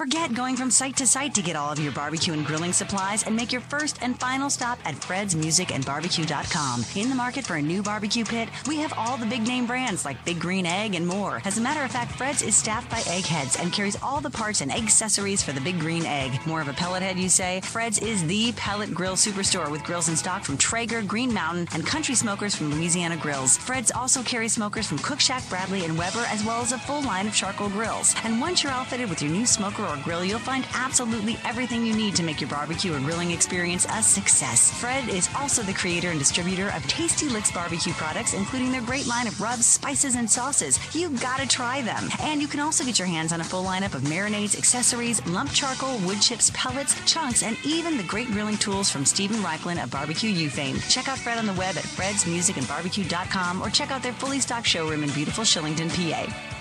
Forget 0.00 0.32
going 0.32 0.56
from 0.56 0.70
site 0.70 0.96
to 0.96 1.06
site 1.06 1.34
to 1.34 1.42
get 1.42 1.56
all 1.56 1.70
of 1.70 1.78
your 1.78 1.92
barbecue 1.92 2.32
and 2.32 2.42
grilling 2.46 2.72
supplies 2.72 3.22
and 3.24 3.36
make 3.36 3.52
your 3.52 3.60
first 3.60 3.98
and 4.00 4.18
final 4.18 4.48
stop 4.48 4.78
at 4.86 4.94
Fred's 4.94 5.36
Music 5.36 5.74
and 5.74 5.84
Barbecue.com. 5.84 6.86
In 6.96 7.10
the 7.10 7.14
market 7.14 7.44
for 7.44 7.56
a 7.56 7.60
new 7.60 7.82
barbecue 7.82 8.24
pit, 8.24 8.48
we 8.66 8.78
have 8.78 8.94
all 8.96 9.18
the 9.18 9.26
big 9.26 9.46
name 9.46 9.66
brands 9.66 10.06
like 10.06 10.24
Big 10.24 10.40
Green 10.40 10.64
Egg 10.64 10.94
and 10.94 11.06
more. 11.06 11.42
As 11.44 11.58
a 11.58 11.60
matter 11.60 11.82
of 11.84 11.90
fact, 11.90 12.12
Fred's 12.12 12.40
is 12.40 12.56
staffed 12.56 12.90
by 12.90 13.02
eggheads 13.08 13.56
and 13.56 13.74
carries 13.74 14.02
all 14.02 14.22
the 14.22 14.30
parts 14.30 14.62
and 14.62 14.72
accessories 14.72 15.42
for 15.42 15.52
the 15.52 15.60
Big 15.60 15.78
Green 15.78 16.06
Egg. 16.06 16.46
More 16.46 16.62
of 16.62 16.68
a 16.68 16.72
pellet 16.72 17.02
head, 17.02 17.18
you 17.18 17.28
say? 17.28 17.60
Fred's 17.60 17.98
is 17.98 18.26
the 18.26 18.52
pellet 18.52 18.94
grill 18.94 19.16
superstore 19.16 19.70
with 19.70 19.84
grills 19.84 20.08
in 20.08 20.16
stock 20.16 20.44
from 20.44 20.56
Traeger, 20.56 21.02
Green 21.02 21.34
Mountain, 21.34 21.68
and 21.74 21.86
Country 21.86 22.14
Smokers 22.14 22.54
from 22.54 22.72
Louisiana 22.72 23.18
Grills. 23.18 23.58
Fred's 23.58 23.90
also 23.90 24.22
carries 24.22 24.54
smokers 24.54 24.86
from 24.86 24.98
Cookshack, 25.00 25.46
Bradley, 25.50 25.84
and 25.84 25.98
Weber, 25.98 26.24
as 26.28 26.42
well 26.42 26.62
as 26.62 26.72
a 26.72 26.78
full 26.78 27.02
line 27.02 27.26
of 27.26 27.34
charcoal 27.34 27.68
grills. 27.68 28.14
And 28.24 28.40
once 28.40 28.62
you're 28.62 28.72
outfitted 28.72 29.10
with 29.10 29.20
your 29.20 29.30
new 29.30 29.44
smoker 29.44 29.89
grill, 29.96 30.24
you'll 30.24 30.38
find 30.38 30.66
absolutely 30.74 31.38
everything 31.44 31.84
you 31.84 31.94
need 31.94 32.16
to 32.16 32.22
make 32.22 32.40
your 32.40 32.50
barbecue 32.50 32.94
or 32.94 33.00
grilling 33.00 33.30
experience 33.30 33.86
a 33.90 34.02
success. 34.02 34.70
Fred 34.80 35.08
is 35.08 35.28
also 35.36 35.62
the 35.62 35.72
creator 35.72 36.10
and 36.10 36.18
distributor 36.18 36.70
of 36.74 36.86
Tasty 36.86 37.28
Licks 37.28 37.50
barbecue 37.50 37.92
products, 37.94 38.34
including 38.34 38.72
their 38.72 38.82
great 38.82 39.06
line 39.06 39.26
of 39.26 39.40
rubs, 39.40 39.66
spices, 39.66 40.14
and 40.14 40.30
sauces. 40.30 40.78
You 40.94 41.10
gotta 41.18 41.46
try 41.46 41.82
them. 41.82 42.08
And 42.22 42.40
you 42.40 42.48
can 42.48 42.60
also 42.60 42.84
get 42.84 42.98
your 42.98 43.08
hands 43.08 43.32
on 43.32 43.40
a 43.40 43.44
full 43.44 43.64
lineup 43.64 43.94
of 43.94 44.02
marinades, 44.02 44.56
accessories, 44.56 45.24
lump 45.26 45.52
charcoal, 45.52 45.98
wood 46.06 46.20
chips, 46.20 46.50
pellets, 46.54 46.94
chunks, 47.10 47.42
and 47.42 47.56
even 47.64 47.96
the 47.96 48.04
great 48.04 48.28
grilling 48.28 48.56
tools 48.56 48.90
from 48.90 49.04
Steven 49.04 49.38
Raichlen 49.38 49.82
of 49.82 49.90
Barbecue 49.90 50.30
U 50.30 50.50
fame. 50.50 50.78
Check 50.88 51.08
out 51.08 51.18
Fred 51.18 51.38
on 51.38 51.46
the 51.46 51.54
web 51.54 51.76
at 51.76 51.84
fredsmusicandbarbecue.com 51.84 53.62
or 53.62 53.70
check 53.70 53.90
out 53.90 54.02
their 54.02 54.12
fully 54.12 54.40
stocked 54.40 54.66
showroom 54.66 55.02
in 55.02 55.10
beautiful 55.10 55.44
Shillington, 55.44 55.88
PA. 55.90 56.59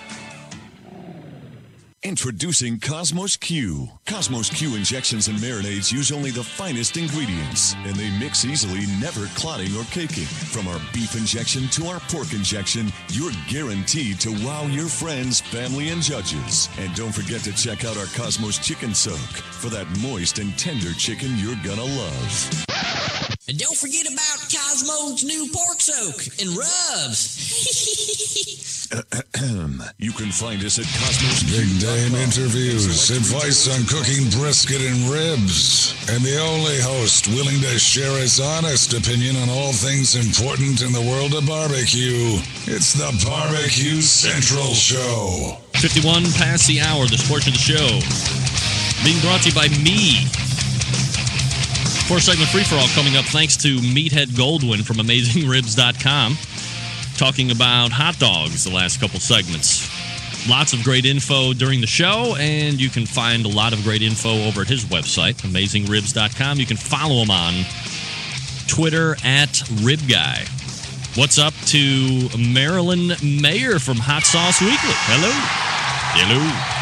Introducing 2.01 2.79
Kosmos 2.79 3.37
Q. 3.37 3.89
Kosmos 4.05 4.49
Q 4.55 4.77
injections 4.77 5.27
and 5.27 5.37
marinades 5.39 5.91
use 5.91 6.13
only 6.13 6.31
the 6.31 6.43
finest 6.43 6.95
ingredients, 6.95 7.75
and 7.83 7.93
they 7.93 8.09
mix 8.17 8.45
easily, 8.45 8.85
never 9.01 9.25
clotting 9.35 9.75
or 9.75 9.83
caking. 9.85 10.23
From 10.23 10.69
our 10.69 10.79
beef 10.93 11.17
injection 11.17 11.67
to 11.69 11.87
our 11.87 11.99
pork 12.07 12.31
injection, 12.31 12.87
you're 13.09 13.33
guaranteed 13.49 14.17
to 14.21 14.31
wow 14.45 14.65
your 14.67 14.87
friends, 14.87 15.41
family, 15.41 15.89
and 15.89 16.01
judges. 16.01 16.69
And 16.79 16.95
don't 16.95 17.13
forget 17.13 17.41
to 17.41 17.51
check 17.51 17.83
out 17.83 17.97
our 17.97 18.05
Kosmos 18.05 18.63
Chicken 18.63 18.93
Soak 18.93 19.19
for 19.59 19.67
that 19.67 19.87
moist 19.99 20.39
and 20.39 20.57
tender 20.57 20.93
chicken 20.93 21.31
you're 21.37 21.59
gonna 21.65 21.83
love. 21.83 22.65
And 23.49 23.57
don't 23.57 23.75
forget 23.75 24.05
about 24.05 24.45
Kosmo's 24.45 25.23
new 25.23 25.49
pork 25.51 25.81
soak 25.81 26.21
and 26.37 26.55
rubs. 26.55 27.33
you 29.97 30.11
can 30.11 30.29
find 30.29 30.63
us 30.63 30.77
at 30.77 30.85
Kosmos 30.85 31.49
Big 31.49 31.65
Dame 31.81 32.13
interviews, 32.21 33.09
advice 33.09 33.65
on 33.65 33.87
cooking 33.89 34.29
brisket 34.37 34.81
and 34.85 35.09
ribs, 35.09 35.97
and 36.13 36.21
the 36.21 36.37
only 36.37 36.79
host 36.79 37.27
willing 37.29 37.59
to 37.61 37.79
share 37.79 38.21
his 38.21 38.39
honest 38.39 38.93
opinion 38.93 39.35
on 39.37 39.49
all 39.49 39.73
things 39.73 40.13
important 40.13 40.83
in 40.83 40.93
the 40.93 41.01
world 41.01 41.33
of 41.33 41.47
barbecue. 41.47 42.37
It's 42.69 42.93
the 42.93 43.09
Barbecue 43.25 44.01
Central 44.01 44.75
Show. 44.77 45.57
51 45.81 46.21
past 46.37 46.67
the 46.67 46.81
hour, 46.81 47.07
this 47.07 47.27
portion 47.27 47.51
of 47.51 47.57
the 47.57 47.65
show 47.65 47.97
being 49.03 49.19
brought 49.21 49.41
to 49.41 49.49
you 49.49 49.55
by 49.55 49.69
me. 49.81 50.29
Four 52.09 52.19
segment 52.19 52.49
free 52.49 52.63
for 52.63 52.73
all 52.73 52.87
coming 52.95 53.15
up 53.17 53.25
thanks 53.25 53.55
to 53.57 53.75
Meathead 53.77 54.29
Goldwyn 54.29 54.83
from 54.83 54.97
AmazingRibs.com. 54.97 56.37
Talking 57.19 57.51
about 57.51 57.91
hot 57.91 58.17
dogs 58.17 58.63
the 58.63 58.73
last 58.73 58.99
couple 58.99 59.19
segments. 59.19 59.87
Lots 60.49 60.73
of 60.73 60.83
great 60.83 61.05
info 61.05 61.53
during 61.53 61.81
the 61.81 61.87
show, 61.87 62.35
and 62.39 62.81
you 62.81 62.89
can 62.89 63.05
find 63.05 63.45
a 63.45 63.47
lot 63.47 63.73
of 63.73 63.83
great 63.83 64.01
info 64.01 64.47
over 64.47 64.61
at 64.61 64.67
his 64.67 64.85
website, 64.85 65.35
AmazingRibs.com. 65.43 66.57
You 66.57 66.65
can 66.65 66.77
follow 66.77 67.21
him 67.21 67.29
on 67.29 67.53
Twitter 68.65 69.11
at 69.23 69.49
RibGuy. 69.83 71.15
What's 71.15 71.37
up 71.37 71.53
to 71.67 72.27
Marilyn 72.39 73.09
Mayer 73.21 73.77
from 73.77 73.97
Hot 73.97 74.23
Sauce 74.23 74.61
Weekly? 74.61 74.95
Hello. 75.05 75.29
Hello. 76.17 76.78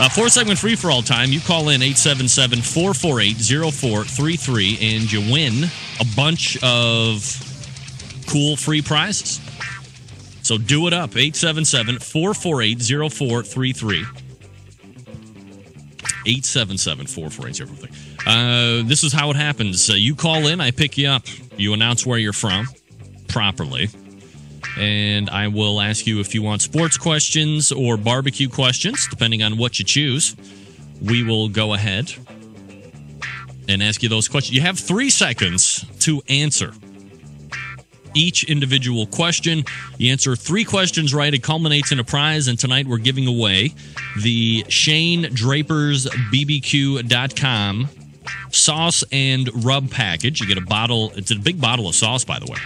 Uh, 0.00 0.08
four 0.08 0.28
segment 0.28 0.56
free 0.58 0.76
for 0.76 0.92
all 0.92 1.02
time. 1.02 1.32
You 1.32 1.40
call 1.40 1.70
in 1.70 1.82
877 1.82 2.62
448 2.62 3.34
0433 3.74 4.78
and 4.80 5.10
you 5.12 5.20
win 5.32 5.64
a 5.98 6.04
bunch 6.14 6.56
of 6.62 7.24
cool 8.28 8.56
free 8.56 8.80
prizes. 8.80 9.40
So 10.42 10.56
do 10.56 10.86
it 10.86 10.92
up 10.92 11.16
877 11.16 11.98
448 11.98 12.80
0433. 13.12 14.04
877 16.26 17.06
448 17.08 17.56
0433. 17.68 17.90
Uh, 18.24 18.82
This 18.86 19.02
is 19.02 19.12
how 19.12 19.30
it 19.30 19.36
happens. 19.36 19.90
Uh, 19.90 19.94
you 19.94 20.14
call 20.14 20.46
in, 20.46 20.60
I 20.60 20.70
pick 20.70 20.96
you 20.96 21.08
up, 21.08 21.24
you 21.56 21.72
announce 21.72 22.06
where 22.06 22.18
you're 22.18 22.32
from 22.32 22.68
properly 23.26 23.88
and 24.76 25.30
I 25.30 25.48
will 25.48 25.80
ask 25.80 26.06
you 26.06 26.20
if 26.20 26.34
you 26.34 26.42
want 26.42 26.62
sports 26.62 26.96
questions 26.96 27.72
or 27.72 27.96
barbecue 27.96 28.48
questions, 28.48 29.06
depending 29.08 29.42
on 29.42 29.56
what 29.56 29.78
you 29.78 29.84
choose. 29.84 30.36
We 31.00 31.22
will 31.22 31.48
go 31.48 31.74
ahead 31.74 32.12
and 33.68 33.82
ask 33.82 34.02
you 34.02 34.08
those 34.08 34.28
questions. 34.28 34.56
You 34.56 34.62
have 34.62 34.78
three 34.78 35.10
seconds 35.10 35.84
to 36.00 36.22
answer 36.28 36.72
each 38.14 38.44
individual 38.44 39.06
question. 39.06 39.64
You 39.98 40.10
answer 40.10 40.34
three 40.34 40.64
questions 40.64 41.14
right, 41.14 41.32
it 41.32 41.42
culminates 41.42 41.92
in 41.92 41.98
a 41.98 42.04
prize. 42.04 42.48
And 42.48 42.58
tonight 42.58 42.86
we're 42.86 42.98
giving 42.98 43.26
away 43.26 43.74
the 44.22 44.64
Shane 44.68 45.22
Drapers 45.34 46.06
BBQ.com 46.06 47.88
sauce 48.50 49.04
and 49.12 49.64
rub 49.64 49.90
package. 49.90 50.40
You 50.40 50.46
get 50.46 50.58
a 50.58 50.66
bottle, 50.66 51.12
it's 51.14 51.30
a 51.30 51.36
big 51.36 51.60
bottle 51.60 51.88
of 51.88 51.94
sauce, 51.94 52.24
by 52.24 52.38
the 52.38 52.46
way. 52.46 52.58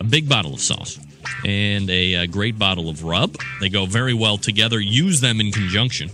A 0.00 0.04
big 0.04 0.28
bottle 0.28 0.54
of 0.54 0.60
sauce 0.60 0.98
and 1.44 1.88
a, 1.90 2.16
uh 2.16 2.26
great 2.26 2.58
bottle 2.58 2.88
of 2.88 3.04
rub. 3.04 3.36
They 3.60 3.68
go 3.68 3.86
very 3.86 4.14
well 4.14 4.38
together. 4.38 4.80
Use 4.80 5.20
them 5.20 5.40
in 5.40 5.52
conjunction. 5.52 6.10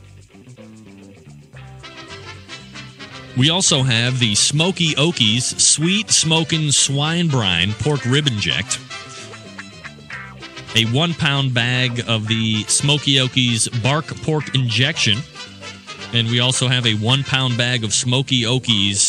We 3.39 3.51
also 3.51 3.85
have 3.85 4.19
the 4.19 4.35
Smoky 4.35 4.95
Okies 4.97 5.61
Sweet 5.61 6.11
Smokin' 6.11 6.73
Swine 6.73 7.29
Brine 7.29 7.73
Pork 7.73 8.05
Rib 8.05 8.27
Inject. 8.27 8.81
A 10.75 10.85
one 10.87 11.15
pound 11.15 11.55
bag 11.55 12.03
of 12.09 12.27
the 12.27 12.65
Smoky 12.65 13.15
Okies 13.15 13.71
Bark 13.81 14.07
Pork 14.23 14.57
Injection. 14.57 15.19
And 16.13 16.27
we 16.29 16.41
also 16.41 16.67
have 16.67 16.85
a 16.85 16.95
one 16.95 17.23
pound 17.23 17.57
bag 17.57 17.85
of 17.85 17.95
Smoky 17.95 18.43
Okies 18.43 19.08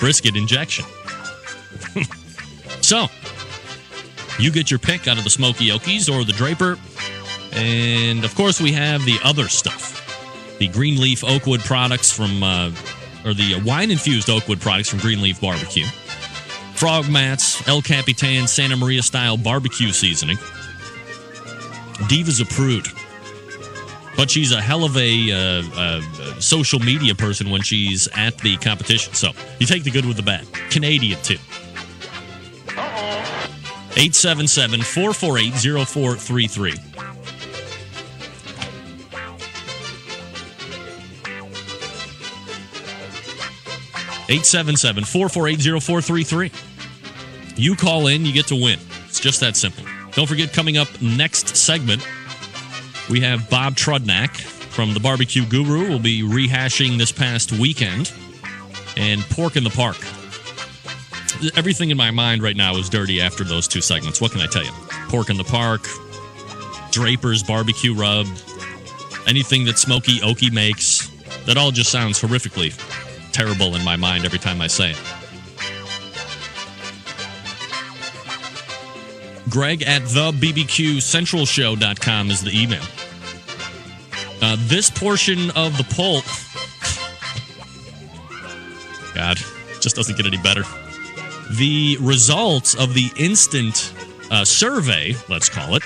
Brisket 0.00 0.34
Injection. 0.34 0.84
so, 2.80 3.06
you 4.38 4.50
get 4.50 4.70
your 4.70 4.78
pick 4.78 5.06
out 5.06 5.18
of 5.18 5.24
the 5.24 5.30
Smoky 5.30 5.68
Okies 5.68 6.12
or 6.12 6.24
the 6.24 6.32
Draper. 6.32 6.78
And 7.52 8.24
of 8.24 8.34
course, 8.34 8.60
we 8.60 8.72
have 8.72 9.04
the 9.04 9.18
other 9.22 9.48
stuff 9.48 9.88
the 10.58 10.68
Greenleaf 10.68 11.24
Oakwood 11.24 11.60
products 11.60 12.12
from, 12.12 12.42
uh, 12.42 12.70
or 13.24 13.32
the 13.32 13.62
wine 13.64 13.90
infused 13.90 14.28
Oakwood 14.28 14.60
products 14.60 14.90
from 14.90 14.98
Greenleaf 14.98 15.40
Barbecue. 15.40 15.86
Frog 16.74 17.10
Mats, 17.10 17.66
El 17.66 17.80
Capitan 17.80 18.46
Santa 18.46 18.76
Maria 18.76 19.02
style 19.02 19.38
barbecue 19.38 19.90
seasoning. 19.90 20.36
Diva's 22.08 22.40
a 22.40 22.46
prude, 22.46 22.86
but 24.16 24.30
she's 24.30 24.52
a 24.52 24.60
hell 24.60 24.84
of 24.84 24.96
a 24.96 25.32
uh, 25.32 25.62
uh, 25.74 26.00
social 26.40 26.78
media 26.80 27.14
person 27.14 27.50
when 27.50 27.62
she's 27.62 28.08
at 28.16 28.36
the 28.38 28.56
competition. 28.58 29.14
So 29.14 29.30
you 29.58 29.66
take 29.66 29.84
the 29.84 29.90
good 29.90 30.04
with 30.04 30.16
the 30.16 30.22
bad. 30.22 30.46
Canadian 30.70 31.20
too. 31.22 31.38
877 33.96 34.82
448 34.82 35.86
0433. 35.86 36.74
Eight 44.30 44.46
seven 44.46 44.76
seven 44.76 45.02
four 45.02 45.28
four 45.28 45.48
eight 45.48 45.60
zero 45.60 45.80
four 45.80 46.00
three 46.00 46.22
three. 46.22 46.52
You 47.56 47.74
call 47.74 48.06
in, 48.06 48.24
you 48.24 48.32
get 48.32 48.46
to 48.46 48.54
win. 48.54 48.78
It's 49.08 49.18
just 49.18 49.40
that 49.40 49.56
simple. 49.56 49.84
Don't 50.12 50.28
forget, 50.28 50.52
coming 50.52 50.78
up 50.78 50.88
next 51.02 51.56
segment, 51.56 52.06
we 53.10 53.20
have 53.20 53.50
Bob 53.50 53.74
Trudnak 53.74 54.36
from 54.36 54.94
the 54.94 55.00
Barbecue 55.00 55.44
Guru. 55.44 55.88
We'll 55.88 55.98
be 55.98 56.22
rehashing 56.22 56.96
this 56.96 57.10
past 57.10 57.52
weekend 57.52 58.12
and 58.96 59.20
Pork 59.22 59.56
in 59.56 59.64
the 59.64 59.70
Park. 59.70 59.96
Everything 61.56 61.90
in 61.90 61.96
my 61.96 62.12
mind 62.12 62.42
right 62.42 62.56
now 62.56 62.76
is 62.76 62.88
dirty 62.88 63.20
after 63.20 63.42
those 63.42 63.66
two 63.66 63.80
segments. 63.80 64.20
What 64.20 64.30
can 64.30 64.40
I 64.40 64.46
tell 64.46 64.64
you? 64.64 64.70
Pork 65.08 65.28
in 65.28 65.36
the 65.36 65.44
Park, 65.44 65.82
Draper's 66.92 67.42
Barbecue 67.42 67.94
Rub, 67.94 68.26
anything 69.26 69.64
that 69.64 69.78
Smokey 69.78 70.20
Okie 70.20 70.52
makes. 70.52 71.08
That 71.46 71.56
all 71.56 71.70
just 71.70 71.90
sounds 71.90 72.20
horrifically 72.20 72.72
terrible 73.32 73.74
in 73.74 73.84
my 73.84 73.96
mind 73.96 74.24
every 74.24 74.38
time 74.38 74.60
I 74.60 74.66
say 74.68 74.90
it. 74.90 75.09
Greg 79.50 79.82
at 79.82 80.02
the 80.06 80.32
BBQCentralShow.com 80.32 82.30
is 82.30 82.40
the 82.42 82.50
email. 82.58 82.82
Uh, 84.40 84.56
this 84.60 84.88
portion 84.88 85.50
of 85.50 85.76
the 85.76 85.84
poll, 85.90 86.22
God, 89.14 89.36
just 89.80 89.96
doesn't 89.96 90.16
get 90.16 90.24
any 90.26 90.38
better. 90.38 90.62
The 91.58 91.98
results 92.00 92.74
of 92.74 92.94
the 92.94 93.10
instant 93.16 93.92
uh, 94.30 94.44
survey, 94.44 95.14
let's 95.28 95.48
call 95.48 95.74
it, 95.74 95.82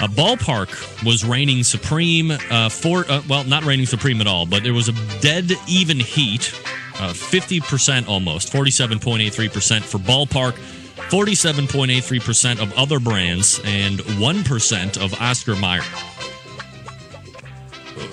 a 0.00 0.08
ballpark 0.08 1.04
was 1.04 1.24
reigning 1.24 1.62
supreme 1.62 2.32
uh, 2.32 2.68
for, 2.68 3.08
uh, 3.08 3.22
well, 3.28 3.44
not 3.44 3.64
reigning 3.64 3.86
supreme 3.86 4.20
at 4.20 4.26
all, 4.26 4.44
but 4.44 4.64
there 4.64 4.74
was 4.74 4.88
a 4.88 5.20
dead 5.20 5.52
even 5.68 5.98
heat, 5.98 6.52
uh, 6.96 7.12
50% 7.12 8.08
almost, 8.08 8.52
47.83% 8.52 9.82
for 9.82 9.98
ballpark. 9.98 10.58
47.83% 10.96 12.60
of 12.60 12.72
other 12.78 12.98
brands 12.98 13.60
and 13.64 13.98
1% 13.98 15.04
of 15.04 15.20
Oscar 15.20 15.56
Mayer. 15.56 15.82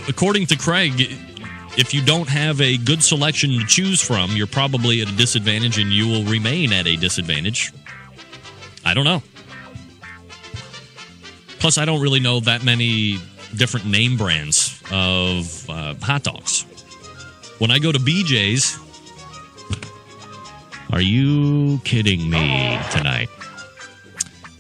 According 0.08 0.48
to 0.48 0.58
Craig, 0.58 1.18
if 1.78 1.94
you 1.94 2.04
don't 2.04 2.28
have 2.28 2.60
a 2.60 2.78
good 2.78 3.04
selection 3.04 3.52
to 3.52 3.66
choose 3.66 4.02
from, 4.02 4.32
you're 4.32 4.48
probably 4.48 5.02
at 5.02 5.10
a 5.10 5.16
disadvantage 5.16 5.78
and 5.78 5.92
you 5.92 6.08
will 6.08 6.24
remain 6.24 6.74
at 6.74 6.88
a 6.88 6.96
disadvantage. 6.96 7.72
I 8.84 8.94
don't 8.94 9.06
know. 9.06 9.24
Plus, 11.60 11.78
I 11.78 11.86
don't 11.86 12.02
really 12.02 12.20
know 12.20 12.40
that 12.42 12.64
many 12.64 13.20
different 13.56 13.86
name 13.86 14.18
brands 14.18 14.82
of 14.92 15.70
uh, 15.70 15.94
hot 16.02 16.24
dogs. 16.24 16.66
When 17.60 17.70
I 17.70 17.78
go 17.78 17.92
to 17.92 18.00
BJ's, 18.00 18.80
are 20.92 21.02
you 21.02 21.80
kidding 21.84 22.30
me 22.30 22.80
tonight? 22.92 23.30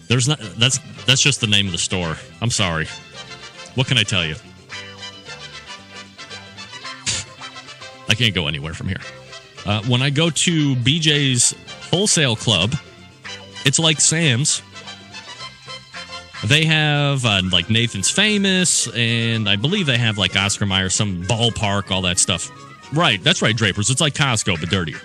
There's 0.08 0.28
not 0.28 0.40
that's 0.58 0.80
that's 1.06 1.22
just 1.22 1.42
the 1.42 1.48
name 1.48 1.66
of 1.66 1.72
the 1.72 1.78
store. 1.78 2.18
I'm 2.42 2.50
sorry. 2.50 2.88
What 3.76 3.88
can 3.88 3.98
I 3.98 4.04
tell 4.04 4.26
you? 4.26 4.36
I 8.10 8.14
can't 8.14 8.36
go 8.36 8.48
anywhere 8.48 8.74
from 8.74 8.88
here. 8.88 9.00
Uh, 9.66 9.82
when 9.84 10.02
I 10.02 10.10
go 10.10 10.30
to 10.30 10.76
BJ's 10.76 11.56
Wholesale 11.92 12.36
Club, 12.36 12.76
it's 13.66 13.80
like 13.80 14.02
Sam's. 14.02 14.62
They 16.46 16.66
have 16.66 17.24
uh, 17.24 17.42
like 17.52 17.70
Nathan's 17.70 18.10
Famous, 18.10 18.88
and 18.94 19.48
I 19.48 19.56
believe 19.56 19.86
they 19.86 19.98
have 19.98 20.18
like 20.18 20.36
Oscar 20.36 20.66
Mayer, 20.66 20.90
some 20.90 21.24
ballpark, 21.24 21.92
all 21.92 22.02
that 22.02 22.20
stuff. 22.20 22.50
Right, 22.94 23.24
that's 23.24 23.42
right, 23.42 23.56
Drapers. 23.56 23.90
It's 23.90 24.02
like 24.02 24.14
Costco, 24.14 24.60
but 24.60 24.70
dirtier. 24.70 25.00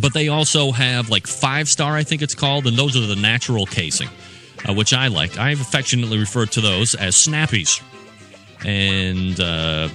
But 0.00 0.14
they 0.14 0.28
also 0.28 0.70
have 0.72 1.08
like 1.08 1.26
five 1.26 1.68
star, 1.68 1.96
I 1.96 2.02
think 2.02 2.22
it's 2.22 2.34
called, 2.34 2.66
and 2.66 2.76
those 2.76 2.96
are 2.96 3.06
the 3.06 3.16
natural 3.16 3.66
casing, 3.66 4.08
uh, 4.68 4.74
which 4.74 4.92
I 4.92 5.08
like. 5.08 5.38
I've 5.38 5.60
affectionately 5.60 6.18
referred 6.18 6.52
to 6.52 6.60
those 6.60 6.94
as 6.94 7.14
snappies. 7.14 7.82
And 8.64 9.38
uh, 9.40 9.88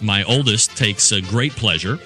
my 0.00 0.24
oldest 0.24 0.76
takes 0.76 1.12
a 1.12 1.20
great 1.20 1.52
pleasure 1.52 1.98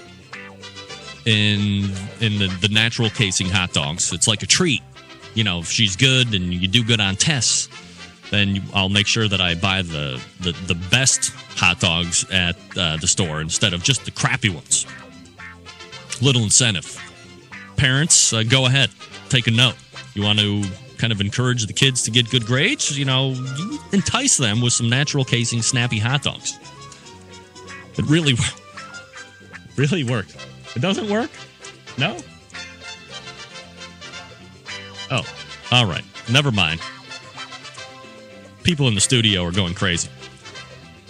in 1.25 1.91
in 2.21 2.39
the, 2.39 2.57
the 2.61 2.69
natural 2.71 3.11
casing 3.11 3.49
hot 3.49 3.73
dogs. 3.73 4.12
It's 4.12 4.29
like 4.29 4.43
a 4.43 4.47
treat. 4.47 4.83
You 5.35 5.45
know, 5.45 5.59
if 5.61 5.71
she's 5.71 5.97
good 5.97 6.35
and 6.35 6.53
you 6.53 6.69
do 6.69 6.83
good 6.83 7.01
on 7.01 7.17
tests, 7.17 7.69
then 8.31 8.62
I'll 8.73 8.89
make 8.89 9.07
sure 9.07 9.29
that 9.29 9.41
I 9.41 9.55
buy 9.55 9.83
the 9.83 10.21
the, 10.41 10.53
the 10.67 10.75
best 10.91 11.31
hot 11.57 11.81
dogs 11.81 12.25
at 12.31 12.57
uh, 12.77 12.97
the 12.97 13.07
store 13.07 13.41
instead 13.41 13.75
of 13.75 13.83
just 13.83 14.05
the 14.05 14.11
crappy 14.11 14.49
ones. 14.49 14.87
Little 16.23 16.43
incentive. 16.43 17.03
Parents, 17.77 18.33
uh, 18.33 18.43
go 18.43 18.66
ahead, 18.66 18.91
take 19.29 19.47
a 19.47 19.51
note. 19.51 19.74
You 20.14 20.22
want 20.22 20.39
to 20.39 20.64
kind 20.99 21.12
of 21.12 21.20
encourage 21.20 21.66
the 21.66 21.72
kids 21.72 22.03
to 22.05 22.11
get 22.11 22.31
good 22.31 22.47
grades? 22.47 22.99
You 22.99 23.05
know, 23.05 23.35
entice 23.93 24.37
them 24.37 24.61
with 24.61 24.72
some 24.72 24.89
natural 24.89 25.24
casing 25.24 25.62
snappy 25.62 25.99
hot 25.99 26.22
dogs. 26.22 26.59
It 27.97 28.07
really, 28.07 28.35
really 29.77 30.05
worked. 30.05 30.37
It 30.74 30.81
doesn't 30.81 31.09
work? 31.09 31.31
No? 31.99 32.16
Oh, 35.11 35.24
all 35.70 35.87
right. 35.87 36.05
Never 36.31 36.51
mind. 36.51 36.81
People 38.62 38.89
in 38.89 38.95
the 38.95 39.01
studio 39.01 39.45
are 39.45 39.53
going 39.53 39.74
crazy. 39.74 40.09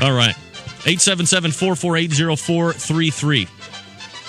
All 0.01 0.13
right. 0.13 0.37
877 0.85 1.53
448 1.53 2.39
0433. 2.39 3.49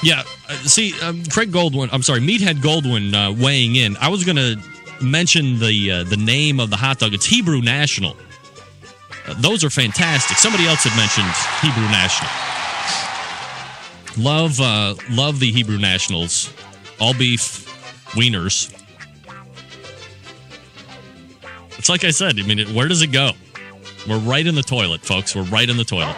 Yeah. 0.03 0.23
Uh, 0.47 0.53
see, 0.53 0.93
um, 1.01 1.23
Craig 1.25 1.51
Goldwyn, 1.51 1.89
I'm 1.91 2.03
sorry, 2.03 2.19
Meathead 2.19 2.61
Goldwyn 2.61 3.13
uh, 3.13 3.33
weighing 3.33 3.75
in. 3.75 3.97
I 3.97 4.09
was 4.09 4.23
going 4.23 4.35
to 4.35 4.57
mention 5.01 5.59
the 5.59 5.91
uh, 5.91 6.03
the 6.03 6.17
name 6.17 6.59
of 6.59 6.69
the 6.69 6.77
hot 6.77 6.99
dog. 6.99 7.13
It's 7.13 7.25
Hebrew 7.25 7.61
National. 7.61 8.15
Uh, 9.27 9.33
those 9.39 9.63
are 9.63 9.69
fantastic. 9.69 10.37
Somebody 10.37 10.65
else 10.65 10.83
had 10.83 10.95
mentioned 10.95 11.31
Hebrew 11.61 11.89
National. 11.91 12.29
Love, 14.17 14.59
uh, 14.59 14.95
love 15.11 15.39
the 15.39 15.51
Hebrew 15.51 15.77
Nationals, 15.77 16.51
all 16.99 17.13
beef 17.13 17.65
wieners. 18.13 18.73
It's 21.77 21.89
like 21.89 22.03
I 22.03 22.09
said. 22.09 22.39
I 22.39 22.43
mean, 22.43 22.73
where 22.73 22.87
does 22.87 23.03
it 23.03 23.11
go? 23.11 23.31
We're 24.09 24.17
right 24.19 24.45
in 24.45 24.55
the 24.55 24.63
toilet, 24.63 25.01
folks. 25.01 25.35
We're 25.35 25.43
right 25.43 25.69
in 25.69 25.77
the 25.77 25.83
toilet. 25.83 26.15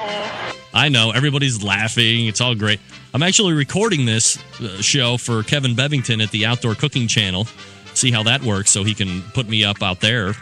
I 0.73 0.89
know 0.89 1.11
everybody's 1.11 1.63
laughing. 1.63 2.27
It's 2.27 2.41
all 2.41 2.55
great. 2.55 2.79
I'm 3.13 3.23
actually 3.23 3.53
recording 3.53 4.05
this 4.05 4.37
uh, 4.61 4.81
show 4.81 5.17
for 5.17 5.41
Kevin 5.43 5.73
Bevington 5.73 6.21
at 6.23 6.29
the 6.31 6.45
Outdoor 6.45 6.75
Cooking 6.75 7.07
Channel. 7.07 7.45
See 7.95 8.11
how 8.11 8.23
that 8.23 8.43
works, 8.43 8.69
so 8.69 8.83
he 8.83 8.93
can 8.93 9.21
put 9.33 9.47
me 9.47 9.63
up 9.63 9.81
out 9.81 9.99
there, 9.99 10.33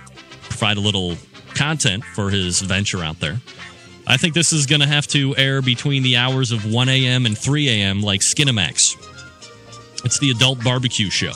provide 0.41 0.77
a 0.77 0.81
little 0.81 1.15
content 1.55 2.03
for 2.03 2.29
his 2.29 2.61
venture 2.61 3.03
out 3.03 3.19
there. 3.19 3.39
I 4.05 4.17
think 4.17 4.33
this 4.33 4.53
is 4.53 4.65
going 4.65 4.81
to 4.81 4.87
have 4.87 5.07
to 5.07 5.35
air 5.37 5.61
between 5.61 6.03
the 6.03 6.17
hours 6.17 6.51
of 6.51 6.71
1 6.71 6.89
a.m. 6.89 7.25
and 7.25 7.37
3 7.37 7.69
a.m. 7.69 8.01
like 8.01 8.21
Skinamax. 8.21 8.95
It's 10.05 10.19
the 10.19 10.31
adult 10.31 10.63
barbecue 10.63 11.09
show. 11.09 11.33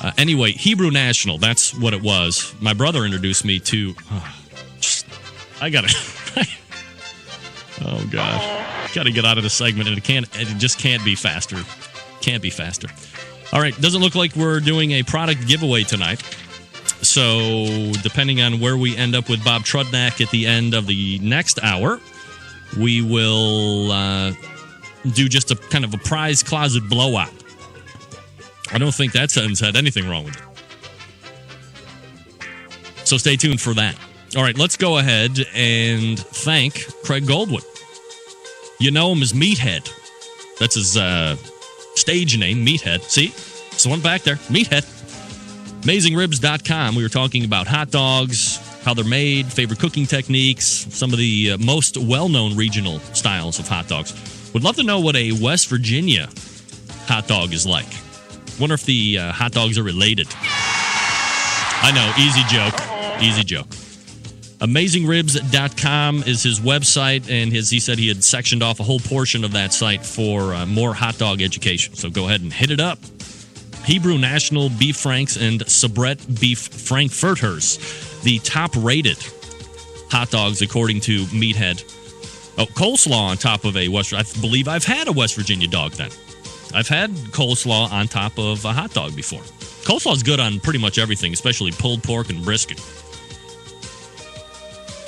Uh, 0.00 0.10
anyway, 0.18 0.52
Hebrew 0.52 0.90
National, 0.90 1.38
that's 1.38 1.74
what 1.74 1.94
it 1.94 2.02
was. 2.02 2.54
My 2.60 2.74
brother 2.74 3.04
introduced 3.04 3.44
me 3.44 3.60
to. 3.60 3.94
Oh, 4.10 4.34
just, 4.80 5.06
I 5.60 5.70
got 5.70 5.88
to. 5.88 5.96
oh, 7.84 8.06
gosh. 8.10 8.94
Got 8.94 9.04
to 9.04 9.12
get 9.12 9.24
out 9.24 9.38
of 9.38 9.44
the 9.44 9.50
segment, 9.50 9.88
and 9.88 9.96
it, 9.96 10.04
can't, 10.04 10.28
it 10.34 10.58
just 10.58 10.78
can't 10.78 11.04
be 11.04 11.14
faster. 11.14 11.56
Can't 12.20 12.42
be 12.42 12.50
faster. 12.50 12.88
All 13.52 13.60
right, 13.60 13.78
doesn't 13.80 14.00
look 14.00 14.14
like 14.14 14.34
we're 14.34 14.60
doing 14.60 14.92
a 14.92 15.02
product 15.02 15.46
giveaway 15.46 15.82
tonight. 15.82 16.22
So, 17.02 17.92
depending 18.02 18.40
on 18.40 18.60
where 18.60 18.76
we 18.76 18.96
end 18.96 19.14
up 19.14 19.28
with 19.28 19.44
Bob 19.44 19.62
Trudnak 19.62 20.20
at 20.20 20.30
the 20.30 20.46
end 20.46 20.72
of 20.72 20.86
the 20.86 21.18
next 21.18 21.62
hour, 21.62 22.00
we 22.78 23.02
will 23.02 23.90
uh, 23.90 24.32
do 25.12 25.28
just 25.28 25.50
a 25.50 25.56
kind 25.56 25.84
of 25.84 25.92
a 25.92 25.98
prize 25.98 26.42
closet 26.42 26.88
blowout. 26.88 27.32
I 28.70 28.78
don't 28.78 28.94
think 28.94 29.12
that 29.12 29.30
sentence 29.30 29.60
had 29.60 29.76
anything 29.76 30.08
wrong 30.08 30.24
with 30.24 30.36
it. 30.36 30.42
So, 33.04 33.16
stay 33.16 33.36
tuned 33.36 33.60
for 33.60 33.74
that. 33.74 33.96
All 34.36 34.42
right, 34.42 34.56
let's 34.56 34.76
go 34.76 34.96
ahead 34.98 35.44
and 35.54 36.18
thank 36.18 36.86
Craig 37.04 37.24
Goldwyn. 37.24 37.64
You 38.82 38.90
know 38.90 39.12
him 39.12 39.22
as 39.22 39.32
Meathead. 39.32 39.88
That's 40.58 40.74
his 40.74 40.96
uh, 40.96 41.36
stage 41.94 42.36
name, 42.36 42.66
Meathead. 42.66 43.02
See? 43.02 43.26
It's 43.26 43.84
the 43.84 43.88
one 43.88 44.00
back 44.00 44.22
there, 44.22 44.34
Meathead. 44.50 44.82
AmazingRibs.com. 45.82 46.96
We 46.96 47.04
were 47.04 47.08
talking 47.08 47.44
about 47.44 47.68
hot 47.68 47.92
dogs, 47.92 48.56
how 48.82 48.92
they're 48.92 49.04
made, 49.04 49.46
favorite 49.46 49.78
cooking 49.78 50.04
techniques, 50.04 50.64
some 50.66 51.12
of 51.12 51.20
the 51.20 51.52
uh, 51.52 51.58
most 51.58 51.96
well 51.96 52.28
known 52.28 52.56
regional 52.56 52.98
styles 53.14 53.60
of 53.60 53.68
hot 53.68 53.86
dogs. 53.86 54.50
Would 54.52 54.64
love 54.64 54.74
to 54.74 54.82
know 54.82 54.98
what 54.98 55.14
a 55.14 55.30
West 55.30 55.68
Virginia 55.68 56.28
hot 57.06 57.28
dog 57.28 57.52
is 57.52 57.64
like. 57.64 57.86
Wonder 58.58 58.74
if 58.74 58.84
the 58.84 59.16
uh, 59.16 59.30
hot 59.30 59.52
dogs 59.52 59.78
are 59.78 59.84
related. 59.84 60.26
I 61.84 61.92
know, 61.94 62.12
easy 62.18 62.42
joke. 62.48 63.22
Easy 63.22 63.44
joke. 63.44 63.68
AmazingRibs.com 64.62 66.22
is 66.22 66.44
his 66.44 66.60
website, 66.60 67.28
and 67.28 67.52
his 67.52 67.68
he 67.68 67.80
said 67.80 67.98
he 67.98 68.06
had 68.06 68.22
sectioned 68.22 68.62
off 68.62 68.78
a 68.78 68.84
whole 68.84 69.00
portion 69.00 69.42
of 69.42 69.52
that 69.52 69.72
site 69.72 70.06
for 70.06 70.54
uh, 70.54 70.64
more 70.66 70.94
hot 70.94 71.18
dog 71.18 71.42
education. 71.42 71.94
So 71.94 72.08
go 72.08 72.28
ahead 72.28 72.42
and 72.42 72.52
hit 72.52 72.70
it 72.70 72.78
up. 72.78 73.00
Hebrew 73.84 74.18
National 74.18 74.70
Beef 74.70 74.96
Franks 74.96 75.36
and 75.36 75.62
Sabrett 75.62 76.40
Beef 76.40 76.60
Frankfurters, 76.60 77.78
the 78.22 78.38
top 78.38 78.70
rated 78.76 79.18
hot 80.12 80.30
dogs 80.30 80.62
according 80.62 81.00
to 81.00 81.24
Meathead. 81.24 81.82
Oh, 82.56 82.66
coleslaw 82.66 83.30
on 83.30 83.38
top 83.38 83.64
of 83.64 83.76
a 83.76 83.88
West. 83.88 84.12
I 84.12 84.22
believe 84.40 84.68
I've 84.68 84.84
had 84.84 85.08
a 85.08 85.12
West 85.12 85.34
Virginia 85.34 85.66
dog. 85.66 85.92
Then 85.92 86.10
I've 86.72 86.86
had 86.86 87.10
coleslaw 87.10 87.90
on 87.90 88.06
top 88.06 88.38
of 88.38 88.64
a 88.64 88.72
hot 88.72 88.94
dog 88.94 89.16
before. 89.16 89.42
Coleslaw 89.82 90.14
is 90.14 90.22
good 90.22 90.38
on 90.38 90.60
pretty 90.60 90.78
much 90.78 90.98
everything, 90.98 91.32
especially 91.32 91.72
pulled 91.72 92.04
pork 92.04 92.30
and 92.30 92.44
brisket. 92.44 92.80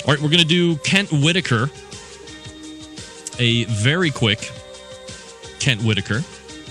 All 0.05 0.13
right, 0.13 0.21
we're 0.21 0.29
going 0.29 0.37
to 0.37 0.45
do 0.45 0.75
Kent 0.77 1.11
Whitaker. 1.11 1.67
A 3.39 3.63
very 3.65 4.11
quick 4.11 4.51
Kent 5.59 5.81
Whitaker. 5.81 6.21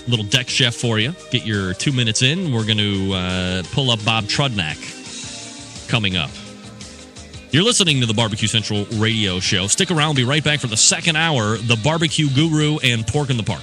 Little 0.06 0.24
deck 0.24 0.48
chef 0.48 0.72
for 0.72 1.00
you. 1.00 1.14
Get 1.32 1.44
your 1.44 1.74
two 1.74 1.90
minutes 1.90 2.22
in. 2.22 2.52
We're 2.52 2.64
going 2.64 2.78
to 2.78 3.12
uh, 3.12 3.62
pull 3.72 3.90
up 3.90 4.04
Bob 4.04 4.24
Trudnak 4.24 5.88
coming 5.88 6.16
up. 6.16 6.30
You're 7.50 7.64
listening 7.64 7.98
to 8.02 8.06
the 8.06 8.14
Barbecue 8.14 8.46
Central 8.46 8.84
radio 8.94 9.40
show. 9.40 9.66
Stick 9.66 9.90
around. 9.90 10.10
We'll 10.10 10.24
be 10.26 10.30
right 10.30 10.44
back 10.44 10.60
for 10.60 10.68
the 10.68 10.76
second 10.76 11.16
hour. 11.16 11.56
The 11.56 11.80
Barbecue 11.82 12.28
Guru 12.30 12.78
and 12.84 13.04
Pork 13.04 13.30
in 13.30 13.36
the 13.36 13.42
Park. 13.42 13.62